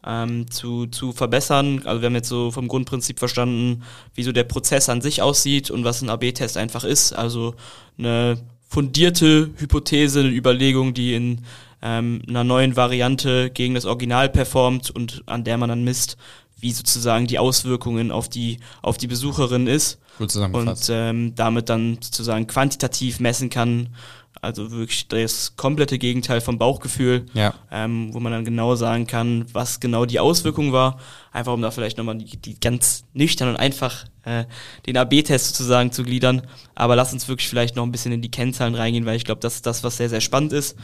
ähm, 0.06 0.50
zu, 0.50 0.86
zu 0.86 1.12
verbessern. 1.12 1.82
Also 1.84 2.00
wir 2.00 2.06
haben 2.06 2.14
jetzt 2.14 2.28
so 2.28 2.50
vom 2.50 2.68
Grundprinzip 2.68 3.18
verstanden, 3.18 3.82
wie 4.14 4.22
so 4.22 4.32
der 4.32 4.44
Prozess 4.44 4.88
an 4.88 5.00
sich 5.00 5.22
aussieht 5.22 5.70
und 5.70 5.84
was 5.84 6.02
ein 6.02 6.10
AB-Test 6.10 6.56
einfach 6.56 6.84
ist. 6.84 7.12
Also 7.12 7.54
eine 7.98 8.38
fundierte 8.68 9.50
Hypothese, 9.56 10.20
eine 10.20 10.30
Überlegung, 10.30 10.94
die 10.94 11.14
in 11.14 11.42
ähm, 11.82 12.22
einer 12.28 12.44
neuen 12.44 12.76
Variante 12.76 13.50
gegen 13.50 13.74
das 13.74 13.84
Original 13.84 14.28
performt 14.28 14.90
und 14.90 15.22
an 15.26 15.44
der 15.44 15.58
man 15.58 15.68
dann 15.68 15.84
misst, 15.84 16.16
wie 16.58 16.72
sozusagen 16.72 17.26
die 17.26 17.38
Auswirkungen 17.38 18.10
auf 18.10 18.28
die, 18.28 18.58
auf 18.82 18.96
die 18.96 19.06
Besucherin 19.06 19.66
ist. 19.66 19.98
Gut 20.18 20.30
zusammengefasst. 20.30 20.88
Und 20.88 20.96
ähm, 20.96 21.34
damit 21.34 21.68
dann 21.68 21.98
sozusagen 22.00 22.46
quantitativ 22.46 23.20
messen 23.20 23.50
kann, 23.50 23.90
also 24.46 24.70
wirklich 24.70 25.08
das 25.08 25.56
komplette 25.56 25.98
Gegenteil 25.98 26.40
vom 26.40 26.56
Bauchgefühl, 26.56 27.26
ja. 27.34 27.52
ähm, 27.70 28.14
wo 28.14 28.20
man 28.20 28.32
dann 28.32 28.44
genau 28.44 28.76
sagen 28.76 29.06
kann, 29.06 29.44
was 29.52 29.80
genau 29.80 30.06
die 30.06 30.20
Auswirkung 30.20 30.72
war. 30.72 30.98
Einfach 31.36 31.52
um 31.52 31.60
da 31.60 31.70
vielleicht 31.70 31.98
nochmal 31.98 32.16
die, 32.16 32.38
die 32.38 32.58
ganz 32.58 33.04
nüchtern 33.12 33.50
und 33.50 33.56
einfach 33.56 34.06
äh, 34.24 34.44
den 34.86 34.96
AB-Test 34.96 35.48
sozusagen 35.48 35.92
zu 35.92 36.02
gliedern. 36.02 36.40
Aber 36.74 36.96
lass 36.96 37.12
uns 37.12 37.28
wirklich 37.28 37.46
vielleicht 37.46 37.76
noch 37.76 37.84
ein 37.84 37.92
bisschen 37.92 38.10
in 38.10 38.22
die 38.22 38.30
Kennzahlen 38.30 38.74
reingehen, 38.74 39.04
weil 39.04 39.16
ich 39.16 39.24
glaube, 39.26 39.42
das 39.42 39.56
ist 39.56 39.66
das, 39.66 39.84
was 39.84 39.98
sehr, 39.98 40.08
sehr 40.08 40.22
spannend 40.22 40.54
ist. 40.54 40.76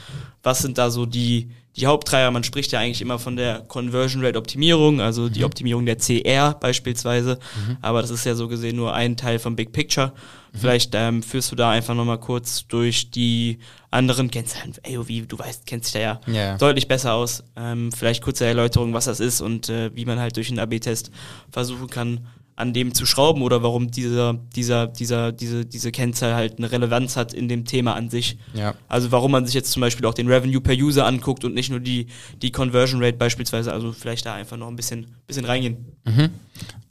Was 0.43 0.59
sind 0.59 0.77
da 0.77 0.91
so 0.91 1.07
die, 1.07 1.49
die 1.75 1.87
Haupttreiber? 1.87 2.31
Man 2.31 2.45
spricht 2.45 2.71
ja 2.73 2.81
eigentlich 2.81 3.01
immer 3.01 3.19
von 3.19 3.37
der 3.37 3.61
Conversion 3.61 4.23
Rate 4.23 4.39
Optimierung, 4.39 5.01
also 5.01 5.31
die 5.31 5.41
mhm. 5.41 5.47
Optimierung 5.47 5.87
der 5.87 5.97
CR 5.97 6.53
beispielsweise. 6.53 7.39
Mhm. 7.67 7.79
Aber 7.81 8.03
das 8.03 8.11
ist 8.11 8.27
ja 8.27 8.35
so 8.35 8.47
gesehen 8.47 8.77
nur 8.77 8.93
ein 8.93 9.17
Teil 9.17 9.39
vom 9.39 9.57
Big 9.57 9.73
Picture. 9.73 10.13
Mhm. 10.53 10.59
Vielleicht 10.59 10.95
ähm, 10.95 11.23
führst 11.23 11.51
du 11.51 11.57
da 11.57 11.71
einfach 11.71 11.95
nochmal 11.95 12.21
kurz 12.21 12.67
durch 12.69 13.11
die 13.11 13.59
anderen 13.93 14.31
Kennzahlen. 14.31 14.75
AOV, 14.85 15.27
du 15.29 15.39
weißt, 15.39 15.67
kennst 15.67 15.95
dich 15.95 16.01
da 16.01 16.01
ja 16.01 16.21
yeah. 16.27 16.57
deutlich 16.57 16.89
besser 16.89 17.15
aus. 17.15 17.45
Ähm, 17.57 17.93
vielleicht 17.93 18.23
kurze 18.23 18.47
Erläuterung, 18.47 18.95
was 18.95 19.05
das 19.05 19.21
ist 19.21 19.41
und 19.41 19.69
äh, 19.69 19.95
wie 19.95 20.05
man 20.05 20.19
halt 20.19 20.37
durch 20.37 20.49
einen 20.49 20.59
AB-Test 20.59 21.11
versuchen 21.51 21.89
kann, 21.89 22.27
an 22.57 22.73
dem 22.73 22.95
zu 22.95 23.07
schrauben 23.07 23.43
oder 23.43 23.63
warum 23.63 23.91
dieser, 23.91 24.35
dieser, 24.55 24.87
dieser, 24.87 25.33
diese, 25.33 25.65
diese 25.65 25.91
Kennzahl 25.91 26.35
halt 26.35 26.59
eine 26.59 26.71
Relevanz 26.71 27.17
hat 27.17 27.33
in 27.33 27.49
dem 27.49 27.65
Thema 27.65 27.95
an 27.95 28.11
sich. 28.11 28.39
Ja. 28.55 28.75
Also 28.89 29.11
warum 29.11 29.33
man 29.33 29.47
sich 29.47 29.55
jetzt 29.55 29.73
zum 29.73 29.81
Beispiel 29.81 30.07
auch 30.07 30.15
den 30.15 30.29
Revenue 30.29 30.61
per 30.61 30.75
User 30.75 31.07
anguckt 31.07 31.45
und 31.45 31.55
nicht 31.55 31.71
nur 31.71 31.81
die, 31.81 32.07
die 32.41 32.53
Conversion 32.53 33.03
Rate 33.03 33.17
beispielsweise. 33.17 33.73
Also 33.73 33.93
vielleicht 33.93 34.27
da 34.27 34.35
einfach 34.35 34.57
noch 34.57 34.69
ein 34.69 34.77
bisschen, 34.77 35.17
bisschen 35.27 35.45
reingehen. 35.45 35.87
Mhm. 36.05 36.31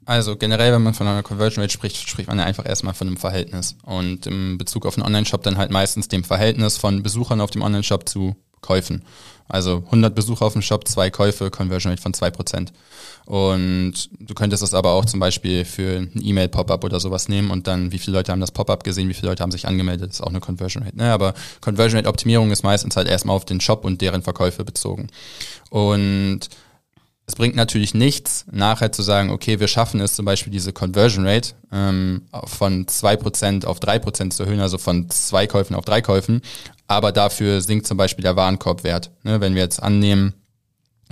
Also 0.06 0.36
generell, 0.36 0.74
wenn 0.74 0.82
man 0.82 0.94
von 0.94 1.08
einer 1.08 1.24
Conversion 1.24 1.62
Rate 1.62 1.74
spricht, 1.74 2.10
spricht 2.10 2.28
man 2.28 2.40
ja 2.40 2.46
einfach 2.46 2.66
erstmal 2.66 2.94
von 2.94 3.08
einem 3.08 3.18
Verhältnis. 3.18 3.76
Und 3.84 4.26
im 4.26 4.58
Bezug 4.58 4.86
auf 4.86 4.98
einen 4.98 5.06
Online-Shop 5.06 5.44
dann 5.44 5.58
halt 5.58 5.72
meistens 5.72 6.08
dem 6.08 6.24
Verhältnis 6.24 6.78
von 6.78 7.04
Besuchern 7.04 7.40
auf 7.40 7.52
dem 7.52 7.62
Online-Shop 7.62 8.10
zu 8.10 8.36
Käufen. 8.62 9.04
Also 9.48 9.84
100 9.86 10.16
Besucher 10.16 10.46
auf 10.46 10.54
dem 10.54 10.62
Shop, 10.62 10.88
zwei 10.88 11.10
Käufe, 11.10 11.52
Conversion 11.52 11.92
Rate 11.92 12.02
von 12.02 12.14
2%. 12.14 12.70
Und 13.26 14.10
du 14.20 14.34
könntest 14.34 14.64
das 14.64 14.74
aber 14.74 14.92
auch 14.92 15.06
zum 15.06 15.20
Beispiel 15.20 15.66
für 15.66 16.00
ein 16.00 16.22
E-Mail-Pop-up 16.22 16.84
oder 16.84 17.00
sowas 17.00 17.28
nehmen 17.28 17.52
und 17.52 17.68
dann, 17.68 17.92
wie 17.92 18.00
viele 18.00 18.18
Leute 18.18 18.32
haben 18.32 18.40
das 18.40 18.52
Pop-up 18.52 18.84
gesehen, 18.84 19.10
wie 19.10 19.14
viele 19.14 19.30
Leute 19.30 19.44
haben 19.44 19.52
sich 19.52 19.68
angemeldet, 19.68 20.12
ist 20.12 20.22
auch 20.22 20.30
eine 20.30 20.40
Conversion 20.40 20.84
Rate. 20.84 20.98
Ne? 20.98 21.12
Aber 21.12 21.34
Conversion 21.60 21.98
Rate 21.98 22.10
Optimierung 22.10 22.52
ist 22.52 22.64
meistens 22.64 22.96
halt 22.96 23.08
erstmal 23.08 23.36
auf 23.36 23.46
den 23.46 23.60
Shop 23.60 23.84
und 23.84 24.02
deren 24.02 24.22
Verkäufe 24.22 24.64
bezogen. 24.64 25.08
Und 25.70 26.50
es 27.32 27.38
bringt 27.38 27.56
natürlich 27.56 27.94
nichts, 27.94 28.44
nachher 28.52 28.92
zu 28.92 29.04
sagen, 29.04 29.30
okay, 29.30 29.62
wir 29.62 29.70
schaffen 29.70 30.02
es 30.02 30.16
zum 30.16 30.26
Beispiel 30.26 30.52
diese 30.52 30.74
Conversion 30.74 31.26
Rate 31.26 31.52
ähm, 31.72 32.24
von 32.44 32.86
2% 32.86 33.66
auf 33.66 33.80
3% 33.80 34.32
zu 34.32 34.44
erhöhen, 34.44 34.60
also 34.60 34.78
von 34.78 35.10
zwei 35.10 35.48
Käufen 35.48 35.78
auf 35.78 35.86
drei 35.86 36.02
Käufen, 36.02 36.42
aber 36.88 37.14
dafür 37.14 37.62
sinkt 37.62 37.88
zum 37.88 37.96
Beispiel 37.96 38.24
der 38.24 38.36
Warenkorbwert. 38.36 39.12
Ne, 39.24 39.40
wenn 39.40 39.56
wir 39.56 39.62
jetzt 39.62 39.82
annehmen, 39.82 40.34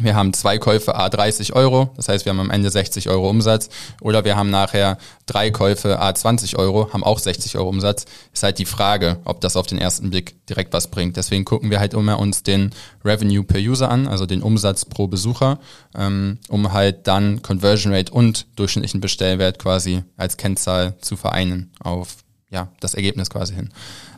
wir 0.02 0.16
haben 0.16 0.34
zwei 0.34 0.58
Käufe 0.58 0.96
A 0.96 1.10
30 1.10 1.54
Euro, 1.54 1.92
das 1.96 2.08
heißt, 2.08 2.26
wir 2.26 2.32
haben 2.32 2.40
am 2.40 2.50
Ende 2.50 2.70
60 2.70 3.10
Euro 3.10 3.30
Umsatz. 3.30 3.70
Oder 4.02 4.26
wir 4.26 4.36
haben 4.36 4.50
nachher 4.50 4.98
drei 5.26 5.52
Käufe 5.52 6.00
A 6.00 6.14
20 6.14 6.58
Euro, 6.58 6.92
haben 6.94 7.04
auch 7.04 7.20
60 7.20 7.58
Euro 7.58 7.70
Umsatz. 7.70 8.06
Ist 8.34 8.44
halt 8.44 8.60
die 8.60 8.66
Frage, 8.66 9.20
ob 9.26 9.42
das 9.42 9.56
auf 9.56 9.68
den 9.68 9.78
ersten 9.78 10.10
Blick 10.10 10.46
direkt 10.48 10.74
was 10.74 10.88
bringt. 10.88 11.18
Deswegen 11.18 11.46
gucken 11.46 11.70
wir 11.70 11.80
halt 11.80 11.94
immer 11.94 12.20
uns 12.20 12.44
den 12.44 12.72
Revenue 13.04 13.44
per 13.44 13.60
User 13.60 13.90
an, 13.90 14.08
also 14.08 14.26
den 14.26 14.42
Umsatz 14.42 14.86
pro 14.86 15.08
Besucher, 15.08 15.60
ähm, 15.96 16.40
um 16.50 16.72
halt 16.74 17.08
dann 17.08 17.42
Conversion 17.42 17.94
Rate 17.94 18.12
und 18.12 18.48
durchschnittlichen 18.56 19.02
Bestellwert 19.02 19.60
quasi 19.60 20.04
als 20.18 20.38
Kennzahl 20.38 20.98
zu 21.02 21.16
vereinen 21.18 21.72
auf 21.80 22.18
ja, 22.52 22.70
das 22.80 22.96
Ergebnis 22.96 23.30
quasi 23.30 23.54
hin. 23.54 23.70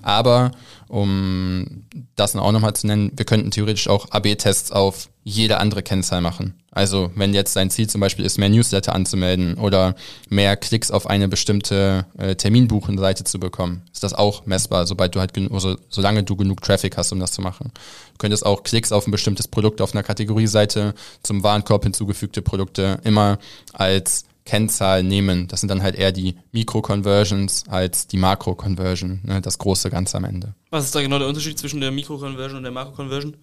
Aber 0.02 0.52
um 0.92 1.86
das 2.18 2.36
auch 2.36 2.52
nochmal 2.52 2.76
zu 2.76 2.86
nennen, 2.86 3.14
wir 3.16 3.24
könnten 3.24 3.50
theoretisch 3.50 3.88
auch 3.88 4.12
AB-Tests 4.12 4.74
auf 4.74 5.10
jede 5.24 5.58
andere 5.58 5.84
Kennzahl 5.84 6.20
machen. 6.20 6.56
Also 6.70 7.12
wenn 7.16 7.34
jetzt 7.34 7.56
dein 7.56 7.70
Ziel 7.70 7.88
zum 7.88 8.02
Beispiel 8.02 8.26
ist, 8.26 8.38
mehr 8.38 8.50
Newsletter 8.50 8.94
anzumelden 8.94 9.54
oder 9.56 9.96
mehr 10.30 10.58
Klicks 10.58 10.92
auf 10.92 11.08
eine 11.08 11.30
bestimmte 11.30 12.06
äh, 12.18 12.36
Terminbuchenseite 12.36 13.24
zu 13.24 13.40
bekommen, 13.40 13.84
ist 13.94 14.04
das 14.04 14.14
auch 14.14 14.46
messbar, 14.46 14.86
sobald 14.86 15.16
du 15.16 15.22
halt 15.22 15.32
also, 15.54 15.78
solange 15.90 16.24
du 16.24 16.36
genug 16.36 16.62
Traffic 16.62 16.98
hast, 16.98 17.14
um 17.14 17.22
das 17.22 17.32
zu 17.32 17.42
machen. 17.42 17.72
Du 18.14 18.18
könntest 18.18 18.46
auch 18.46 18.64
Klicks 18.64 18.92
auf 18.92 19.08
ein 19.08 19.12
bestimmtes 19.12 19.48
Produkt 19.48 19.80
auf 19.80 19.94
einer 19.94 20.04
Kategorieseite 20.04 20.94
zum 21.24 21.42
Warenkorb 21.42 21.84
hinzugefügte 21.84 22.42
Produkte 22.42 23.00
immer 23.06 23.40
als 23.72 24.26
Kennzahl 24.46 25.04
nehmen. 25.04 25.48
Das 25.48 25.60
sind 25.60 25.70
dann 25.70 25.84
halt 25.84 25.96
eher 25.96 26.12
die 26.12 26.36
Mikro-Conversions 26.52 27.66
als 27.68 28.08
die 28.08 28.18
Makro-Conversion, 28.18 29.22
ne, 29.24 29.42
das 29.42 29.58
große 29.58 29.90
Ganze 29.90 30.18
am 30.18 30.26
Ende. 30.26 30.56
Was 30.72 30.86
ist 30.86 30.96
da 30.96 31.02
genau 31.02 31.20
der 31.20 31.28
Unterschied 31.28 31.60
zwischen 31.60 31.82
der 31.82 31.92
Mikro-Conversion 31.92 32.58
und 32.58 32.64
der 32.64 32.72
Makro-Conversion? 32.72 33.38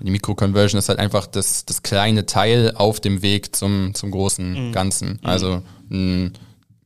Die 0.00 0.10
Mikro-Conversion 0.10 0.78
ist 0.78 0.88
halt 0.88 0.98
einfach 0.98 1.26
das, 1.26 1.64
das 1.64 1.82
kleine 1.82 2.26
Teil 2.26 2.72
auf 2.74 3.00
dem 3.00 3.22
Weg 3.22 3.56
zum, 3.56 3.94
zum 3.94 4.10
großen 4.10 4.68
mhm. 4.68 4.72
Ganzen. 4.72 5.12
Mhm. 5.12 5.18
Also 5.22 5.62
ein 5.90 6.32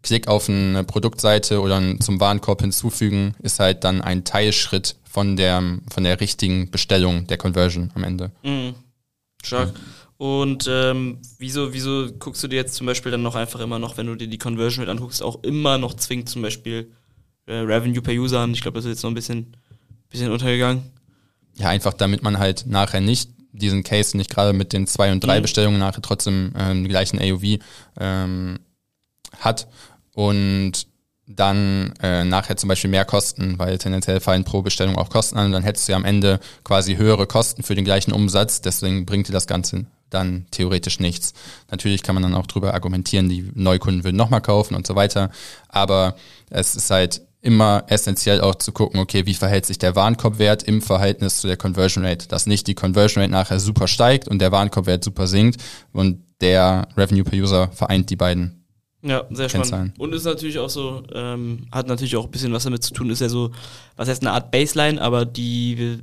Klick 0.02 0.28
auf 0.28 0.48
eine 0.48 0.84
Produktseite 0.84 1.60
oder 1.60 1.82
zum 1.98 2.20
Warenkorb 2.20 2.60
hinzufügen 2.60 3.34
ist 3.42 3.58
halt 3.58 3.82
dann 3.82 4.00
ein 4.00 4.22
Teilschritt 4.22 4.94
von 5.02 5.36
der, 5.36 5.62
von 5.92 6.04
der 6.04 6.20
richtigen 6.20 6.70
Bestellung 6.70 7.26
der 7.26 7.38
Conversion 7.38 7.90
am 7.94 8.04
Ende. 8.04 8.30
Mhm. 8.44 8.74
Stark. 9.42 9.72
Mhm. 9.72 9.78
Und 10.18 10.66
ähm, 10.68 11.20
wieso, 11.38 11.74
wieso 11.74 12.08
guckst 12.18 12.42
du 12.42 12.48
dir 12.48 12.56
jetzt 12.56 12.74
zum 12.74 12.86
Beispiel 12.86 13.12
dann 13.12 13.22
noch 13.22 13.34
einfach 13.34 13.60
immer 13.60 13.78
noch, 13.78 13.96
wenn 13.98 14.06
du 14.06 14.14
dir 14.14 14.28
die 14.28 14.38
Conversion 14.38 14.84
Rate 14.84 14.92
anguckst, 14.92 15.22
auch 15.22 15.42
immer 15.42 15.76
noch 15.76 15.94
zwingend 15.94 16.28
zum 16.28 16.42
Beispiel 16.42 16.90
äh, 17.46 17.56
Revenue 17.56 18.00
per 18.00 18.14
User 18.14 18.40
an? 18.40 18.52
Ich 18.52 18.62
glaube, 18.62 18.76
das 18.76 18.86
ist 18.86 18.92
jetzt 18.92 19.02
noch 19.02 19.10
ein 19.10 19.14
bisschen, 19.14 19.56
bisschen 20.08 20.32
untergegangen. 20.32 20.90
Ja, 21.56 21.68
einfach 21.68 21.92
damit 21.92 22.22
man 22.22 22.38
halt 22.38 22.66
nachher 22.66 23.00
nicht 23.00 23.30
diesen 23.52 23.82
Case 23.82 24.16
nicht 24.16 24.30
gerade 24.30 24.52
mit 24.52 24.72
den 24.72 24.86
zwei 24.86 25.12
und 25.12 25.24
drei 25.24 25.38
mhm. 25.38 25.42
Bestellungen 25.42 25.78
nachher 25.78 26.02
trotzdem 26.02 26.52
ähm, 26.56 26.86
gleichen 26.88 27.18
AOV 27.18 27.58
ähm, 27.98 28.58
hat 29.38 29.68
und 30.14 30.86
dann 31.26 31.92
äh, 32.02 32.24
nachher 32.24 32.56
zum 32.56 32.68
Beispiel 32.68 32.90
mehr 32.90 33.04
Kosten, 33.04 33.58
weil 33.58 33.78
tendenziell 33.78 34.20
fallen 34.20 34.44
pro 34.44 34.62
Bestellung 34.62 34.96
auch 34.96 35.10
Kosten 35.10 35.38
an 35.38 35.46
und 35.46 35.52
dann 35.52 35.64
hättest 35.64 35.88
du 35.88 35.92
ja 35.92 35.96
am 35.96 36.04
Ende 36.04 36.38
quasi 36.62 36.96
höhere 36.96 37.26
Kosten 37.26 37.62
für 37.62 37.74
den 37.74 37.84
gleichen 37.84 38.12
Umsatz, 38.12 38.60
deswegen 38.60 39.06
bringt 39.06 39.28
dir 39.28 39.32
das 39.32 39.46
Ganze 39.46 39.86
dann 40.10 40.46
theoretisch 40.50 41.00
nichts. 41.00 41.34
Natürlich 41.70 42.02
kann 42.02 42.14
man 42.14 42.22
dann 42.22 42.34
auch 42.34 42.46
drüber 42.46 42.74
argumentieren, 42.74 43.28
die 43.28 43.50
Neukunden 43.54 44.04
würden 44.04 44.16
nochmal 44.16 44.40
kaufen 44.40 44.74
und 44.74 44.86
so 44.86 44.94
weiter. 44.94 45.30
Aber 45.68 46.14
es 46.48 46.76
ist 46.76 46.90
halt 46.90 47.22
immer 47.40 47.84
essentiell 47.88 48.40
auch 48.40 48.56
zu 48.56 48.72
gucken, 48.72 48.98
okay, 49.00 49.26
wie 49.26 49.34
verhält 49.34 49.66
sich 49.66 49.78
der 49.78 49.94
Warenkorbwert 49.94 50.62
im 50.64 50.82
Verhältnis 50.82 51.40
zu 51.40 51.46
der 51.46 51.56
Conversion 51.56 52.04
Rate, 52.04 52.28
dass 52.28 52.46
nicht 52.46 52.66
die 52.66 52.74
Conversion 52.74 53.22
Rate 53.22 53.32
nachher 53.32 53.60
super 53.60 53.88
steigt 53.88 54.26
und 54.26 54.40
der 54.40 54.52
Warenkorbwert 54.52 55.04
super 55.04 55.26
sinkt 55.26 55.62
und 55.92 56.22
der 56.40 56.88
Revenue 56.96 57.24
per 57.24 57.38
User 57.38 57.68
vereint 57.72 58.10
die 58.10 58.16
beiden. 58.16 58.55
Ja, 59.06 59.24
sehr 59.30 59.48
spannend. 59.48 59.98
Und 59.98 60.12
ist 60.14 60.24
natürlich 60.24 60.58
auch 60.58 60.70
so, 60.70 61.02
ähm, 61.12 61.66
hat 61.70 61.86
natürlich 61.86 62.16
auch 62.16 62.24
ein 62.24 62.30
bisschen 62.30 62.52
was 62.52 62.64
damit 62.64 62.82
zu 62.82 62.92
tun, 62.92 63.10
ist 63.10 63.20
ja 63.20 63.28
so, 63.28 63.50
was 63.96 64.08
heißt 64.08 64.22
eine 64.22 64.32
Art 64.32 64.50
Baseline, 64.50 65.00
aber 65.00 65.24
die, 65.24 65.98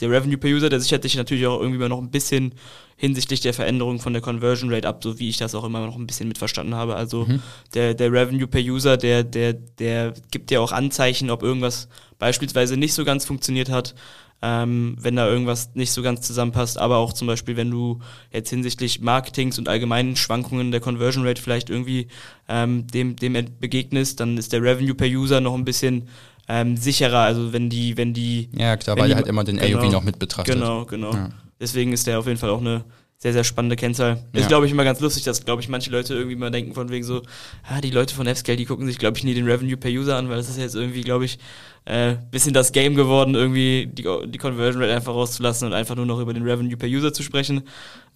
der 0.00 0.10
Revenue 0.10 0.38
per 0.38 0.50
User, 0.50 0.68
der 0.68 0.80
sichert 0.80 1.02
sich 1.02 1.16
natürlich 1.16 1.46
auch 1.46 1.60
irgendwie 1.60 1.88
noch 1.88 1.98
ein 1.98 2.10
bisschen 2.10 2.54
hinsichtlich 2.96 3.40
der 3.40 3.52
Veränderung 3.52 4.00
von 4.00 4.14
der 4.14 4.22
Conversion 4.22 4.72
Rate 4.72 4.88
ab, 4.88 5.02
so 5.02 5.18
wie 5.18 5.28
ich 5.28 5.36
das 5.36 5.54
auch 5.54 5.64
immer 5.64 5.84
noch 5.84 5.96
ein 5.96 6.06
bisschen 6.06 6.28
mitverstanden 6.28 6.74
habe. 6.74 6.96
Also 6.96 7.26
mhm. 7.26 7.42
der, 7.74 7.94
der 7.94 8.10
Revenue 8.10 8.46
per 8.46 8.60
User, 8.60 8.96
der, 8.96 9.22
der, 9.22 9.52
der 9.52 10.14
gibt 10.30 10.50
ja 10.50 10.60
auch 10.60 10.72
Anzeichen, 10.72 11.30
ob 11.30 11.42
irgendwas 11.42 11.88
beispielsweise 12.18 12.76
nicht 12.76 12.94
so 12.94 13.04
ganz 13.04 13.24
funktioniert 13.24 13.70
hat. 13.70 13.94
ähm, 14.42 14.96
wenn 15.00 15.16
da 15.16 15.26
irgendwas 15.26 15.70
nicht 15.74 15.92
so 15.92 16.02
ganz 16.02 16.20
zusammenpasst, 16.20 16.78
aber 16.78 16.98
auch 16.98 17.14
zum 17.14 17.26
Beispiel, 17.26 17.56
wenn 17.56 17.70
du 17.70 18.00
jetzt 18.30 18.50
hinsichtlich 18.50 19.00
Marketings 19.00 19.58
und 19.58 19.66
allgemeinen 19.68 20.14
Schwankungen 20.14 20.70
der 20.70 20.80
Conversion 20.80 21.26
Rate 21.26 21.40
vielleicht 21.40 21.70
irgendwie 21.70 22.08
ähm, 22.46 22.86
dem, 22.86 23.16
dem 23.16 23.34
begegnest, 23.58 24.20
dann 24.20 24.36
ist 24.36 24.52
der 24.52 24.62
Revenue 24.62 24.94
per 24.94 25.06
User 25.06 25.40
noch 25.40 25.54
ein 25.54 25.64
bisschen 25.64 26.08
ähm, 26.48 26.76
sicherer. 26.76 27.20
Also 27.20 27.52
wenn 27.52 27.70
die, 27.70 27.96
wenn 27.96 28.12
die. 28.12 28.50
Ja, 28.52 28.76
klar, 28.76 28.98
weil 28.98 29.08
die, 29.08 29.14
halt 29.14 29.26
immer 29.26 29.42
den 29.42 29.56
genau, 29.56 29.78
AOV 29.78 29.92
noch 29.92 30.04
mit 30.04 30.18
betrachtet. 30.18 30.54
Genau, 30.54 30.84
genau. 30.84 31.14
Ja. 31.14 31.30
Deswegen 31.58 31.92
ist 31.92 32.06
der 32.06 32.18
auf 32.18 32.26
jeden 32.26 32.38
Fall 32.38 32.50
auch 32.50 32.60
eine 32.60 32.84
sehr, 33.18 33.32
sehr 33.32 33.44
spannende 33.44 33.76
Kennzahl. 33.76 34.24
Ja. 34.34 34.40
Ist, 34.40 34.48
glaube 34.48 34.66
ich, 34.66 34.72
immer 34.72 34.84
ganz 34.84 35.00
lustig, 35.00 35.24
dass, 35.24 35.44
glaube 35.44 35.62
ich, 35.62 35.68
manche 35.68 35.90
Leute 35.90 36.14
irgendwie 36.14 36.36
mal 36.36 36.50
denken 36.50 36.74
von 36.74 36.90
wegen 36.90 37.04
so, 37.04 37.22
ah, 37.68 37.80
die 37.80 37.90
Leute 37.90 38.14
von 38.14 38.26
F-Scale, 38.26 38.58
die 38.58 38.66
gucken 38.66 38.86
sich, 38.86 38.98
glaube 38.98 39.16
ich, 39.16 39.24
nie 39.24 39.34
den 39.34 39.46
Revenue 39.46 39.76
per 39.76 39.90
User 39.90 40.16
an, 40.16 40.28
weil 40.28 40.36
das 40.36 40.50
ist 40.50 40.58
jetzt 40.58 40.74
irgendwie, 40.74 41.00
glaube 41.00 41.24
ich, 41.24 41.38
äh, 41.86 42.16
bisschen 42.30 42.52
das 42.52 42.72
Game 42.72 42.94
geworden, 42.94 43.34
irgendwie 43.34 43.88
die, 43.90 44.06
die 44.26 44.38
Conversion 44.38 44.82
Rate 44.82 44.94
einfach 44.94 45.14
rauszulassen 45.14 45.68
und 45.68 45.72
einfach 45.72 45.94
nur 45.94 46.04
noch 46.04 46.20
über 46.20 46.34
den 46.34 46.42
Revenue 46.42 46.76
per 46.76 46.88
User 46.88 47.12
zu 47.12 47.22
sprechen. 47.22 47.62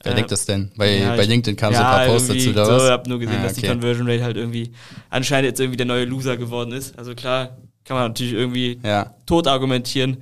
Wer 0.03 0.13
äh, 0.13 0.15
denkt 0.17 0.33
das 0.33 0.45
denn? 0.45 0.71
Bei, 0.77 0.99
ja, 0.99 1.17
bei 1.17 1.25
LinkedIn 1.25 1.57
kam 1.57 1.73
ja, 1.73 1.79
so 1.79 1.85
ein 1.85 1.91
paar 1.91 2.07
Posts 2.07 2.29
dazu, 2.29 2.51
oder 2.51 2.67
so, 2.67 2.73
was? 2.73 2.85
Ich 2.85 2.91
habe 2.91 3.09
nur 3.09 3.19
gesehen, 3.21 3.39
ah, 3.41 3.45
dass 3.45 3.55
die 3.55 3.67
Conversion 3.67 4.09
Rate 4.09 4.25
halt 4.25 4.37
irgendwie 4.37 4.73
anscheinend 5.09 5.47
jetzt 5.47 5.61
irgendwie 5.61 5.79
der 5.79 5.87
neue 5.87 6.05
Loser 6.05 6.37
geworden 6.37 6.73
ist. 6.73 6.99
Also 6.99 7.15
klar, 7.15 7.57
kann 7.85 7.97
man 7.97 8.09
natürlich 8.09 8.35
irgendwie 8.35 8.81
ja. 8.85 9.15
tot 9.25 9.47
argumentieren, 9.47 10.19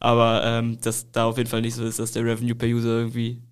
aber 0.00 0.42
ähm, 0.44 0.78
dass 0.80 1.10
da 1.10 1.26
auf 1.26 1.36
jeden 1.36 1.50
Fall 1.50 1.60
nicht 1.60 1.74
so 1.74 1.84
ist, 1.84 1.98
dass 1.98 2.12
der 2.12 2.24
Revenue 2.24 2.54
per 2.54 2.68
User 2.68 2.88
irgendwie 2.88 3.42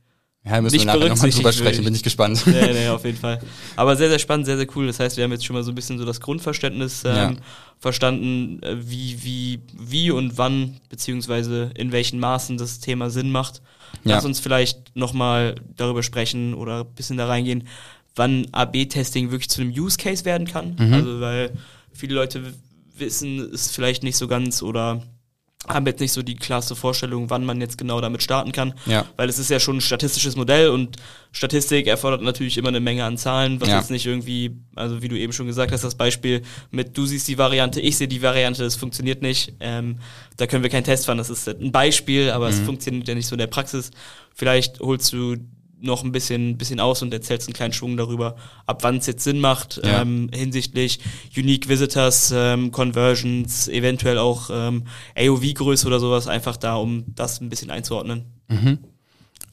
ja, 0.44 0.60
müssen 0.60 0.76
nicht 0.76 0.86
wir 0.86 0.94
nachher 0.94 1.08
nochmal 1.10 1.30
drüber 1.30 1.52
sprechen, 1.52 1.84
bin 1.84 1.94
ich 1.94 2.02
gespannt. 2.02 2.42
Nee, 2.46 2.72
nee, 2.72 2.88
auf 2.88 3.04
jeden 3.04 3.18
Fall. 3.18 3.40
Aber 3.76 3.94
sehr, 3.96 4.08
sehr 4.08 4.18
spannend, 4.18 4.46
sehr, 4.46 4.56
sehr 4.56 4.66
cool. 4.74 4.86
Das 4.86 4.98
heißt, 4.98 5.18
wir 5.18 5.24
haben 5.24 5.32
jetzt 5.32 5.44
schon 5.44 5.54
mal 5.54 5.62
so 5.62 5.70
ein 5.70 5.74
bisschen 5.74 5.98
so 5.98 6.06
das 6.06 6.20
Grundverständnis 6.20 7.04
ähm, 7.04 7.14
ja. 7.14 7.32
verstanden, 7.78 8.62
äh, 8.62 8.76
wie, 8.80 9.22
wie, 9.22 9.60
wie 9.78 10.10
und 10.10 10.38
wann, 10.38 10.76
beziehungsweise 10.88 11.70
in 11.74 11.92
welchen 11.92 12.20
Maßen 12.20 12.56
das 12.56 12.80
Thema 12.80 13.10
Sinn 13.10 13.30
macht. 13.30 13.60
Lass 14.04 14.22
ja. 14.22 14.28
uns 14.28 14.40
vielleicht 14.40 14.96
nochmal 14.96 15.56
darüber 15.76 16.02
sprechen 16.02 16.54
oder 16.54 16.80
ein 16.80 16.94
bisschen 16.94 17.18
da 17.18 17.26
reingehen, 17.26 17.68
wann 18.16 18.46
AB-Testing 18.52 19.30
wirklich 19.30 19.50
zu 19.50 19.60
einem 19.60 19.72
Use 19.72 19.98
Case 19.98 20.24
werden 20.24 20.46
kann. 20.46 20.76
Mhm. 20.78 20.94
Also, 20.94 21.20
weil 21.20 21.52
viele 21.92 22.14
Leute 22.14 22.54
wissen 22.96 23.40
es 23.52 23.70
vielleicht 23.70 24.02
nicht 24.02 24.16
so 24.16 24.26
ganz 24.26 24.62
oder 24.62 25.02
haben 25.68 25.86
jetzt 25.86 26.00
nicht 26.00 26.12
so 26.12 26.22
die 26.22 26.36
klasse 26.36 26.74
Vorstellung, 26.74 27.28
wann 27.28 27.44
man 27.44 27.60
jetzt 27.60 27.76
genau 27.76 28.00
damit 28.00 28.22
starten 28.22 28.50
kann, 28.50 28.74
ja. 28.86 29.06
weil 29.16 29.28
es 29.28 29.38
ist 29.38 29.50
ja 29.50 29.60
schon 29.60 29.76
ein 29.76 29.80
statistisches 29.80 30.34
Modell 30.34 30.70
und 30.70 30.96
Statistik 31.32 31.86
erfordert 31.86 32.22
natürlich 32.22 32.56
immer 32.56 32.68
eine 32.68 32.80
Menge 32.80 33.04
an 33.04 33.18
Zahlen, 33.18 33.60
was 33.60 33.68
ja. 33.68 33.78
jetzt 33.78 33.90
nicht 33.90 34.06
irgendwie, 34.06 34.56
also 34.74 35.02
wie 35.02 35.08
du 35.08 35.16
eben 35.16 35.32
schon 35.32 35.46
gesagt 35.46 35.70
hast, 35.70 35.84
das 35.84 35.94
Beispiel 35.94 36.42
mit 36.70 36.96
du 36.96 37.04
siehst 37.04 37.28
die 37.28 37.38
Variante, 37.38 37.80
ich 37.80 37.96
sehe 37.98 38.08
die 38.08 38.22
Variante, 38.22 38.62
das 38.62 38.74
funktioniert 38.74 39.22
nicht, 39.22 39.52
ähm, 39.60 39.98
da 40.38 40.46
können 40.46 40.62
wir 40.62 40.70
keinen 40.70 40.84
Test 40.84 41.06
fahren, 41.06 41.18
das 41.18 41.30
ist 41.30 41.46
ein 41.46 41.72
Beispiel, 41.72 42.30
aber 42.30 42.46
mhm. 42.46 42.54
es 42.54 42.60
funktioniert 42.60 43.06
ja 43.06 43.14
nicht 43.14 43.26
so 43.26 43.34
in 43.34 43.40
der 43.40 43.46
Praxis. 43.46 43.90
Vielleicht 44.34 44.80
holst 44.80 45.12
du 45.12 45.36
noch 45.80 46.04
ein 46.04 46.12
bisschen, 46.12 46.56
bisschen 46.58 46.80
aus 46.80 47.02
und 47.02 47.12
erzählst 47.12 47.48
einen 47.48 47.54
kleinen 47.54 47.72
Schwung 47.72 47.96
darüber, 47.96 48.36
ab 48.66 48.82
wann 48.82 48.98
es 48.98 49.06
jetzt 49.06 49.24
Sinn 49.24 49.40
macht, 49.40 49.80
ja. 49.82 50.02
ähm, 50.02 50.30
hinsichtlich 50.32 51.00
Unique 51.36 51.68
Visitors, 51.68 52.32
ähm, 52.34 52.70
Conversions, 52.70 53.68
eventuell 53.68 54.18
auch 54.18 54.50
ähm, 54.52 54.84
AOV-Größe 55.16 55.86
oder 55.86 56.00
sowas, 56.00 56.26
einfach 56.26 56.56
da, 56.56 56.76
um 56.76 57.04
das 57.14 57.40
ein 57.40 57.48
bisschen 57.48 57.70
einzuordnen. 57.70 58.24
Mhm. 58.48 58.78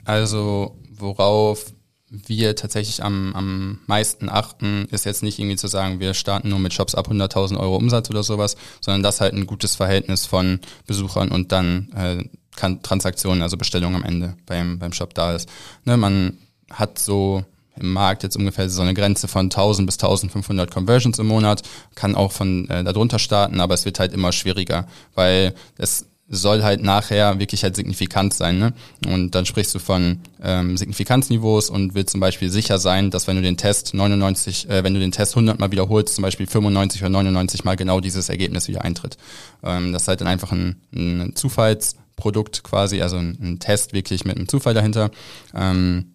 Also, 0.06 0.78
worauf 0.92 1.74
wir 2.10 2.56
tatsächlich 2.56 3.04
am, 3.04 3.36
am 3.36 3.80
meisten 3.86 4.30
achten, 4.30 4.88
ist 4.92 5.06
jetzt 5.06 5.24
nicht 5.24 5.40
irgendwie 5.40 5.58
zu 5.58 5.68
sagen, 5.68 6.00
wir 6.00 6.13
starten 6.13 6.50
nur 6.50 6.60
mit 6.60 6.74
Shops 6.74 6.96
ab 6.96 7.10
100.000 7.10 7.60
Euro 7.60 7.76
Umsatz 7.76 8.10
oder 8.10 8.24
sowas, 8.24 8.56
sondern 8.80 9.04
das 9.04 9.20
halt 9.20 9.34
ein 9.34 9.46
gutes 9.46 9.76
Verhältnis 9.76 10.26
von 10.26 10.62
Besuchern 10.86 11.30
und 11.30 11.52
dann 11.52 11.90
äh, 11.96 12.24
Transaktionen, 12.58 13.41
also 13.41 13.58
Bestellungen 13.58 13.96
am 13.96 14.04
Ende 14.04 14.36
beim, 14.46 14.80
beim 14.80 14.93
Shop 14.93 15.13
da 15.13 15.34
ist. 15.34 15.50
Ne, 15.86 15.98
man 15.98 16.38
hat 16.72 17.00
so 17.00 17.43
im 17.80 17.93
Markt 17.93 18.24
jetzt 18.24 18.36
ungefähr 18.36 18.70
so 18.70 18.82
eine 18.82 18.93
Grenze 18.93 19.28
von 19.28 19.46
1000 19.46 19.86
bis 19.86 19.96
1500 19.96 20.72
Conversions 20.72 21.20
im 21.20 21.28
Monat, 21.28 21.62
kann 21.96 22.15
auch 22.15 22.32
von 22.32 22.70
äh, 22.70 22.84
darunter 22.84 23.20
starten, 23.20 23.62
aber 23.62 23.76
es 23.76 23.86
wird 23.86 24.00
halt 24.00 24.13
immer 24.13 24.32
schwieriger, 24.32 24.88
weil 25.13 25.54
es 25.78 26.08
soll 26.30 26.63
halt 26.63 26.84
nachher 26.84 27.39
wirklich 27.39 27.63
halt 27.63 27.76
signifikant 27.76 28.34
sein. 28.34 28.58
Ne? 28.60 28.74
Und 29.06 29.34
dann 29.34 29.46
sprichst 29.46 29.74
du 29.76 29.80
von 29.80 30.20
ähm, 30.43 30.76
Signifikanzniveaus 30.76 31.70
und 31.70 31.96
willst 31.96 32.12
zum 32.12 32.20
Beispiel 32.20 32.50
sicher 32.50 32.80
sein, 32.80 33.12
dass 33.12 33.28
wenn 33.28 33.38
du 33.38 33.41
den 33.41 33.56
Test 33.56 33.93
99, 33.93 34.70
äh, 34.70 34.84
wenn 34.84 34.93
du 34.93 35.00
den 35.00 35.13
Test 35.13 35.36
100 35.36 35.58
mal 35.60 35.72
wiederholst, 35.72 36.15
zum 36.15 36.24
Beispiel 36.24 36.46
95 36.46 37.02
oder 37.02 37.10
99 37.10 37.63
mal 37.63 37.76
genau 37.76 38.02
dieses 38.02 38.28
Ergebnis 38.28 38.67
wieder 38.67 38.84
eintritt. 38.84 39.17
Ähm, 39.63 39.93
das 39.93 40.02
ist 40.04 40.08
halt 40.10 40.20
dann 40.20 40.28
einfach 40.28 40.52
ein, 40.52 40.76
ein 40.93 41.34
Zufalls 41.36 41.96
Produkt 42.17 42.63
quasi, 42.63 43.01
also 43.01 43.15
ein, 43.15 43.38
ein 43.41 43.60
Test 43.60 43.93
wirklich 43.93 44.25
mit 44.25 44.36
einem 44.36 44.49
Zufall 44.49 44.73
dahinter. 44.73 45.12
Ähm, 45.56 46.13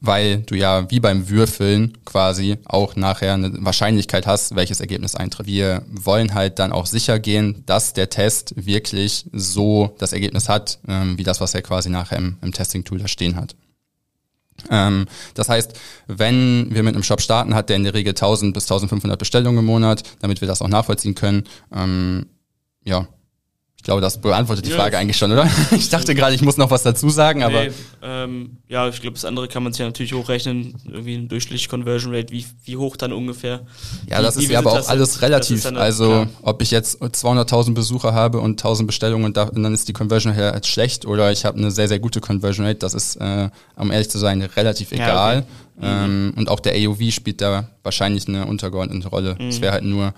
weil 0.00 0.42
du 0.42 0.54
ja 0.54 0.90
wie 0.90 1.00
beim 1.00 1.28
Würfeln 1.28 1.98
quasi 2.04 2.58
auch 2.64 2.94
nachher 2.96 3.34
eine 3.34 3.52
Wahrscheinlichkeit 3.64 4.26
hast, 4.26 4.54
welches 4.54 4.80
Ergebnis 4.80 5.16
eintritt. 5.16 5.46
Wir 5.46 5.82
wollen 5.88 6.34
halt 6.34 6.58
dann 6.58 6.72
auch 6.72 6.86
sicher 6.86 7.18
gehen, 7.18 7.64
dass 7.66 7.92
der 7.92 8.10
Test 8.10 8.54
wirklich 8.56 9.26
so 9.32 9.94
das 9.98 10.12
Ergebnis 10.12 10.48
hat, 10.48 10.78
ähm, 10.86 11.18
wie 11.18 11.24
das, 11.24 11.40
was 11.40 11.54
er 11.54 11.62
quasi 11.62 11.88
nachher 11.90 12.18
im, 12.18 12.36
im 12.42 12.52
Testing-Tool 12.52 12.98
da 12.98 13.08
stehen 13.08 13.36
hat. 13.36 13.56
Ähm, 14.70 15.06
das 15.34 15.48
heißt, 15.48 15.72
wenn 16.06 16.72
wir 16.72 16.82
mit 16.82 16.94
einem 16.94 17.02
Shop 17.02 17.20
starten, 17.20 17.54
hat 17.54 17.68
der 17.68 17.76
in 17.76 17.84
der 17.84 17.94
Regel 17.94 18.10
1000 18.10 18.54
bis 18.54 18.64
1500 18.64 19.18
Bestellungen 19.18 19.60
im 19.60 19.66
Monat, 19.66 20.02
damit 20.20 20.40
wir 20.40 20.48
das 20.48 20.62
auch 20.62 20.68
nachvollziehen 20.68 21.14
können. 21.14 21.44
Ähm, 21.74 22.26
ja, 22.84 23.08
ich 23.82 23.86
glaube, 23.86 24.00
das 24.00 24.20
beantwortet 24.20 24.64
die 24.64 24.70
ja. 24.70 24.76
Frage 24.76 24.96
eigentlich 24.96 25.16
schon, 25.16 25.32
oder? 25.32 25.50
Ich 25.72 25.88
dachte 25.88 26.14
gerade, 26.14 26.36
ich 26.36 26.42
muss 26.42 26.56
noch 26.56 26.70
was 26.70 26.84
dazu 26.84 27.10
sagen, 27.10 27.42
aber. 27.42 27.64
Nee, 27.64 27.72
ähm, 28.00 28.58
ja, 28.68 28.88
ich 28.88 29.00
glaube, 29.00 29.14
das 29.14 29.24
andere 29.24 29.48
kann 29.48 29.64
man 29.64 29.72
sich 29.72 29.80
ja 29.80 29.86
natürlich 29.86 30.12
hochrechnen. 30.12 30.76
Irgendwie 30.86 31.16
ein 31.16 31.26
durchschnittliche 31.26 31.68
Conversion 31.68 32.14
Rate, 32.14 32.32
wie, 32.32 32.46
wie 32.64 32.76
hoch 32.76 32.96
dann 32.96 33.12
ungefähr. 33.12 33.66
Ja, 34.08 34.20
wie, 34.20 34.22
das 34.22 34.36
ist 34.36 34.48
ja 34.48 34.60
aber 34.60 34.70
auch 34.70 34.88
alles 34.88 35.20
relativ. 35.20 35.66
Also, 35.66 36.06
klar. 36.06 36.28
ob 36.42 36.62
ich 36.62 36.70
jetzt 36.70 37.02
200.000 37.02 37.74
Besucher 37.74 38.14
habe 38.14 38.38
und 38.38 38.52
1000 38.52 38.86
Bestellungen 38.86 39.24
und, 39.24 39.36
da, 39.36 39.48
und 39.48 39.60
dann 39.60 39.74
ist 39.74 39.88
die 39.88 39.92
Conversion 39.92 40.32
Rate 40.32 40.68
schlecht 40.68 41.04
oder 41.04 41.32
ich 41.32 41.44
habe 41.44 41.58
eine 41.58 41.72
sehr, 41.72 41.88
sehr 41.88 41.98
gute 41.98 42.20
Conversion 42.20 42.64
Rate, 42.64 42.78
das 42.78 42.94
ist, 42.94 43.16
äh, 43.16 43.50
um 43.74 43.90
ehrlich 43.90 44.10
zu 44.10 44.18
sein, 44.18 44.42
relativ 44.42 44.92
egal. 44.92 45.38
Ja, 45.38 45.88
okay. 45.88 46.04
ähm, 46.04 46.26
mhm. 46.26 46.34
Und 46.36 46.48
auch 46.48 46.60
der 46.60 46.74
AOV 46.76 47.10
spielt 47.10 47.40
da 47.40 47.68
wahrscheinlich 47.82 48.28
eine 48.28 48.46
untergeordnete 48.46 49.08
Rolle. 49.08 49.36
Es 49.40 49.58
mhm. 49.58 49.62
wäre 49.62 49.72
halt 49.72 49.84
nur 49.84 50.14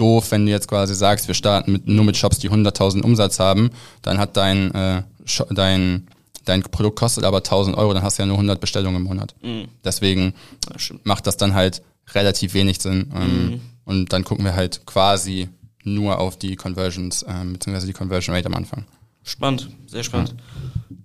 doof, 0.00 0.30
wenn 0.30 0.46
du 0.46 0.52
jetzt 0.52 0.68
quasi 0.68 0.94
sagst, 0.94 1.28
wir 1.28 1.34
starten 1.34 1.72
mit, 1.72 1.86
nur 1.86 2.04
mit 2.04 2.16
Shops, 2.16 2.38
die 2.38 2.50
100.000 2.50 3.02
Umsatz 3.02 3.38
haben, 3.38 3.70
dann 4.02 4.18
hat 4.18 4.36
dein, 4.36 4.74
äh, 4.74 5.02
dein, 5.50 6.08
dein 6.44 6.62
Produkt 6.62 6.98
kostet 6.98 7.24
aber 7.24 7.38
1.000 7.38 7.76
Euro, 7.76 7.92
dann 7.92 8.02
hast 8.02 8.18
du 8.18 8.22
ja 8.22 8.26
nur 8.26 8.36
100 8.36 8.60
Bestellungen 8.60 8.96
im 8.96 9.02
Monat. 9.04 9.34
Mhm. 9.42 9.68
Deswegen 9.84 10.34
das 10.66 10.92
macht 11.04 11.26
das 11.26 11.36
dann 11.36 11.54
halt 11.54 11.82
relativ 12.14 12.54
wenig 12.54 12.80
Sinn. 12.80 13.12
Ähm, 13.14 13.46
mhm. 13.46 13.60
Und 13.84 14.12
dann 14.12 14.24
gucken 14.24 14.44
wir 14.44 14.54
halt 14.54 14.86
quasi 14.86 15.48
nur 15.84 16.18
auf 16.18 16.38
die 16.38 16.56
Conversions, 16.56 17.24
ähm, 17.28 17.54
beziehungsweise 17.54 17.86
die 17.86 17.92
Conversion 17.92 18.34
Rate 18.34 18.46
am 18.46 18.54
Anfang. 18.54 18.84
Spannend, 19.22 19.68
sehr 19.86 20.02
spannend. 20.02 20.34
Ja. 20.36 20.96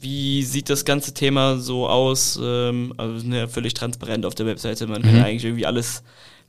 Wie 0.00 0.42
sieht 0.42 0.68
das 0.68 0.84
ganze 0.84 1.14
Thema 1.14 1.58
so 1.58 1.88
aus? 1.88 2.38
Ähm, 2.42 2.92
also 2.98 3.26
ne, 3.26 3.48
völlig 3.48 3.74
transparent 3.74 4.26
auf 4.26 4.34
der 4.34 4.46
Webseite. 4.46 4.86
Man 4.86 5.00
mhm. 5.00 5.06
kann 5.06 5.16
ja 5.16 5.24
eigentlich 5.24 5.44
irgendwie 5.44 5.66
alles 5.66 6.02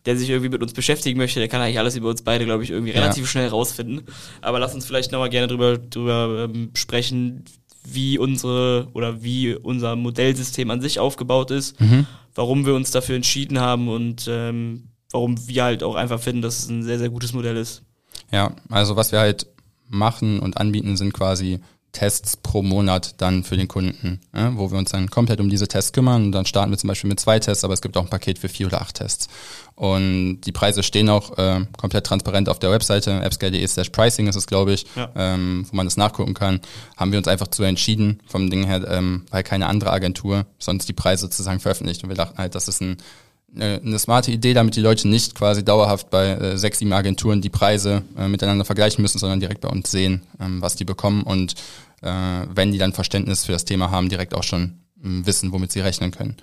der 0.05 0.17
sich 0.17 0.29
irgendwie 0.29 0.49
mit 0.49 0.61
uns 0.61 0.73
beschäftigen 0.73 1.17
möchte, 1.17 1.39
der 1.39 1.49
kann 1.49 1.61
eigentlich 1.61 1.79
alles 1.79 1.95
über 1.95 2.09
uns 2.09 2.21
beide, 2.21 2.45
glaube 2.45 2.63
ich, 2.63 2.69
irgendwie 2.69 2.91
relativ 2.91 3.23
ja. 3.23 3.29
schnell 3.29 3.47
rausfinden. 3.47 4.03
Aber 4.41 4.59
lass 4.59 4.75
uns 4.75 4.85
vielleicht 4.85 5.11
nochmal 5.11 5.29
gerne 5.29 5.47
drüber, 5.47 5.77
drüber 5.77 6.47
ähm, 6.49 6.71
sprechen, 6.75 7.45
wie 7.87 8.17
unsere 8.17 8.87
oder 8.93 9.23
wie 9.23 9.55
unser 9.55 9.95
Modellsystem 9.95 10.69
an 10.71 10.81
sich 10.81 10.99
aufgebaut 10.99 11.51
ist, 11.51 11.79
mhm. 11.79 12.05
warum 12.33 12.65
wir 12.65 12.75
uns 12.75 12.91
dafür 12.91 13.15
entschieden 13.15 13.59
haben 13.59 13.87
und 13.87 14.27
ähm, 14.29 14.89
warum 15.11 15.47
wir 15.47 15.63
halt 15.63 15.83
auch 15.83 15.95
einfach 15.95 16.19
finden, 16.19 16.41
dass 16.41 16.59
es 16.59 16.69
ein 16.69 16.83
sehr, 16.83 16.99
sehr 16.99 17.09
gutes 17.09 17.33
Modell 17.33 17.57
ist. 17.57 17.83
Ja, 18.31 18.55
also 18.69 18.95
was 18.95 19.11
wir 19.11 19.19
halt 19.19 19.47
machen 19.87 20.39
und 20.39 20.57
anbieten, 20.57 20.97
sind 20.97 21.13
quasi 21.13 21.59
Tests 21.95 22.35
pro 22.35 22.61
Monat 22.61 23.15
dann 23.21 23.43
für 23.45 23.55
den 23.55 23.69
Kunden, 23.69 24.19
ja, 24.35 24.55
wo 24.57 24.69
wir 24.69 24.77
uns 24.77 24.91
dann 24.91 25.09
komplett 25.09 25.39
um 25.39 25.49
diese 25.49 25.67
Tests 25.67 25.93
kümmern. 25.93 26.25
Und 26.25 26.31
dann 26.33 26.45
starten 26.45 26.71
wir 26.71 26.77
zum 26.77 26.89
Beispiel 26.89 27.07
mit 27.07 27.19
zwei 27.21 27.39
Tests, 27.39 27.63
aber 27.63 27.73
es 27.73 27.81
gibt 27.81 27.95
auch 27.95 28.03
ein 28.03 28.09
Paket 28.09 28.37
für 28.37 28.49
vier 28.49 28.67
oder 28.67 28.81
acht 28.81 28.95
Tests. 28.95 29.29
Und 29.75 30.41
die 30.41 30.51
Preise 30.51 30.83
stehen 30.83 31.09
auch 31.09 31.37
äh, 31.37 31.65
komplett 31.77 32.05
transparent 32.05 32.49
auf 32.49 32.59
der 32.59 32.71
Webseite, 32.71 33.23
appscale.de 33.23 33.65
slash 33.65 33.89
pricing 33.89 34.27
ist 34.27 34.35
es, 34.35 34.45
glaube 34.45 34.73
ich, 34.73 34.85
ja. 34.95 35.09
ähm, 35.15 35.65
wo 35.69 35.75
man 35.75 35.85
das 35.85 35.95
nachgucken 35.95 36.33
kann. 36.33 36.59
Haben 36.97 37.11
wir 37.11 37.17
uns 37.17 37.27
einfach 37.27 37.47
zu 37.47 37.63
entschieden, 37.63 38.19
vom 38.27 38.49
Ding 38.49 38.65
her, 38.65 38.85
ähm, 38.89 39.23
weil 39.31 39.43
keine 39.43 39.67
andere 39.67 39.91
Agentur 39.91 40.45
sonst 40.59 40.89
die 40.89 40.93
Preise 40.93 41.21
sozusagen 41.21 41.61
veröffentlicht. 41.61 42.03
Und 42.03 42.09
wir 42.09 42.17
dachten 42.17 42.37
halt, 42.37 42.55
das 42.55 42.67
ist 42.67 42.81
ein 42.81 42.97
eine 43.57 43.99
smarte 43.99 44.31
Idee, 44.31 44.53
damit 44.53 44.75
die 44.75 44.81
Leute 44.81 45.07
nicht 45.07 45.35
quasi 45.35 45.63
dauerhaft 45.63 46.09
bei 46.09 46.29
äh, 46.29 46.57
sechs, 46.57 46.79
sieben 46.79 46.93
Agenturen 46.93 47.41
die 47.41 47.49
Preise 47.49 48.03
äh, 48.17 48.27
miteinander 48.27 48.65
vergleichen 48.65 49.01
müssen, 49.01 49.19
sondern 49.19 49.39
direkt 49.39 49.61
bei 49.61 49.69
uns 49.69 49.91
sehen, 49.91 50.23
ähm, 50.39 50.61
was 50.61 50.75
die 50.75 50.85
bekommen 50.85 51.23
und 51.23 51.55
äh, 52.01 52.11
wenn 52.53 52.71
die 52.71 52.77
dann 52.77 52.93
Verständnis 52.93 53.45
für 53.45 53.51
das 53.51 53.65
Thema 53.65 53.91
haben, 53.91 54.09
direkt 54.09 54.33
auch 54.33 54.43
schon 54.43 54.79
äh, 54.99 55.25
wissen, 55.25 55.51
womit 55.51 55.71
sie 55.71 55.79
rechnen 55.79 56.11
können. 56.11 56.35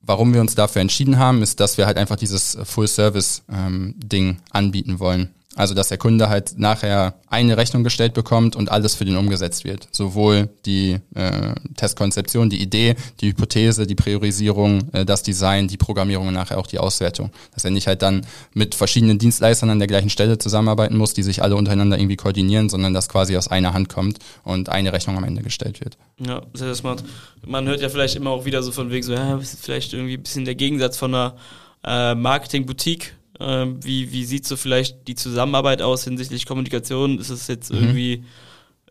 Warum 0.00 0.32
wir 0.32 0.40
uns 0.40 0.54
dafür 0.54 0.80
entschieden 0.80 1.18
haben, 1.18 1.42
ist, 1.42 1.60
dass 1.60 1.76
wir 1.76 1.86
halt 1.86 1.98
einfach 1.98 2.16
dieses 2.16 2.56
Full-Service-Ding 2.62 4.28
ähm, 4.28 4.36
anbieten 4.50 4.98
wollen. 4.98 5.34
Also, 5.56 5.74
dass 5.74 5.88
der 5.88 5.98
Kunde 5.98 6.28
halt 6.28 6.58
nachher 6.58 7.14
eine 7.26 7.56
Rechnung 7.56 7.82
gestellt 7.82 8.14
bekommt 8.14 8.54
und 8.54 8.70
alles 8.70 8.94
für 8.94 9.04
den 9.04 9.16
umgesetzt 9.16 9.64
wird. 9.64 9.88
Sowohl 9.90 10.48
die 10.64 10.98
äh, 11.16 11.54
Testkonzeption, 11.76 12.50
die 12.50 12.62
Idee, 12.62 12.94
die 13.20 13.30
Hypothese, 13.30 13.84
die 13.88 13.96
Priorisierung, 13.96 14.92
äh, 14.92 15.04
das 15.04 15.24
Design, 15.24 15.66
die 15.66 15.76
Programmierung 15.76 16.28
und 16.28 16.34
nachher 16.34 16.56
auch 16.56 16.68
die 16.68 16.78
Auswertung. 16.78 17.30
Dass 17.52 17.64
er 17.64 17.72
nicht 17.72 17.88
halt 17.88 18.02
dann 18.02 18.24
mit 18.54 18.76
verschiedenen 18.76 19.18
Dienstleistern 19.18 19.70
an 19.70 19.80
der 19.80 19.88
gleichen 19.88 20.08
Stelle 20.08 20.38
zusammenarbeiten 20.38 20.96
muss, 20.96 21.14
die 21.14 21.24
sich 21.24 21.42
alle 21.42 21.56
untereinander 21.56 21.98
irgendwie 21.98 22.16
koordinieren, 22.16 22.68
sondern 22.68 22.94
dass 22.94 23.08
quasi 23.08 23.36
aus 23.36 23.48
einer 23.48 23.74
Hand 23.74 23.88
kommt 23.88 24.18
und 24.44 24.68
eine 24.68 24.92
Rechnung 24.92 25.16
am 25.16 25.24
Ende 25.24 25.42
gestellt 25.42 25.80
wird. 25.80 25.98
Ja, 26.24 26.42
sehr 26.54 26.76
smart. 26.76 27.02
Man 27.44 27.66
hört 27.66 27.80
ja 27.80 27.88
vielleicht 27.88 28.14
immer 28.14 28.30
auch 28.30 28.44
wieder 28.44 28.62
so 28.62 28.70
von 28.70 28.90
wegen 28.90 29.04
so, 29.04 29.14
ja, 29.14 29.40
vielleicht 29.40 29.94
irgendwie 29.94 30.14
ein 30.14 30.22
bisschen 30.22 30.44
der 30.44 30.54
Gegensatz 30.54 30.96
von 30.96 31.12
einer 31.12 31.34
äh, 31.82 32.14
Marketing-Boutique 32.14 33.14
ähm, 33.40 33.82
wie, 33.82 34.12
wie 34.12 34.24
sieht 34.24 34.46
so 34.46 34.56
vielleicht 34.56 35.08
die 35.08 35.14
Zusammenarbeit 35.14 35.82
aus 35.82 36.04
hinsichtlich 36.04 36.46
Kommunikation? 36.46 37.18
Ist 37.18 37.30
es 37.30 37.48
jetzt 37.48 37.72
mhm. 37.72 37.78
irgendwie, 37.78 38.24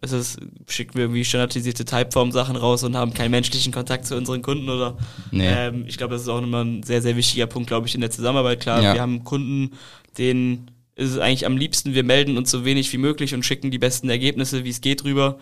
ist 0.01 0.11
es, 0.11 0.37
schicken 0.67 0.95
wir 0.95 1.03
irgendwie 1.03 1.23
standardisierte 1.23 1.85
Typeform-Sachen 1.85 2.55
raus 2.55 2.83
und 2.83 2.97
haben 2.97 3.13
keinen 3.13 3.31
menschlichen 3.31 3.71
Kontakt 3.71 4.05
zu 4.05 4.15
unseren 4.15 4.41
Kunden 4.41 4.69
oder? 4.69 4.97
Nee. 5.31 5.47
Ähm, 5.47 5.85
ich 5.87 5.97
glaube, 5.97 6.13
das 6.13 6.23
ist 6.23 6.29
auch 6.29 6.41
immer 6.41 6.63
ein 6.63 6.83
sehr, 6.83 7.01
sehr 7.01 7.15
wichtiger 7.15 7.47
Punkt, 7.47 7.67
glaube 7.67 7.87
ich, 7.87 7.95
in 7.95 8.01
der 8.01 8.11
Zusammenarbeit. 8.11 8.59
Klar, 8.59 8.81
ja. 8.81 8.93
wir 8.95 9.01
haben 9.01 9.23
Kunden, 9.23 9.71
denen 10.17 10.71
ist 10.95 11.11
es 11.11 11.17
eigentlich 11.17 11.45
am 11.45 11.55
liebsten, 11.55 11.93
wir 11.93 12.03
melden 12.03 12.37
uns 12.37 12.51
so 12.51 12.65
wenig 12.65 12.91
wie 12.91 12.97
möglich 12.97 13.33
und 13.33 13.45
schicken 13.45 13.71
die 13.71 13.79
besten 13.79 14.09
Ergebnisse, 14.09 14.65
wie 14.65 14.69
es 14.69 14.81
geht, 14.81 15.05
rüber. 15.05 15.39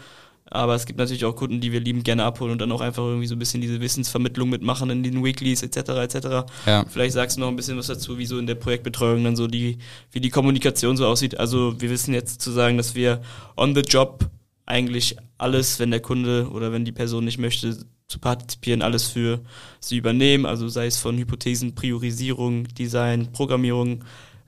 Aber 0.49 0.75
es 0.75 0.85
gibt 0.85 0.97
natürlich 0.97 1.25
auch 1.25 1.35
Kunden, 1.35 1.59
die 1.59 1.71
wir 1.71 1.79
lieben 1.79 2.03
gerne 2.03 2.23
abholen 2.23 2.53
und 2.53 2.61
dann 2.61 2.71
auch 2.71 2.81
einfach 2.81 3.03
irgendwie 3.03 3.27
so 3.27 3.35
ein 3.35 3.39
bisschen 3.39 3.61
diese 3.61 3.81
Wissensvermittlung 3.81 4.49
mitmachen 4.49 4.89
in 4.89 5.03
den 5.03 5.23
Weeklies 5.23 5.61
etc. 5.63 5.77
etc. 5.77 6.27
Ja. 6.65 6.85
Vielleicht 6.87 7.13
sagst 7.13 7.37
du 7.37 7.41
noch 7.41 7.49
ein 7.49 7.55
bisschen 7.55 7.77
was 7.77 7.87
dazu, 7.87 8.17
wie 8.17 8.25
so 8.25 8.37
in 8.39 8.47
der 8.47 8.55
Projektbetreuung 8.55 9.23
dann 9.23 9.35
so 9.35 9.47
die, 9.47 9.77
wie 10.11 10.21
die 10.21 10.29
Kommunikation 10.29 10.95
so 10.95 11.05
aussieht. 11.05 11.37
Also 11.39 11.79
wir 11.79 11.89
wissen 11.89 12.13
jetzt 12.13 12.41
zu 12.41 12.51
sagen, 12.51 12.77
dass 12.77 12.95
wir 12.95 13.21
on 13.55 13.75
the 13.75 13.81
job 13.81 14.29
eigentlich 14.65 15.17
alles, 15.37 15.79
wenn 15.79 15.91
der 15.91 16.01
Kunde 16.01 16.49
oder 16.49 16.71
wenn 16.71 16.85
die 16.85 16.91
Person 16.91 17.25
nicht 17.25 17.39
möchte, 17.39 17.77
zu 18.07 18.19
partizipieren, 18.19 18.81
alles 18.81 19.07
für 19.07 19.41
sie 19.79 19.97
übernehmen. 19.97 20.45
Also 20.45 20.69
sei 20.69 20.85
es 20.85 20.97
von 20.97 21.17
Hypothesen, 21.17 21.75
Priorisierung, 21.75 22.67
Design, 22.69 23.31
Programmierung, 23.31 24.03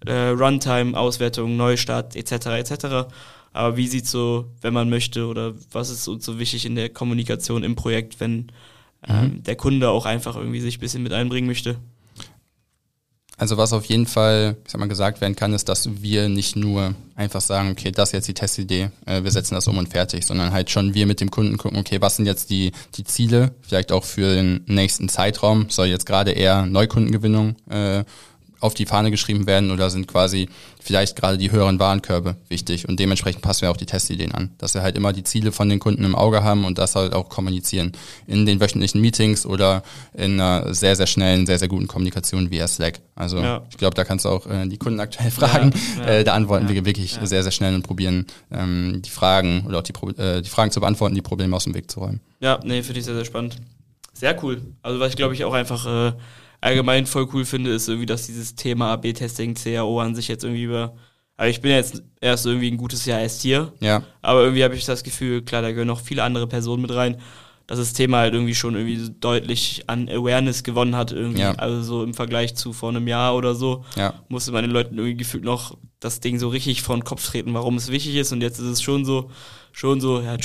äh, 0.06 0.30
Runtime, 0.30 0.98
Auswertung, 0.98 1.58
Neustart 1.58 2.16
etc. 2.16 2.32
etc. 2.48 2.86
Aber 3.54 3.78
wie 3.78 3.88
sieht 3.88 4.08
so, 4.08 4.46
wenn 4.62 4.74
man 4.74 4.90
möchte, 4.90 5.28
oder 5.28 5.54
was 5.72 5.90
ist 5.90 6.08
uns 6.08 6.26
so 6.26 6.40
wichtig 6.40 6.66
in 6.66 6.76
der 6.76 6.90
Kommunikation 6.90 7.64
im 7.64 7.76
Projekt, 7.76 8.20
wenn 8.20 8.52
ähm, 9.08 9.22
mhm. 9.22 9.44
der 9.44 9.56
Kunde 9.56 9.90
auch 9.90 10.06
einfach 10.06 10.36
irgendwie 10.36 10.62
sich 10.62 10.78
ein 10.78 10.82
bisschen 10.82 11.04
mit 11.04 11.14
einbringen 11.14 11.48
möchte? 11.48 11.78
Also 13.40 13.56
was 13.56 13.72
auf 13.72 13.86
jeden 13.86 14.06
Fall, 14.06 14.58
ich 14.66 14.72
sag 14.72 14.80
mal, 14.80 14.90
gesagt 14.90 15.22
werden 15.22 15.36
kann, 15.36 15.54
ist, 15.54 15.70
dass 15.70 16.02
wir 16.02 16.28
nicht 16.28 16.58
nur 16.58 16.94
einfach 17.16 17.40
sagen, 17.40 17.72
okay, 17.72 17.90
das 17.90 18.10
ist 18.10 18.14
jetzt 18.14 18.28
die 18.28 18.34
Testidee, 18.34 18.90
äh, 19.06 19.24
wir 19.24 19.32
setzen 19.32 19.56
das 19.56 19.66
um 19.70 19.78
und 19.78 19.88
fertig, 19.88 20.26
sondern 20.26 20.52
halt 20.52 20.70
schon 20.70 20.94
wir 20.94 21.06
mit 21.06 21.22
dem 21.22 21.32
Kunden 21.32 21.58
gucken, 21.58 21.80
okay, 21.80 22.02
was 22.02 22.18
sind 22.18 22.26
jetzt 22.26 22.50
die, 22.50 22.74
die 22.96 23.06
Ziele, 23.06 23.56
vielleicht 23.62 23.94
auch 23.94 24.04
für 24.04 24.36
den 24.36 24.66
nächsten 24.68 25.08
Zeitraum, 25.08 25.70
soll 25.70 25.88
jetzt 25.88 26.06
gerade 26.06 26.32
eher 26.32 26.66
Neukundengewinnung 26.66 27.56
äh, 27.70 28.04
auf 28.60 28.74
die 28.74 28.86
Fahne 28.86 29.12
geschrieben 29.12 29.48
werden 29.48 29.72
oder 29.72 29.90
sind 29.90 30.08
quasi 30.08 30.50
vielleicht 30.82 31.16
gerade 31.16 31.38
die 31.38 31.52
höheren 31.52 31.80
Warenkörbe 31.80 32.36
wichtig 32.48 32.88
und 32.88 33.00
dementsprechend 33.00 33.42
passen 33.42 33.62
wir 33.64 33.72
auch 33.72 33.78
die 33.78 33.86
Testideen 33.86 34.34
an, 34.34 34.52
dass 34.58 34.74
wir 34.74 34.82
halt 34.82 34.98
immer 34.98 35.14
die 35.14 35.24
Ziele 35.24 35.52
von 35.52 35.70
den 35.70 35.80
Kunden 35.80 36.04
im 36.04 36.16
Auge 36.16 36.44
haben 36.44 36.66
und 36.66 36.78
das 36.78 36.96
halt 36.96 37.14
auch 37.14 37.30
kommunizieren 37.30 37.92
in 38.28 38.46
den 38.46 38.60
wöchentlichen 38.60 39.02
Meetings 39.02 39.46
oder 39.46 39.84
in 40.14 40.40
einer 40.40 40.74
sehr, 40.74 40.96
sehr 40.96 41.08
schnellen, 41.08 41.46
sehr, 41.46 41.60
sehr 41.60 41.68
guten 41.68 41.88
Kommunikation 41.88 42.52
via 42.52 42.68
Slack. 42.68 43.00
Also 43.16 43.40
ja. 43.40 43.64
ich 43.70 43.78
glaube, 43.78 43.96
da 43.96 44.04
kannst 44.04 44.26
du 44.26 44.30
auch 44.30 44.46
äh, 44.48 44.68
die 44.68 44.78
Kunden 44.78 45.00
aktuell 45.00 45.32
fragen. 45.32 45.74
Ja, 45.98 46.04
ja, 46.04 46.10
äh, 46.12 46.24
da 46.24 46.34
antworten 46.34 46.68
wir 46.70 46.86
wirklich 46.86 47.20
sehr, 47.24 47.44
sehr 47.44 47.52
schnell 47.52 47.76
und 47.76 47.84
probieren 47.84 48.26
ähm, 48.52 49.02
die 49.04 49.10
Fragen 49.10 49.66
oder 49.68 49.80
auch 49.80 49.84
die, 49.84 49.94
äh, 50.18 50.42
die 50.42 50.50
Fragen 50.50 50.72
zu 50.72 50.80
beantworten, 50.80 51.16
die 51.16 51.22
Probleme 51.22 51.56
aus 51.56 51.66
dem 51.66 51.76
Weg 51.76 51.92
zu 51.92 52.00
räumen. 52.00 52.22
Ja, 52.40 52.60
nee, 52.64 52.82
finde 52.84 53.00
ich 53.00 53.06
sehr, 53.06 53.16
sehr 53.16 53.26
spannend. 53.26 53.58
Sehr 54.14 54.42
cool. 54.44 54.62
Also 54.82 55.00
was 55.00 55.12
ich 55.12 55.16
glaube 55.16 55.34
ich 55.34 55.46
auch 55.46 55.54
einfach 55.54 55.86
äh, 55.86 56.14
allgemein 56.62 57.06
voll 57.06 57.28
cool 57.34 57.46
finde, 57.46 57.72
ist 57.72 57.88
irgendwie, 57.88 58.06
dass 58.06 58.26
dieses 58.26 58.56
Thema 58.56 58.94
AB-Testing, 58.94 59.56
CAO 59.56 60.00
an 60.00 60.16
sich 60.16 60.28
jetzt 60.28 60.44
irgendwie 60.44 60.64
über. 60.64 60.96
Aber 61.38 61.48
ich 61.48 61.62
bin 61.62 61.72
jetzt 61.72 62.04
erst 62.20 62.46
irgendwie 62.46 62.70
ein 62.70 62.78
gutes 62.78 63.06
Jahr 63.06 63.22
erst 63.22 63.42
hier. 63.42 63.72
Ja. 63.80 64.04
Aber 64.22 64.44
irgendwie 64.44 64.64
habe 64.64 64.76
ich 64.76 64.86
das 64.86 65.04
Gefühl, 65.04 65.42
klar, 65.42 65.62
da 65.62 65.72
gehören 65.72 65.88
noch 65.88 66.02
viele 66.02 66.24
andere 66.24 66.48
Personen 66.48 66.82
mit 66.82 66.94
rein, 66.94 67.18
dass 67.66 67.80
das 67.80 67.94
Thema 67.94 68.18
halt 68.18 68.34
irgendwie 68.34 68.56
schon 68.56 68.76
irgendwie 68.76 69.10
deutlich 69.22 69.84
an 69.88 70.10
Awareness 70.10 70.64
gewonnen 70.64 70.96
hat, 70.96 71.12
irgendwie. 71.12 71.42
Ja. 71.42 71.54
Also 71.54 71.82
so 71.82 72.04
im 72.04 72.14
Vergleich 72.14 72.56
zu 72.56 72.74
vor 72.74 72.90
einem 72.90 73.08
Jahr 73.08 73.36
oder 73.36 73.56
so, 73.56 73.86
ja. 73.96 74.16
musste 74.28 74.52
man 74.52 74.64
den 74.64 74.72
Leuten 74.72 74.98
irgendwie 74.98 75.18
gefühlt 75.18 75.44
noch 75.44 75.78
das 76.00 76.20
Ding 76.20 76.40
so 76.40 76.50
richtig 76.50 76.82
vor 76.82 76.98
den 76.98 77.04
Kopf 77.04 77.26
treten, 77.26 77.54
warum 77.54 77.78
es 77.78 77.90
wichtig 77.90 78.16
ist. 78.16 78.34
Und 78.34 78.42
jetzt 78.42 78.60
ist 78.60 78.66
es 78.66 78.82
schon 78.82 79.06
so, 79.06 79.30
schon 79.72 80.02
so, 80.02 80.22
ja, 80.22 80.36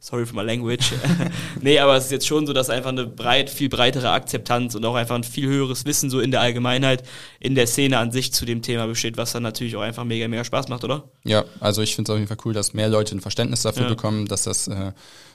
sorry 0.00 0.26
for 0.26 0.34
my 0.34 0.42
language. 0.42 0.92
nee, 1.60 1.78
aber 1.78 1.96
es 1.96 2.06
ist 2.06 2.12
jetzt 2.12 2.26
schon 2.26 2.46
so, 2.46 2.52
dass 2.52 2.70
einfach 2.70 2.90
eine 2.90 3.06
breit, 3.06 3.50
viel 3.50 3.68
breitere 3.68 4.10
Akzeptanz 4.10 4.74
und 4.74 4.84
auch 4.84 4.94
einfach 4.94 5.14
ein 5.14 5.24
viel 5.24 5.48
höheres 5.48 5.84
Wissen 5.84 6.10
so 6.10 6.20
in 6.20 6.30
der 6.30 6.40
Allgemeinheit, 6.40 7.02
in 7.40 7.54
der 7.54 7.66
Szene 7.66 7.98
an 7.98 8.12
sich 8.12 8.32
zu 8.32 8.44
dem 8.44 8.62
Thema 8.62 8.86
besteht, 8.86 9.16
was 9.16 9.32
dann 9.32 9.42
natürlich 9.42 9.76
auch 9.76 9.82
einfach 9.82 10.04
mega, 10.04 10.28
mega 10.28 10.44
Spaß 10.44 10.68
macht, 10.68 10.84
oder? 10.84 11.04
Ja, 11.24 11.44
also 11.60 11.82
ich 11.82 11.94
finde 11.94 12.10
es 12.10 12.14
auf 12.14 12.18
jeden 12.18 12.28
Fall 12.28 12.38
cool, 12.44 12.52
dass 12.52 12.74
mehr 12.74 12.88
Leute 12.88 13.16
ein 13.16 13.20
Verständnis 13.20 13.62
dafür 13.62 13.84
ja. 13.84 13.88
bekommen, 13.88 14.26
dass 14.26 14.42
das 14.44 14.68
äh, 14.68 14.92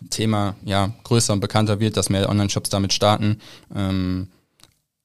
Thema 0.09 0.55
ja 0.63 0.93
größer 1.03 1.33
und 1.33 1.39
bekannter 1.39 1.79
wird, 1.79 1.97
dass 1.97 2.09
mehr 2.09 2.29
Online-Shops 2.29 2.69
damit 2.69 2.93
starten. 2.93 3.39
Ähm, 3.75 4.27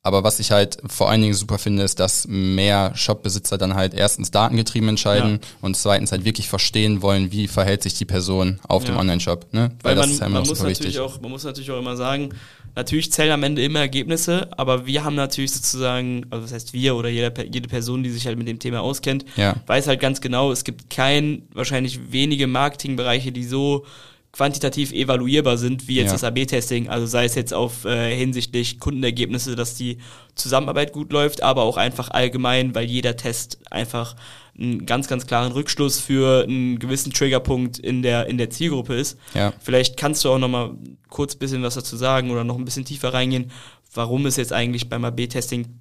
aber 0.05 0.25
was 0.25 0.41
ich 0.41 0.51
halt 0.51 0.79
vor 0.87 1.11
allen 1.11 1.23
Dingen 1.23 1.35
super 1.35 1.59
finde, 1.59 1.85
ist, 1.85 2.01
dass 2.01 2.27
mehr 2.27 2.93
Shopbesitzer 2.97 3.57
dann 3.57 3.75
halt 3.75 3.95
erstens 3.95 4.33
datengetrieben 4.33 4.89
entscheiden 4.89 5.39
ja. 5.41 5.49
und 5.61 5.77
zweitens 5.77 6.11
halt 6.11 6.25
wirklich 6.25 6.49
verstehen 6.49 7.03
wollen, 7.03 7.31
wie 7.31 7.47
verhält 7.47 7.85
sich 7.85 7.95
die 7.95 8.05
Person 8.05 8.59
auf 8.67 8.83
ja. 8.83 8.91
dem 8.91 8.97
Online-Shop. 8.99 9.53
Ne? 9.53 9.71
Weil, 9.83 9.91
Weil 9.91 9.95
das 9.95 10.07
man, 10.07 10.13
ist 10.13 10.21
ja 10.21 10.27
immer 10.27 10.39
man 10.41 10.49
muss 10.49 10.59
natürlich 10.59 10.81
wichtig. 10.81 10.99
Auch, 10.99 11.21
man 11.21 11.31
muss 11.31 11.45
natürlich 11.45 11.71
auch 11.71 11.79
immer 11.79 11.97
sagen, 11.97 12.31
natürlich 12.75 13.13
zählen 13.13 13.31
am 13.31 13.45
Ende 13.45 13.63
immer 13.63 13.79
Ergebnisse, 13.79 14.49
aber 14.59 14.87
wir 14.87 15.05
haben 15.05 15.15
natürlich 15.15 15.53
sozusagen, 15.53 16.27
also 16.31 16.43
das 16.43 16.53
heißt 16.53 16.73
wir 16.73 16.97
oder 16.97 17.09
jede, 17.09 17.33
jede 17.45 17.69
Person, 17.69 18.03
die 18.03 18.11
sich 18.11 18.27
halt 18.27 18.37
mit 18.37 18.49
dem 18.49 18.59
Thema 18.59 18.81
auskennt, 18.81 19.25
ja. 19.37 19.55
weiß 19.67 19.87
halt 19.87 20.01
ganz 20.01 20.21
genau, 20.21 20.51
es 20.51 20.65
gibt 20.65 20.91
kein, 20.91 21.43
wahrscheinlich 21.55 22.11
wenige 22.11 22.49
Marketingbereiche, 22.49 23.31
die 23.31 23.45
so 23.45 23.87
quantitativ 24.33 24.93
evaluierbar 24.93 25.59
sind, 25.59 25.89
wie 25.89 25.97
jetzt 25.97 26.07
ja. 26.07 26.13
das 26.13 26.25
AB-Testing, 26.25 26.89
also 26.89 27.05
sei 27.05 27.27
es 27.27 27.35
jetzt 27.35 27.53
auf 27.53 27.85
äh, 27.85 28.17
hinsichtlich 28.17 28.81
Kundenergebnisse, 28.81 29.57
dass 29.57 29.75
die 29.75 29.99
Zusammenarbeit 30.35 30.93
gut 30.93 31.13
läuft, 31.13 31.43
aber 31.43 31.63
auch 31.63 31.77
einfach 31.77 32.11
allgemein, 32.11 32.75
weil 32.75 32.87
jeder 32.87 33.17
Test 33.17 33.59
einfach 33.71 34.17
einen 34.59 34.87
ganz, 34.87 35.07
ganz 35.07 35.27
klaren 35.27 35.53
Rückschluss 35.53 36.01
für 36.01 36.45
einen 36.45 36.79
gewissen 36.79 37.13
Triggerpunkt 37.13 37.79
in 37.79 38.03
der, 38.03 38.27
in 38.27 38.39
der 38.39 38.49
Zielgruppe 38.49 38.95
ist. 38.95 39.19
Ja. 39.35 39.53
Vielleicht 39.61 39.99
kannst 39.99 40.25
du 40.25 40.31
auch 40.31 40.39
nochmal 40.39 40.73
kurz 41.11 41.35
bisschen 41.35 41.63
was 41.63 41.75
dazu 41.75 41.97
sagen 41.97 42.31
oder 42.31 42.43
noch 42.43 42.57
ein 42.57 42.65
bisschen 42.65 42.87
tiefer 42.87 43.13
reingehen, 43.13 43.51
warum 43.95 44.25
es 44.25 44.37
jetzt 44.37 44.53
eigentlich 44.53 44.89
beim 44.89 45.05
AB-Testing 45.05 45.79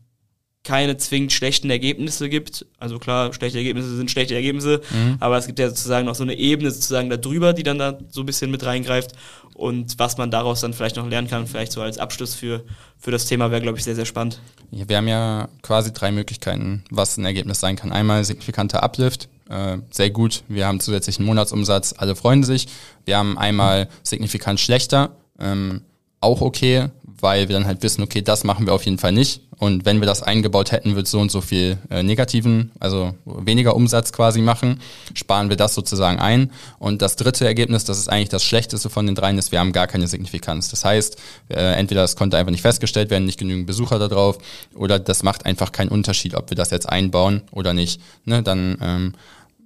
keine 0.64 0.98
zwingend 0.98 1.34
schlechten 1.34 1.70
Ergebnisse 1.70 2.30
gibt. 2.30 2.66
Also 2.78 3.00
klar, 3.00 3.34
schlechte 3.34 3.58
Ergebnisse 3.58 3.96
sind 3.96 4.12
schlechte 4.12 4.36
Ergebnisse, 4.36 4.82
mhm. 4.92 5.18
aber 5.20 5.38
es 5.38 5.48
gibt 5.48 5.58
ja 5.58 5.70
sozusagen 5.70 6.06
noch 6.06 6.16
so 6.16 6.24
eine 6.24 6.36
Ebene 6.36 6.70
sozusagen 6.70 7.10
darüber, 7.10 7.54
die 7.54 7.64
dann 7.64 7.80
da 7.80 7.98
so 8.10 8.22
ein 8.22 8.26
bisschen 8.26 8.52
mit 8.52 8.64
reingreift 8.64 9.14
und 9.56 9.98
was 9.98 10.18
man 10.18 10.30
daraus 10.30 10.62
dann 10.62 10.74
vielleicht 10.74 10.98
noch 10.98 11.10
lernen 11.10 11.28
kann, 11.28 11.48
vielleicht 11.48 11.72
so 11.72 11.82
als 11.82 11.98
Abschluss 11.98 12.36
für, 12.36 12.64
für 13.00 13.12
das 13.12 13.26
Thema 13.26 13.50
wäre, 13.50 13.62
glaube 13.62 13.80
ich, 13.80 13.84
sehr, 13.84 13.96
sehr 13.96 14.06
spannend. 14.06 14.40
Ja, 14.70 14.88
wir 14.88 14.98
haben 14.98 15.08
ja 15.08 15.50
quasi 15.64 15.92
drei 15.94 16.12
Möglichkeiten, 16.12 16.84
was 16.92 17.18
ein 17.18 17.26
Ergebnis 17.26 17.60
sein 17.60 17.76
kann. 17.76 17.92
Einmal 17.92 18.24
signifikanter 18.24 18.84
Uplift, 18.84 19.30
äh, 19.50 19.80
sehr 19.90 20.12
gut, 20.12 20.44
wir 20.48 20.68
haben 20.68 20.80
zusätzlichen 20.80 21.26
Monatsumsatz, 21.26 21.96
alle 21.98 22.16
freuen 22.16 22.44
sich. 22.44 22.68
Wir 23.06 23.18
haben 23.18 23.38
einmal 23.38 23.90
signifikant 24.04 24.60
schlechter, 24.60 25.16
ähm, 25.40 25.82
auch 26.22 26.42
okay, 26.42 26.90
weil 27.22 27.48
wir 27.48 27.54
dann 27.54 27.66
halt 27.66 27.84
wissen, 27.84 28.02
okay, 28.04 28.22
das 28.22 28.44
machen 28.44 28.66
wir 28.66 28.74
auf 28.74 28.84
jeden 28.84 28.98
Fall 28.98 29.12
nicht. 29.12 29.42
Und 29.58 29.86
wenn 29.86 30.00
wir 30.00 30.08
das 30.08 30.24
eingebaut 30.24 30.72
hätten, 30.72 30.96
wird 30.96 31.08
so 31.08 31.20
und 31.20 31.30
so 31.30 31.40
viel 31.40 31.78
äh, 31.92 32.02
negativen, 32.02 32.72
also 32.80 33.14
weniger 33.26 33.76
Umsatz 33.76 34.12
quasi 34.12 34.42
machen, 34.42 34.82
sparen 35.14 35.50
wir 35.50 35.56
das 35.56 35.76
sozusagen 35.76 36.20
ein. 36.20 36.52
Und 36.80 37.04
das 37.04 37.16
dritte 37.16 37.46
Ergebnis, 37.46 37.86
das 37.86 38.00
ist 38.00 38.10
eigentlich 38.10 38.30
das 38.30 38.44
schlechteste 38.44 38.90
von 38.90 39.06
den 39.06 39.14
dreien, 39.14 39.38
ist, 39.38 39.52
wir 39.52 39.60
haben 39.60 39.72
gar 39.72 39.86
keine 39.86 40.08
Signifikanz. 40.08 40.70
Das 40.70 40.84
heißt, 40.84 41.18
äh, 41.50 41.74
entweder 41.74 42.02
das 42.02 42.16
konnte 42.16 42.38
einfach 42.38 42.52
nicht 42.52 42.64
festgestellt 42.64 43.12
werden, 43.12 43.26
nicht 43.26 43.40
genügend 43.40 43.68
Besucher 43.68 44.00
da 44.00 44.08
drauf, 44.08 44.40
oder 44.74 44.98
das 44.98 45.22
macht 45.22 45.46
einfach 45.46 45.72
keinen 45.72 45.90
Unterschied, 45.90 46.34
ob 46.34 46.50
wir 46.50 46.58
das 46.58 46.72
jetzt 46.72 46.90
einbauen 46.90 47.44
oder 47.52 47.74
nicht. 47.74 48.02
Ne, 48.26 48.42
dann 48.42 48.78
ähm, 48.82 49.14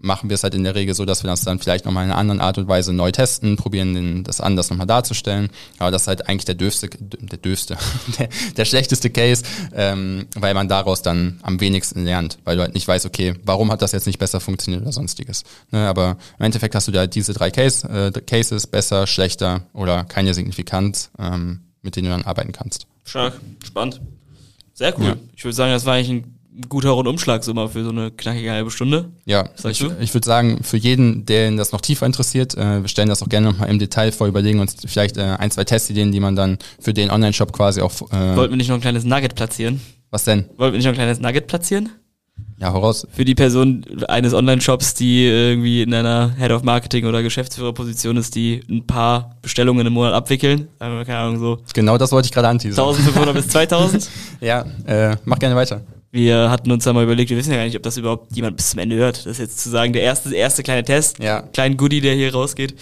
machen 0.05 0.29
wir 0.29 0.35
es 0.35 0.43
halt 0.43 0.53
in 0.53 0.63
der 0.63 0.75
Regel 0.75 0.93
so, 0.93 1.03
dass 1.03 1.23
wir 1.23 1.29
das 1.29 1.41
dann 1.41 1.59
vielleicht 1.59 1.85
nochmal 1.85 2.05
in 2.05 2.11
einer 2.11 2.19
anderen 2.19 2.39
Art 2.39 2.57
und 2.57 2.67
Weise 2.67 2.93
neu 2.93 3.11
testen, 3.11 3.57
probieren 3.57 3.93
den, 3.93 4.23
das 4.23 4.39
anders 4.39 4.69
nochmal 4.69 4.87
darzustellen. 4.87 5.49
Aber 5.79 5.91
das 5.91 6.03
ist 6.03 6.07
halt 6.07 6.29
eigentlich 6.29 6.45
der 6.45 6.55
dürfste, 6.55 6.89
der 6.89 7.39
dürfste, 7.39 7.77
der, 8.19 8.29
der 8.55 8.65
schlechteste 8.65 9.09
Case, 9.09 9.43
ähm, 9.73 10.27
weil 10.35 10.53
man 10.53 10.69
daraus 10.69 11.01
dann 11.01 11.39
am 11.41 11.59
wenigsten 11.59 12.05
lernt, 12.05 12.37
weil 12.45 12.55
du 12.55 12.61
halt 12.61 12.75
nicht 12.75 12.87
weißt, 12.87 13.05
okay, 13.05 13.33
warum 13.43 13.71
hat 13.71 13.81
das 13.81 13.91
jetzt 13.91 14.05
nicht 14.05 14.19
besser 14.19 14.39
funktioniert 14.39 14.83
oder 14.83 14.91
sonstiges. 14.91 15.43
Ne, 15.71 15.87
aber 15.87 16.17
im 16.37 16.45
Endeffekt 16.45 16.75
hast 16.75 16.87
du 16.87 16.91
da 16.91 17.07
diese 17.07 17.33
drei 17.33 17.49
Case, 17.49 17.87
äh, 17.87 18.11
Cases, 18.21 18.67
besser, 18.67 19.07
schlechter 19.07 19.63
oder 19.73 20.03
keine 20.03 20.33
Signifikanz, 20.33 21.09
ähm, 21.17 21.61
mit 21.81 21.95
denen 21.95 22.05
du 22.05 22.11
dann 22.11 22.23
arbeiten 22.23 22.51
kannst. 22.51 22.87
Stark, 23.03 23.39
spannend. 23.63 24.01
Sehr 24.73 24.97
cool. 24.99 25.05
Ja. 25.05 25.15
Ich 25.35 25.43
würde 25.43 25.55
sagen, 25.55 25.71
das 25.71 25.85
war 25.85 25.95
eigentlich 25.95 26.09
ein 26.09 26.34
guter 26.69 26.89
Rundumschlag 26.91 27.43
so 27.43 27.53
mal 27.53 27.67
für 27.67 27.83
so 27.83 27.89
eine 27.89 28.11
knackige 28.11 28.51
halbe 28.51 28.71
Stunde. 28.71 29.11
Ja, 29.25 29.49
ich, 29.63 29.81
ich 29.99 30.13
würde 30.13 30.25
sagen, 30.25 30.59
für 30.63 30.77
jeden, 30.77 31.25
den 31.25 31.57
das 31.57 31.71
noch 31.71 31.81
tiefer 31.81 32.05
interessiert, 32.05 32.55
äh, 32.55 32.81
wir 32.81 32.87
stellen 32.87 33.09
das 33.09 33.21
auch 33.23 33.29
gerne 33.29 33.47
nochmal 33.51 33.69
im 33.69 33.79
Detail 33.79 34.11
vor, 34.11 34.27
überlegen 34.27 34.59
uns 34.59 34.75
vielleicht 34.85 35.17
äh, 35.17 35.21
ein, 35.21 35.51
zwei 35.51 35.63
Testideen, 35.63 36.11
die 36.11 36.19
man 36.19 36.35
dann 36.35 36.57
für 36.79 36.93
den 36.93 37.11
Online-Shop 37.11 37.51
quasi 37.51 37.81
auch, 37.81 37.93
äh, 38.11 38.35
Wollten 38.35 38.53
wir 38.53 38.57
nicht 38.57 38.69
noch 38.69 38.75
ein 38.75 38.81
kleines 38.81 39.03
Nugget 39.05 39.35
platzieren? 39.35 39.81
was 40.11 40.23
denn? 40.23 40.45
Wollten 40.57 40.73
wir 40.73 40.77
nicht 40.77 40.85
noch 40.85 40.93
ein 40.93 40.95
kleines 40.95 41.19
Nugget 41.19 41.47
platzieren? 41.47 41.89
Ja, 42.57 42.71
voraus. 42.71 43.05
Für 43.11 43.25
die 43.25 43.35
Person 43.35 43.85
eines 44.07 44.33
Online-Shops, 44.33 44.93
die 44.93 45.25
irgendwie 45.25 45.81
in 45.81 45.93
einer 45.93 46.33
Head 46.37 46.51
of 46.51 46.63
Marketing 46.63 47.05
oder 47.05 47.21
Geschäftsführerposition 47.21 48.15
ist, 48.15 48.35
die 48.35 48.61
ein 48.69 48.87
paar 48.87 49.35
Bestellungen 49.41 49.85
im 49.85 49.93
Monat 49.93 50.13
abwickeln. 50.13 50.69
Keine 50.79 51.17
Ahnung, 51.17 51.39
so 51.39 51.59
Genau 51.73 51.97
das 51.97 52.11
wollte 52.13 52.27
ich 52.27 52.31
gerade 52.31 52.47
anteasern. 52.47 52.87
1500 52.87 53.33
bis 53.35 53.47
2000. 53.49 54.09
Ja, 54.39 54.65
äh, 54.85 55.17
mach 55.25 55.39
gerne 55.39 55.55
weiter. 55.55 55.81
Wir 56.15 56.49
hatten 56.49 56.71
uns 56.71 56.85
da 56.85 56.93
mal 56.93 57.03
überlegt, 57.03 57.29
wir 57.29 57.35
wissen 57.35 57.51
ja 57.51 57.57
gar 57.57 57.65
nicht, 57.65 57.75
ob 57.75 57.83
das 57.83 57.97
überhaupt 57.97 58.33
jemand 58.33 58.55
bis 58.55 58.69
zum 58.69 58.79
Ende 58.79 58.95
hört. 58.95 59.17
Das 59.17 59.25
ist 59.33 59.39
jetzt 59.39 59.59
zu 59.59 59.69
sagen, 59.69 59.91
der 59.91 60.01
erste, 60.01 60.33
erste 60.33 60.63
kleine 60.63 60.85
Test, 60.85 61.19
Ja. 61.19 61.41
kleinen 61.41 61.75
Goodie, 61.75 61.99
der 61.99 62.15
hier 62.15 62.33
rausgeht. 62.33 62.73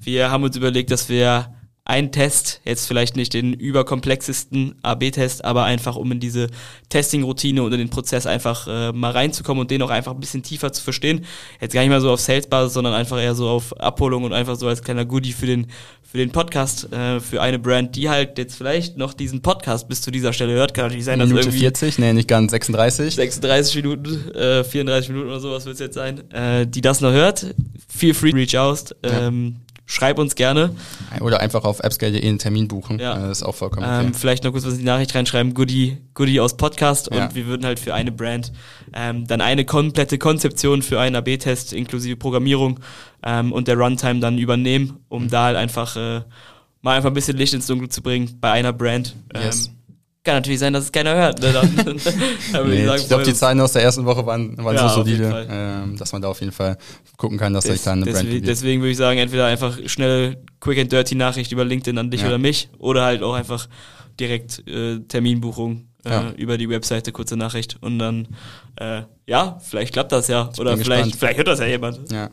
Wir 0.00 0.32
haben 0.32 0.42
uns 0.42 0.56
überlegt, 0.56 0.90
dass 0.90 1.08
wir 1.08 1.54
einen 1.84 2.10
Test, 2.10 2.60
jetzt 2.64 2.86
vielleicht 2.86 3.16
nicht 3.16 3.32
den 3.32 3.52
überkomplexesten 3.54 4.74
AB-Test, 4.82 5.44
aber 5.44 5.64
einfach 5.64 5.96
um 5.96 6.10
in 6.12 6.20
diese 6.20 6.48
Testing-Routine 6.88 7.62
und 7.62 7.72
in 7.72 7.78
den 7.78 7.90
Prozess 7.90 8.26
einfach 8.26 8.66
äh, 8.68 8.92
mal 8.92 9.10
reinzukommen 9.12 9.60
und 9.62 9.70
den 9.70 9.82
auch 9.82 9.90
einfach 9.90 10.12
ein 10.12 10.20
bisschen 10.20 10.42
tiefer 10.42 10.72
zu 10.72 10.82
verstehen. 10.82 11.24
Jetzt 11.60 11.72
gar 11.74 11.80
nicht 11.80 11.90
mal 11.90 12.00
so 12.00 12.10
auf 12.12 12.20
Sales-Basis, 12.20 12.74
sondern 12.74 12.94
einfach 12.94 13.18
eher 13.20 13.34
so 13.34 13.48
auf 13.48 13.72
Abholung 13.80 14.24
und 14.24 14.32
einfach 14.32 14.56
so 14.56 14.66
als 14.68 14.82
kleiner 14.82 15.04
Goodie 15.04 15.32
für 15.32 15.46
den, 15.46 15.66
für 16.10 16.18
den 16.18 16.32
Podcast, 16.32 16.92
äh, 16.92 17.20
für 17.20 17.40
eine 17.40 17.60
Brand, 17.60 17.94
die 17.94 18.08
halt 18.08 18.36
jetzt 18.36 18.56
vielleicht 18.56 18.96
noch 18.96 19.14
diesen 19.14 19.42
Podcast 19.42 19.88
bis 19.88 20.02
zu 20.02 20.10
dieser 20.10 20.32
Stelle 20.32 20.54
hört. 20.54 20.74
Kann 20.74 20.86
natürlich 20.86 21.04
sein, 21.04 21.20
dass 21.20 21.28
Minute 21.28 21.46
irgendwie 21.46 21.60
40, 21.60 21.98
nee, 22.00 22.12
nicht 22.12 22.26
ganz 22.26 22.50
36. 22.50 23.14
36 23.14 23.76
Minuten, 23.76 24.30
äh, 24.32 24.64
34 24.64 25.10
Minuten 25.10 25.28
oder 25.28 25.38
sowas 25.38 25.66
wird 25.66 25.74
es 25.74 25.80
jetzt 25.80 25.94
sein, 25.94 26.28
äh, 26.32 26.66
die 26.66 26.80
das 26.80 27.00
noch 27.00 27.12
hört, 27.12 27.54
feel 27.88 28.12
free 28.12 28.32
to 28.32 28.36
reach 28.36 28.58
out. 28.58 28.96
Ähm, 29.04 29.56
Schreib 29.90 30.18
uns 30.20 30.36
gerne. 30.36 30.76
Oder 31.20 31.40
einfach 31.40 31.64
auf 31.64 31.80
appscale.de 31.82 32.24
einen 32.24 32.38
Termin 32.38 32.68
buchen. 32.68 33.00
Ja. 33.00 33.16
Äh, 33.16 33.20
Das 33.28 33.38
ist 33.38 33.42
auch 33.42 33.56
vollkommen 33.56 33.84
okay. 33.84 34.06
Ähm, 34.06 34.14
vielleicht 34.14 34.44
noch 34.44 34.52
kurz 34.52 34.64
was 34.64 34.74
in 34.74 34.78
die 34.78 34.84
Nachricht 34.84 35.12
reinschreiben, 35.16 35.52
Goodie, 35.52 35.98
Goodie 36.14 36.38
aus 36.38 36.56
Podcast 36.56 37.08
und 37.08 37.16
Ja. 37.18 37.34
wir 37.34 37.46
würden 37.46 37.66
halt 37.66 37.80
für 37.80 37.92
eine 37.92 38.12
Brand 38.12 38.52
ähm, 38.94 39.26
dann 39.26 39.40
eine 39.40 39.64
komplette 39.64 40.16
Konzeption 40.16 40.82
für 40.82 41.00
einen 41.00 41.16
AB-Test 41.16 41.72
inklusive 41.72 42.16
Programmierung 42.16 42.78
ähm, 43.24 43.50
und 43.52 43.66
der 43.66 43.76
Runtime 43.76 44.20
dann 44.20 44.38
übernehmen, 44.38 45.00
um 45.08 45.28
da 45.28 45.46
halt 45.46 45.56
einfach 45.56 45.96
äh, 45.96 46.20
mal 46.82 46.96
einfach 46.96 47.10
ein 47.10 47.14
bisschen 47.14 47.36
Licht 47.36 47.52
ins 47.54 47.66
Dunkel 47.66 47.88
zu 47.88 48.00
bringen 48.00 48.38
bei 48.40 48.52
einer 48.52 48.72
Brand. 48.72 49.16
Ähm, 49.34 49.42
Yes. 49.42 49.70
Kann 50.22 50.34
natürlich 50.34 50.58
sein, 50.60 50.74
dass 50.74 50.84
es 50.84 50.92
keiner 50.92 51.14
hört. 51.14 51.40
Ne? 51.40 51.50
Dann, 51.52 51.76
dann 52.52 52.68
Nee, 52.68 52.84
sagen, 52.84 53.00
ich 53.00 53.08
glaube, 53.08 53.22
die 53.24 53.32
Zahlen 53.32 53.58
aus 53.60 53.72
der 53.72 53.82
ersten 53.82 54.04
Woche 54.04 54.26
waren, 54.26 54.54
waren 54.62 54.76
Ja, 54.76 54.88
so 54.90 54.96
solide, 54.96 55.46
ähm, 55.50 55.96
dass 55.96 56.12
man 56.12 56.20
da 56.20 56.28
auf 56.28 56.40
jeden 56.40 56.52
Fall 56.52 56.76
gucken 57.16 57.38
kann, 57.38 57.54
dass 57.54 57.64
Des, 57.64 57.74
sich 57.76 57.82
da 57.84 57.92
eine 57.92 58.02
Brand 58.02 58.16
deswegen, 58.16 58.28
bewegt. 58.30 58.48
deswegen 58.48 58.80
würde 58.82 58.90
ich 58.90 58.98
sagen, 58.98 59.18
entweder 59.18 59.46
einfach 59.46 59.78
schnell 59.86 60.36
Quick 60.60 60.78
and 60.78 60.92
Dirty 60.92 61.14
Nachricht 61.14 61.52
über 61.52 61.64
LinkedIn 61.64 61.96
an 61.96 62.10
dich 62.10 62.20
Ja. 62.20 62.26
oder 62.28 62.36
mich 62.38 62.68
oder 62.78 63.02
halt 63.04 63.22
auch 63.22 63.32
einfach 63.34 63.66
direkt 64.18 64.62
äh, 64.68 64.98
Terminbuchung 65.08 65.86
äh, 66.04 66.10
Ja. 66.10 66.30
über 66.36 66.58
die 66.58 66.68
Webseite, 66.68 67.12
kurze 67.12 67.38
Nachricht 67.38 67.78
und 67.80 67.98
dann, 67.98 68.28
äh, 68.76 69.02
ja, 69.26 69.58
vielleicht 69.62 69.94
klappt 69.94 70.12
das 70.12 70.28
ja 70.28 70.50
oder 70.58 70.74
bin 70.74 70.84
vielleicht, 70.84 71.04
gespannt. 71.04 71.18
vielleicht 71.18 71.38
hört 71.38 71.48
das 71.48 71.60
ja 71.60 71.66
jemand. 71.66 72.12
Ja. 72.12 72.28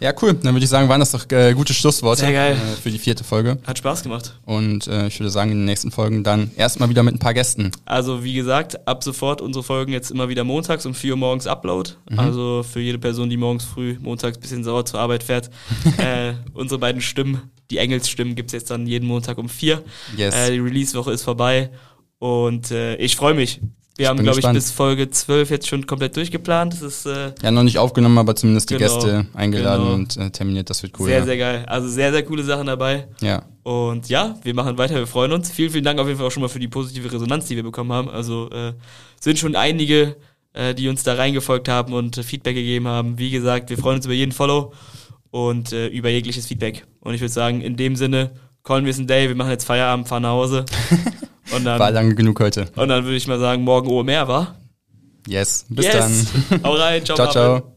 Ja, 0.00 0.12
cool. 0.22 0.34
Dann 0.34 0.54
würde 0.54 0.64
ich 0.64 0.70
sagen, 0.70 0.88
waren 0.88 1.00
das 1.00 1.12
doch 1.12 1.30
äh, 1.30 1.52
gute 1.54 1.74
Schlussworte 1.74 2.22
Sehr 2.22 2.32
geil. 2.32 2.52
Äh, 2.54 2.80
für 2.80 2.90
die 2.90 2.98
vierte 2.98 3.24
Folge. 3.24 3.58
Hat 3.66 3.78
Spaß 3.78 4.02
gemacht. 4.02 4.34
Und 4.44 4.86
äh, 4.86 5.06
ich 5.06 5.18
würde 5.18 5.30
sagen, 5.30 5.52
in 5.52 5.58
den 5.58 5.64
nächsten 5.64 5.90
Folgen 5.90 6.24
dann 6.24 6.50
erstmal 6.56 6.88
wieder 6.88 7.02
mit 7.02 7.14
ein 7.14 7.18
paar 7.18 7.34
Gästen. 7.34 7.72
Also 7.84 8.24
wie 8.24 8.34
gesagt, 8.34 8.86
ab 8.86 9.02
sofort 9.02 9.40
unsere 9.40 9.62
Folgen 9.62 9.92
jetzt 9.92 10.10
immer 10.10 10.28
wieder 10.28 10.44
montags 10.44 10.86
um 10.86 10.94
4 10.94 11.12
Uhr 11.12 11.16
morgens 11.16 11.46
Upload. 11.46 11.90
Mhm. 12.10 12.18
Also 12.18 12.62
für 12.62 12.80
jede 12.80 12.98
Person, 12.98 13.30
die 13.30 13.36
morgens 13.36 13.64
früh, 13.64 13.96
montags 14.00 14.38
bisschen 14.38 14.64
sauer 14.64 14.84
zur 14.84 15.00
Arbeit 15.00 15.22
fährt. 15.22 15.50
äh, 15.98 16.34
unsere 16.54 16.78
beiden 16.78 17.00
Stimmen, 17.00 17.50
die 17.70 17.78
Engelsstimmen 17.78 18.34
gibt's 18.34 18.52
jetzt 18.52 18.70
dann 18.70 18.86
jeden 18.86 19.06
Montag 19.06 19.38
um 19.38 19.48
4. 19.48 19.82
Yes. 20.16 20.34
Äh, 20.34 20.52
die 20.52 20.58
Release-Woche 20.58 21.12
ist 21.12 21.22
vorbei 21.22 21.70
und 22.18 22.70
äh, 22.70 22.96
ich 22.96 23.16
freue 23.16 23.34
mich. 23.34 23.60
Wir 23.96 24.08
haben, 24.08 24.22
glaube 24.22 24.38
ich, 24.38 24.46
bis 24.48 24.70
Folge 24.70 25.08
12 25.10 25.50
jetzt 25.50 25.68
schon 25.68 25.86
komplett 25.86 26.16
durchgeplant. 26.16 26.74
Das 26.74 26.82
ist 26.82 27.06
äh, 27.06 27.32
Ja, 27.42 27.50
noch 27.50 27.62
nicht 27.62 27.78
aufgenommen, 27.78 28.18
aber 28.18 28.36
zumindest 28.36 28.70
die 28.70 28.76
Genau, 28.76 28.92
Gäste 28.94 29.26
eingeladen 29.34 29.84
genau. 29.84 29.94
und 29.94 30.16
äh, 30.16 30.30
terminiert. 30.30 30.68
Das 30.68 30.82
wird 30.82 30.92
cool. 30.98 31.06
sehr, 31.06 31.18
ja. 31.20 31.24
sehr 31.24 31.38
geil. 31.38 31.64
Also 31.66 31.88
sehr, 31.88 32.12
sehr 32.12 32.22
coole 32.24 32.44
Sachen 32.44 32.66
dabei. 32.66 33.08
ja. 33.20 33.42
Und 33.62 34.08
ja, 34.08 34.36
wir 34.44 34.54
machen 34.54 34.78
weiter, 34.78 34.94
wir 34.94 35.08
freuen 35.08 35.32
uns. 35.32 35.50
Vielen, 35.50 35.70
vielen 35.70 35.82
Dank 35.84 35.98
auf 35.98 36.06
jeden 36.06 36.18
Fall 36.18 36.28
auch 36.28 36.30
schon 36.30 36.42
mal 36.42 36.48
für 36.48 36.60
die 36.60 36.68
positive 36.68 37.12
Resonanz, 37.12 37.46
die 37.46 37.56
wir 37.56 37.64
bekommen 37.64 37.90
haben. 37.92 38.08
Also 38.08 38.48
äh, 38.50 38.74
sind 39.18 39.40
schon 39.40 39.56
einige, 39.56 40.14
äh, 40.52 40.72
die 40.72 40.88
uns 40.88 41.02
da 41.02 41.14
reingefolgt 41.14 41.68
haben 41.68 41.92
und 41.92 42.16
äh, 42.16 42.22
Feedback 42.22 42.54
gegeben 42.54 42.86
haben. 42.86 43.18
Wie 43.18 43.30
gesagt, 43.30 43.68
wir 43.70 43.76
freuen 43.76 43.96
uns 43.96 44.04
über 44.04 44.14
jeden 44.14 44.30
Follow 44.30 44.72
und 45.32 45.72
äh, 45.72 45.88
über 45.88 46.10
jegliches 46.10 46.46
Feedback. 46.46 46.86
Und 47.00 47.14
ich 47.14 47.20
würde 47.20 47.32
sagen, 47.32 47.60
in 47.60 47.76
dem 47.76 47.96
Sinne, 47.96 48.30
callen 48.62 48.84
wir 48.84 48.92
es 48.92 48.98
ein 48.98 49.08
Day, 49.08 49.26
wir 49.28 49.34
machen 49.34 49.50
jetzt 49.50 49.64
Feierabend, 49.64 50.06
fahren 50.06 50.22
nach 50.22 50.30
Hause. 50.30 50.64
Und 51.54 51.64
War 51.64 51.78
dann, 51.78 51.94
lange 51.94 52.14
genug 52.14 52.40
heute. 52.40 52.66
und 52.76 52.88
dann 52.88 53.04
würde 53.04 53.16
ich 53.16 53.26
mal 53.26 53.38
sagen, 53.38 53.62
morgen 53.62 53.88
OMR 53.88 54.28
war. 54.28 54.56
Yes. 55.28 55.66
Bis 55.68 55.86
yes. 55.86 56.26
dann. 56.50 56.62
Hau 56.64 56.74
rein, 56.74 57.04
ciao. 57.04 57.16
Ciao, 57.16 57.30
ciao. 57.30 57.75